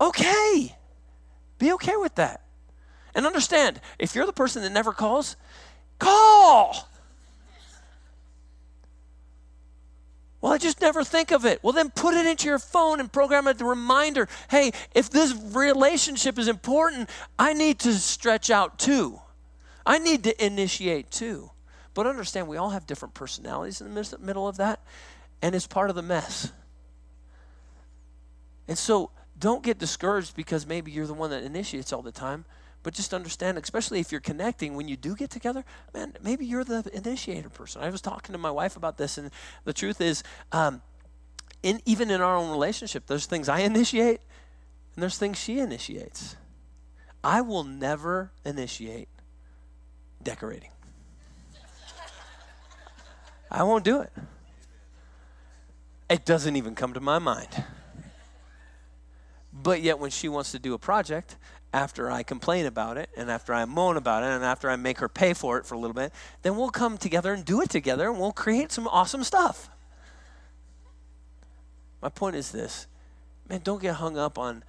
okay. 0.00 0.76
Be 1.58 1.72
okay 1.72 1.96
with 1.96 2.14
that. 2.16 2.42
And 3.14 3.26
understand, 3.26 3.80
if 3.98 4.14
you're 4.14 4.26
the 4.26 4.32
person 4.32 4.62
that 4.62 4.72
never 4.72 4.92
calls, 4.92 5.36
call. 5.98 6.88
Well, 10.40 10.52
I 10.52 10.58
just 10.58 10.80
never 10.80 11.02
think 11.02 11.32
of 11.32 11.44
it. 11.44 11.60
Well, 11.62 11.72
then 11.72 11.90
put 11.90 12.14
it 12.14 12.26
into 12.26 12.46
your 12.46 12.58
phone 12.58 13.00
and 13.00 13.10
program 13.10 13.48
it 13.48 13.58
the 13.58 13.64
reminder. 13.64 14.28
Hey, 14.50 14.72
if 14.94 15.10
this 15.10 15.34
relationship 15.34 16.38
is 16.38 16.46
important, 16.46 17.08
I 17.38 17.54
need 17.54 17.78
to 17.80 17.94
stretch 17.94 18.50
out 18.50 18.78
too. 18.78 19.20
I 19.84 19.98
need 19.98 20.24
to 20.24 20.44
initiate 20.44 21.10
too. 21.10 21.50
But 21.94 22.06
understand, 22.06 22.46
we 22.48 22.58
all 22.58 22.70
have 22.70 22.86
different 22.86 23.14
personalities 23.14 23.80
in 23.80 23.92
the 23.94 24.18
middle 24.20 24.46
of 24.46 24.58
that, 24.58 24.80
and 25.40 25.54
it's 25.54 25.66
part 25.66 25.88
of 25.88 25.96
the 25.96 26.02
mess. 26.02 26.52
And 28.68 28.76
so 28.76 29.10
don't 29.38 29.62
get 29.62 29.78
discouraged 29.78 30.34
because 30.34 30.66
maybe 30.66 30.90
you're 30.90 31.06
the 31.06 31.14
one 31.14 31.30
that 31.30 31.42
initiates 31.42 31.92
all 31.92 32.02
the 32.02 32.12
time. 32.12 32.44
But 32.82 32.94
just 32.94 33.12
understand, 33.12 33.58
especially 33.58 33.98
if 33.98 34.12
you're 34.12 34.20
connecting, 34.20 34.76
when 34.76 34.86
you 34.86 34.96
do 34.96 35.16
get 35.16 35.28
together, 35.28 35.64
man, 35.92 36.14
maybe 36.22 36.46
you're 36.46 36.62
the 36.62 36.88
initiator 36.92 37.48
person. 37.48 37.82
I 37.82 37.90
was 37.90 38.00
talking 38.00 38.32
to 38.32 38.38
my 38.38 38.50
wife 38.50 38.76
about 38.76 38.96
this, 38.96 39.18
and 39.18 39.32
the 39.64 39.72
truth 39.72 40.00
is, 40.00 40.22
um, 40.52 40.82
in, 41.64 41.80
even 41.84 42.12
in 42.12 42.20
our 42.20 42.36
own 42.36 42.50
relationship, 42.50 43.06
there's 43.08 43.26
things 43.26 43.48
I 43.48 43.60
initiate, 43.60 44.20
and 44.94 45.02
there's 45.02 45.18
things 45.18 45.36
she 45.36 45.58
initiates. 45.58 46.36
I 47.24 47.40
will 47.40 47.64
never 47.64 48.30
initiate 48.44 49.08
decorating. 50.22 50.70
I 53.50 53.64
won't 53.64 53.84
do 53.84 54.00
it. 54.00 54.12
It 56.08 56.24
doesn't 56.24 56.54
even 56.54 56.76
come 56.76 56.92
to 56.92 57.00
my 57.00 57.18
mind. 57.18 57.64
But 59.62 59.82
yet, 59.82 59.98
when 59.98 60.10
she 60.10 60.28
wants 60.28 60.52
to 60.52 60.58
do 60.58 60.74
a 60.74 60.78
project, 60.78 61.36
after 61.72 62.10
I 62.10 62.22
complain 62.22 62.66
about 62.66 62.96
it, 62.96 63.10
and 63.16 63.30
after 63.30 63.52
I 63.52 63.64
moan 63.64 63.96
about 63.96 64.22
it, 64.22 64.26
and 64.26 64.44
after 64.44 64.70
I 64.70 64.76
make 64.76 64.98
her 64.98 65.08
pay 65.08 65.34
for 65.34 65.58
it 65.58 65.66
for 65.66 65.74
a 65.74 65.78
little 65.78 65.94
bit, 65.94 66.12
then 66.42 66.56
we'll 66.56 66.70
come 66.70 66.98
together 66.98 67.32
and 67.32 67.44
do 67.44 67.60
it 67.60 67.70
together, 67.70 68.08
and 68.08 68.18
we'll 68.18 68.32
create 68.32 68.72
some 68.72 68.86
awesome 68.88 69.24
stuff. 69.24 69.68
My 72.00 72.08
point 72.08 72.36
is 72.36 72.52
this 72.52 72.86
man, 73.48 73.60
don't 73.62 73.80
get 73.80 73.96
hung 73.96 74.18
up 74.18 74.38
on 74.38 74.64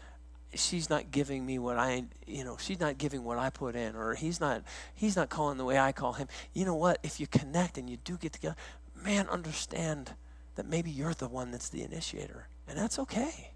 she's 0.53 0.89
not 0.89 1.11
giving 1.11 1.45
me 1.45 1.59
what 1.59 1.77
I, 1.77 2.05
you 2.25 2.43
know, 2.43 2.57
she's 2.57 2.79
not 2.79 2.97
giving 2.97 3.23
what 3.23 3.37
I 3.37 3.49
put 3.49 3.75
in, 3.75 3.95
or 3.95 4.15
he's 4.15 4.39
not, 4.39 4.63
he's 4.93 5.15
not 5.15 5.29
calling 5.29 5.57
the 5.57 5.65
way 5.65 5.77
I 5.77 5.91
call 5.91 6.13
him. 6.13 6.27
You 6.53 6.65
know 6.65 6.75
what? 6.75 6.99
If 7.03 7.19
you 7.19 7.27
connect 7.27 7.77
and 7.77 7.89
you 7.89 7.97
do 7.97 8.17
get 8.17 8.33
together, 8.33 8.55
man, 8.95 9.27
understand 9.27 10.13
that 10.55 10.67
maybe 10.67 10.89
you're 10.89 11.13
the 11.13 11.27
one 11.27 11.51
that's 11.51 11.69
the 11.69 11.83
initiator, 11.83 12.47
and 12.67 12.77
that's 12.77 12.97
okay. 12.99 13.51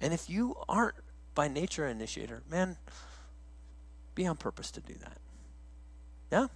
And 0.00 0.12
if 0.12 0.30
you 0.30 0.56
aren't 0.68 0.96
by 1.34 1.48
nature 1.48 1.84
an 1.86 1.96
initiator, 1.96 2.42
man, 2.50 2.76
be 4.14 4.26
on 4.26 4.36
purpose 4.36 4.70
to 4.72 4.80
do 4.80 4.94
that. 4.94 5.18
Yeah? 6.32 6.46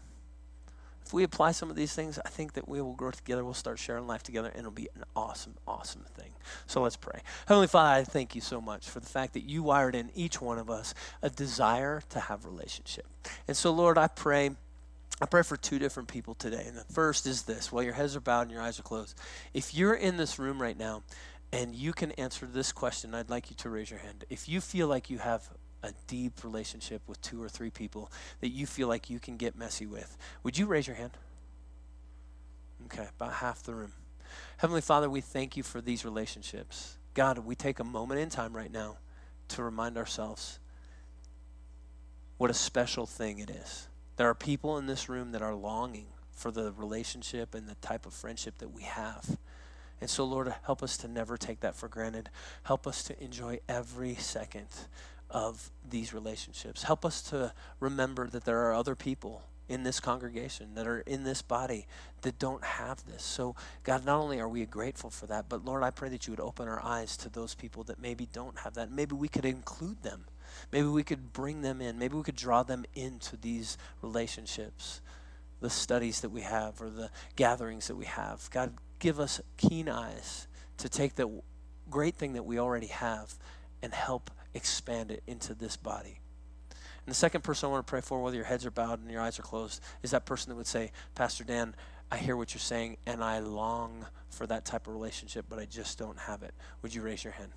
If 1.07 1.13
we 1.13 1.23
apply 1.23 1.53
some 1.53 1.69
of 1.69 1.77
these 1.77 1.95
things, 1.95 2.19
I 2.25 2.31
think 2.31 2.55
that 2.55 2.67
we 2.67 2.81
will 2.81 2.95
grow 2.95 3.11
together. 3.11 3.45
We'll 3.45 3.53
start 3.53 3.79
sharing 3.79 4.07
life 4.07 4.23
together, 4.23 4.49
and 4.49 4.61
it'll 4.61 4.71
be 4.71 4.89
an 4.95 5.05
awesome, 5.15 5.55
awesome 5.67 6.03
thing. 6.17 6.31
So 6.67 6.81
let's 6.81 6.97
pray. 6.97 7.21
Heavenly 7.47 7.67
Father, 7.67 8.01
I 8.01 8.05
thank 8.05 8.35
you 8.35 8.41
so 8.41 8.61
much 8.61 8.89
for 8.89 9.01
the 9.01 9.07
fact 9.07 9.35
that 9.35 9.45
you 9.45 9.63
wired 9.63 9.95
in 9.95 10.11
each 10.15 10.41
one 10.41 10.59
of 10.59 10.71
us 10.71 10.95
a 11.21 11.29
desire 11.29 12.03
to 12.11 12.21
have 12.21 12.47
relationship. 12.47 13.07
And 13.47 13.57
so, 13.57 13.71
Lord, 13.71 13.99
I 13.99 14.07
pray. 14.09 14.51
I 15.21 15.27
pray 15.27 15.43
for 15.43 15.57
two 15.57 15.79
different 15.79 16.09
people 16.09 16.35
today. 16.35 16.65
And 16.67 16.77
the 16.77 16.85
first 16.93 17.27
is 17.27 17.43
this 17.43 17.71
while 17.71 17.85
your 17.85 17.93
heads 17.93 18.17
are 18.17 18.21
bowed 18.21 18.43
and 18.43 18.51
your 18.51 18.63
eyes 18.63 18.81
are 18.81 18.83
closed. 18.83 19.17
If 19.53 19.75
you're 19.75 19.95
in 19.95 20.17
this 20.17 20.39
room 20.39 20.61
right 20.61 20.77
now 20.77 21.03
and 21.53 21.75
you 21.75 21.93
can 21.93 22.13
answer 22.13 22.47
this 22.47 22.73
question, 22.73 23.15
I'd 23.15 23.31
like 23.31 23.51
you 23.51 23.57
to 23.57 23.71
raise 23.71 23.91
your 23.91 24.01
hand. 24.01 24.25
If 24.29 24.49
you 24.49 24.61
feel 24.61 24.89
like 24.89 25.11
you 25.11 25.19
have 25.19 25.49
a 25.83 25.93
deep 26.07 26.43
relationship 26.43 27.03
with 27.07 27.21
two 27.21 27.43
or 27.43 27.49
three 27.49 27.71
people 27.71 28.11
that 28.41 28.49
you 28.49 28.67
feel 28.67 28.89
like 28.89 29.11
you 29.11 29.21
can 29.21 29.37
get 29.37 29.57
messy 29.57 29.87
with, 29.87 30.17
would 30.43 30.59
you 30.59 30.67
raise 30.67 30.87
your 30.87 30.97
hand? 30.97 31.13
Okay, 32.87 33.09
about 33.19 33.35
half 33.35 33.63
the 33.63 33.75
room. 33.75 33.93
Heavenly 34.57 34.81
Father, 34.81 35.09
we 35.09 35.21
thank 35.21 35.57
you 35.57 35.63
for 35.63 35.81
these 35.81 36.05
relationships. 36.05 36.97
God, 37.15 37.39
we 37.39 37.55
take 37.55 37.79
a 37.79 37.85
moment 37.85 38.21
in 38.21 38.29
time 38.29 38.57
right 38.57 38.73
now 38.73 38.97
to 39.49 39.63
remind 39.63 39.97
ourselves 39.97 40.59
what 42.37 42.51
a 42.51 42.55
special 42.55 43.07
thing 43.07 43.39
it 43.39 43.51
is. 43.51 43.89
There 44.17 44.29
are 44.29 44.35
people 44.35 44.79
in 44.79 44.87
this 44.87 45.09
room 45.09 45.33
that 45.33 45.43
are 45.43 45.55
longing 45.55 46.07
for 46.33 46.51
the 46.51 46.73
relationship 46.73 47.55
and 47.55 47.69
the 47.69 47.77
type 47.77 48.07
of 48.07 48.13
friendship 48.13 48.59
that 48.59 48.73
we 48.73 48.83
have. 48.83 49.39
And 50.05 50.11
so, 50.11 50.27
Lord, 50.27 50.55
help 50.65 50.83
us 50.83 50.99
to 50.99 51.09
never 51.09 51.39
take 51.39 51.61
that 51.61 51.75
for 51.75 51.89
granted. 51.89 52.29
Help 52.65 52.87
us 52.87 53.05
to 53.05 53.25
enjoy 53.25 53.61
every 53.71 54.17
second 54.17 54.67
of 55.31 55.71
these 55.89 56.13
relationships. 56.13 56.83
Help 56.83 57.07
us 57.07 57.23
to 57.31 57.55
remember 57.81 58.27
that 58.27 58.45
there 58.45 58.67
are 58.67 58.75
other 58.75 58.95
people 58.95 59.45
in 59.67 59.83
this 59.83 60.01
congregation 60.01 60.75
that 60.75 60.87
are 60.87 61.01
in 61.01 61.25
this 61.25 61.41
body 61.41 61.87
that 62.21 62.39
don't 62.39 62.63
have 62.63 63.03
this. 63.07 63.23
So, 63.23 63.57
God, 63.83 64.05
not 64.05 64.21
only 64.21 64.41
are 64.41 64.49
we 64.49 64.67
grateful 64.67 65.09
for 65.09 65.25
that, 65.29 65.49
but 65.49 65.65
Lord, 65.65 65.83
I 65.83 65.89
pray 65.89 66.11
that 66.11 66.27
you 66.27 66.33
would 66.33 66.41
open 66.41 66.69
our 66.69 66.85
eyes 66.85 67.17
to 67.17 67.31
those 67.31 67.55
people 67.55 67.83
that 67.85 67.99
maybe 67.99 68.29
don't 68.31 68.59
have 68.59 68.75
that. 68.75 68.93
Maybe 68.93 69.15
we 69.15 69.29
could 69.29 69.47
include 69.47 70.03
them. 70.03 70.27
Maybe 70.71 70.87
we 70.87 71.03
could 71.03 71.33
bring 71.33 71.63
them 71.63 71.81
in. 71.81 71.99
Maybe 71.99 72.15
we 72.15 72.25
could 72.25 72.37
draw 72.37 72.63
them 72.63 72.85
into 72.95 73.39
these 73.39 73.79
relationships, 74.03 75.01
the 75.63 75.71
studies 75.71 76.21
that 76.21 76.29
we 76.29 76.43
have 76.43 76.83
or 76.83 76.91
the 76.91 77.09
gatherings 77.37 77.87
that 77.87 77.97
we 77.97 78.05
have. 78.05 78.51
God, 78.51 78.75
give 79.05 79.21
us 79.21 79.39
keen 79.59 79.87
eyes 79.87 80.49
to 80.79 80.89
take 80.89 81.15
the 81.15 81.29
great 81.91 82.15
thing 82.15 82.33
that 82.33 82.47
we 82.47 82.59
already 82.59 82.87
have 82.87 83.35
and 83.83 83.93
help 83.93 84.31
expand 84.55 85.11
it 85.11 85.23
into 85.27 85.53
this 85.53 85.77
body. 85.77 86.21
And 86.71 87.11
the 87.11 87.15
second 87.15 87.45
person 87.45 87.69
I 87.69 87.73
want 87.73 87.87
to 87.87 87.91
pray 87.91 88.01
for, 88.01 88.23
whether 88.23 88.37
your 88.37 88.47
heads 88.47 88.65
are 88.65 88.71
bowed 88.71 89.01
and 89.01 89.11
your 89.11 89.21
eyes 89.21 89.39
are 89.39 89.43
closed, 89.43 89.83
is 90.03 90.13
that 90.13 90.25
person 90.25 90.49
that 90.49 90.57
would 90.57 90.67
say, 90.67 90.91
Pastor 91.15 91.45
Dan, 91.45 91.75
I 92.11 92.17
hear 92.17 92.35
what 92.35 92.55
you're 92.55 92.61
saying, 92.61 92.97
and 93.05 93.23
I 93.23 93.41
long 93.41 94.07
for 94.31 94.47
that 94.47 94.65
type 94.65 94.87
of 94.87 94.95
relationship, 94.95 95.45
but 95.51 95.59
I 95.59 95.67
just 95.67 95.99
don't 95.99 96.19
have 96.21 96.43
it. 96.43 96.55
Would 96.81 96.95
you 96.95 97.03
raise 97.03 97.23
your 97.23 97.35
hand? 97.35 97.53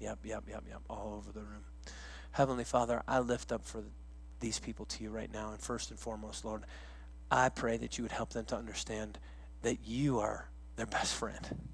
Yep, 0.00 0.18
yep, 0.24 0.42
yep, 0.48 0.64
yep, 0.68 0.80
all 0.90 1.14
over 1.16 1.30
the 1.30 1.44
room. 1.44 1.62
Heavenly 2.32 2.64
Father, 2.64 3.04
I 3.06 3.20
lift 3.20 3.52
up 3.52 3.64
for 3.64 3.84
these 4.40 4.58
people 4.58 4.84
to 4.86 5.04
you 5.04 5.10
right 5.10 5.32
now. 5.32 5.52
And 5.52 5.60
first 5.60 5.92
and 5.92 5.98
foremost, 5.98 6.44
Lord, 6.44 6.64
I 7.30 7.50
pray 7.50 7.76
that 7.76 7.98
you 7.98 8.02
would 8.02 8.10
help 8.10 8.30
them 8.30 8.46
to 8.46 8.56
understand 8.56 9.20
that 9.64 9.78
you 9.84 10.20
are 10.20 10.48
their 10.76 10.86
best 10.86 11.14
friend. 11.14 11.68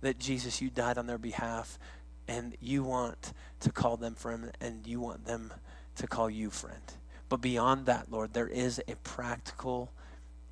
That 0.00 0.18
Jesus, 0.18 0.60
you 0.60 0.70
died 0.70 0.98
on 0.98 1.06
their 1.06 1.18
behalf, 1.18 1.78
and 2.26 2.56
you 2.60 2.82
want 2.82 3.32
to 3.60 3.70
call 3.70 3.96
them 3.96 4.14
friend, 4.14 4.50
and 4.60 4.86
you 4.86 5.00
want 5.00 5.24
them 5.24 5.52
to 5.96 6.06
call 6.06 6.28
you 6.28 6.50
friend. 6.50 6.82
But 7.28 7.40
beyond 7.40 7.86
that, 7.86 8.10
Lord, 8.10 8.32
there 8.32 8.48
is 8.48 8.80
a 8.88 8.96
practical 8.96 9.92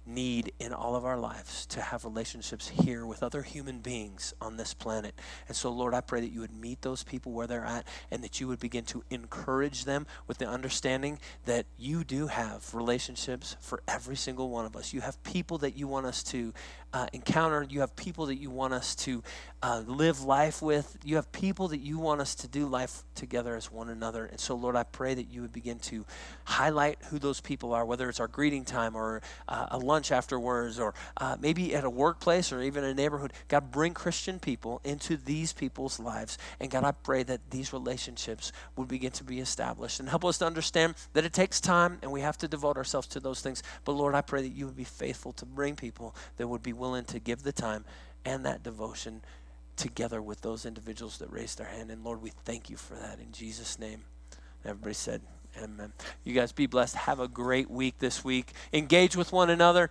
need 0.07 0.53
in 0.59 0.73
all 0.73 0.95
of 0.95 1.05
our 1.05 1.19
lives 1.19 1.67
to 1.67 1.81
have 1.81 2.05
relationships 2.05 2.69
here 2.69 3.07
with 3.07 3.23
other 3.23 3.43
human 3.43 3.81
beings 3.81 4.35
on 4.41 4.57
this 4.57 4.75
planet. 4.75 5.15
And 5.49 5.57
so, 5.57 5.71
Lord, 5.71 5.95
I 5.95 6.01
pray 6.01 6.21
that 6.21 6.33
you 6.33 6.41
would 6.41 6.55
meet 6.55 6.83
those 6.83 7.03
people 7.03 7.33
where 7.33 7.47
they're 7.47 7.65
at 7.65 7.87
and 8.11 8.23
that 8.23 8.41
you 8.41 8.49
would 8.49 8.61
begin 8.61 8.85
to 8.87 9.03
encourage 9.11 9.85
them 9.85 10.07
with 10.27 10.39
the 10.39 10.49
understanding 10.49 11.19
that 11.45 11.67
you 11.77 12.05
do 12.05 12.29
have 12.29 12.73
relationships 12.75 13.57
for 13.61 13.83
every 13.89 14.17
single 14.17 14.51
one 14.51 14.67
of 14.67 14.77
us. 14.77 14.93
You 14.93 15.01
have 15.01 15.23
people 15.23 15.59
that 15.59 15.77
you 15.77 15.89
want 15.89 16.07
us 16.07 16.23
to 16.25 16.53
uh, 16.93 17.07
encounter, 17.13 17.67
you 17.69 17.81
have 17.81 17.95
people 17.97 18.27
that 18.27 18.37
you 18.37 18.51
want 18.51 18.73
us 18.73 18.95
to 18.95 19.23
uh, 19.63 19.83
live 19.87 20.23
life 20.23 20.63
with, 20.63 20.97
you 21.05 21.17
have 21.17 21.31
people 21.33 21.69
that 21.69 21.81
you 21.81 21.99
want 21.99 22.21
us 22.21 22.35
to 22.37 22.49
do 22.49 22.67
life 22.67 23.03
together 23.15 23.57
as 23.57 23.71
one 23.71 23.89
another. 23.89 24.27
And 24.27 24.39
so, 24.39 24.55
Lord, 24.55 24.77
I 24.77 24.85
pray 24.85 25.15
that 25.15 25.29
you 25.29 25.43
would 25.43 25.53
begin 25.53 25.79
to 25.81 26.05
highlight 26.45 26.99
who 27.11 27.19
those 27.19 27.41
people 27.41 27.73
are, 27.73 27.85
whether 27.85 28.09
it's 28.09 28.21
our 28.21 28.29
greeting 28.29 28.65
time 28.65 28.95
or 28.95 29.23
uh, 29.49 29.67
a 29.73 29.79
lunch 29.79 30.13
afterwards, 30.13 30.79
or 30.79 30.95
uh, 31.17 31.37
maybe 31.41 31.75
at 31.75 31.85
a 31.85 31.91
workplace 31.91 32.53
or 32.53 32.63
even 32.63 32.85
a 32.85 32.95
neighborhood. 32.95 33.33
God, 33.49 33.71
bring 33.71 33.93
Christian 33.93 34.39
people 34.39 34.81
into 34.85 35.17
these 35.17 35.53
people's 35.53 35.99
lives. 35.99 36.39
And 36.61 36.71
God, 36.71 36.85
I 36.85 36.93
pray 36.93 37.23
that 37.25 37.51
these 37.51 37.73
relationships 37.73 38.53
would 38.77 38.89
begin 38.89 39.11
to 39.13 39.25
be 39.25 39.41
established 39.41 40.01
and 40.01 40.09
help 40.09 40.25
us 40.25 40.39
to 40.39 40.47
understand 40.47 40.95
that 41.15 41.25
it 41.25 41.33
takes 41.33 41.61
time 41.61 41.99
and 42.03 42.13
we 42.13 42.21
have 42.21 42.39
to 42.39 42.49
devote 42.49 42.77
ourselves 42.77 43.07
to 43.09 43.21
those 43.21 43.41
things. 43.41 43.63
But 43.85 43.93
Lord, 43.93 44.15
I 44.15 44.21
pray 44.21 44.43
that 44.43 44.53
you 44.53 44.67
would 44.67 44.77
be 44.77 44.85
faithful 44.85 45.33
to 45.35 45.47
bring 45.47 45.77
people 45.77 46.15
that 46.37 46.47
would 46.47 46.63
be 46.63 46.73
willing 46.79 47.05
to 47.07 47.19
give 47.19 47.43
the 47.43 47.53
time 47.53 47.85
and 48.25 48.45
that 48.45 48.63
devotion 48.63 49.23
together 49.77 50.23
with 50.23 50.41
those 50.41 50.65
individuals 50.67 51.19
that 51.19 51.31
raised 51.31 51.59
their 51.59 51.67
hand. 51.67 51.91
And 51.91 52.05
Lord, 52.05 52.23
we 52.23 52.33
thank 52.45 52.71
you 52.71 52.77
for 52.77 52.95
that 52.95 53.19
in 53.21 53.33
Jesus' 53.33 53.79
name. 53.79 54.05
Everybody 54.65 54.95
said, 54.95 55.21
Amen. 55.63 55.93
You 56.23 56.35
guys 56.35 56.53
be 56.53 56.67
blessed. 56.67 56.97
Have 56.97 57.19
a 57.19 57.29
great 57.29 57.71
week 57.71 57.99
this 57.99 58.23
week. 58.23 58.53
Engage 58.73 59.17
with 59.17 59.33
one 59.33 59.49
another. 59.49 59.85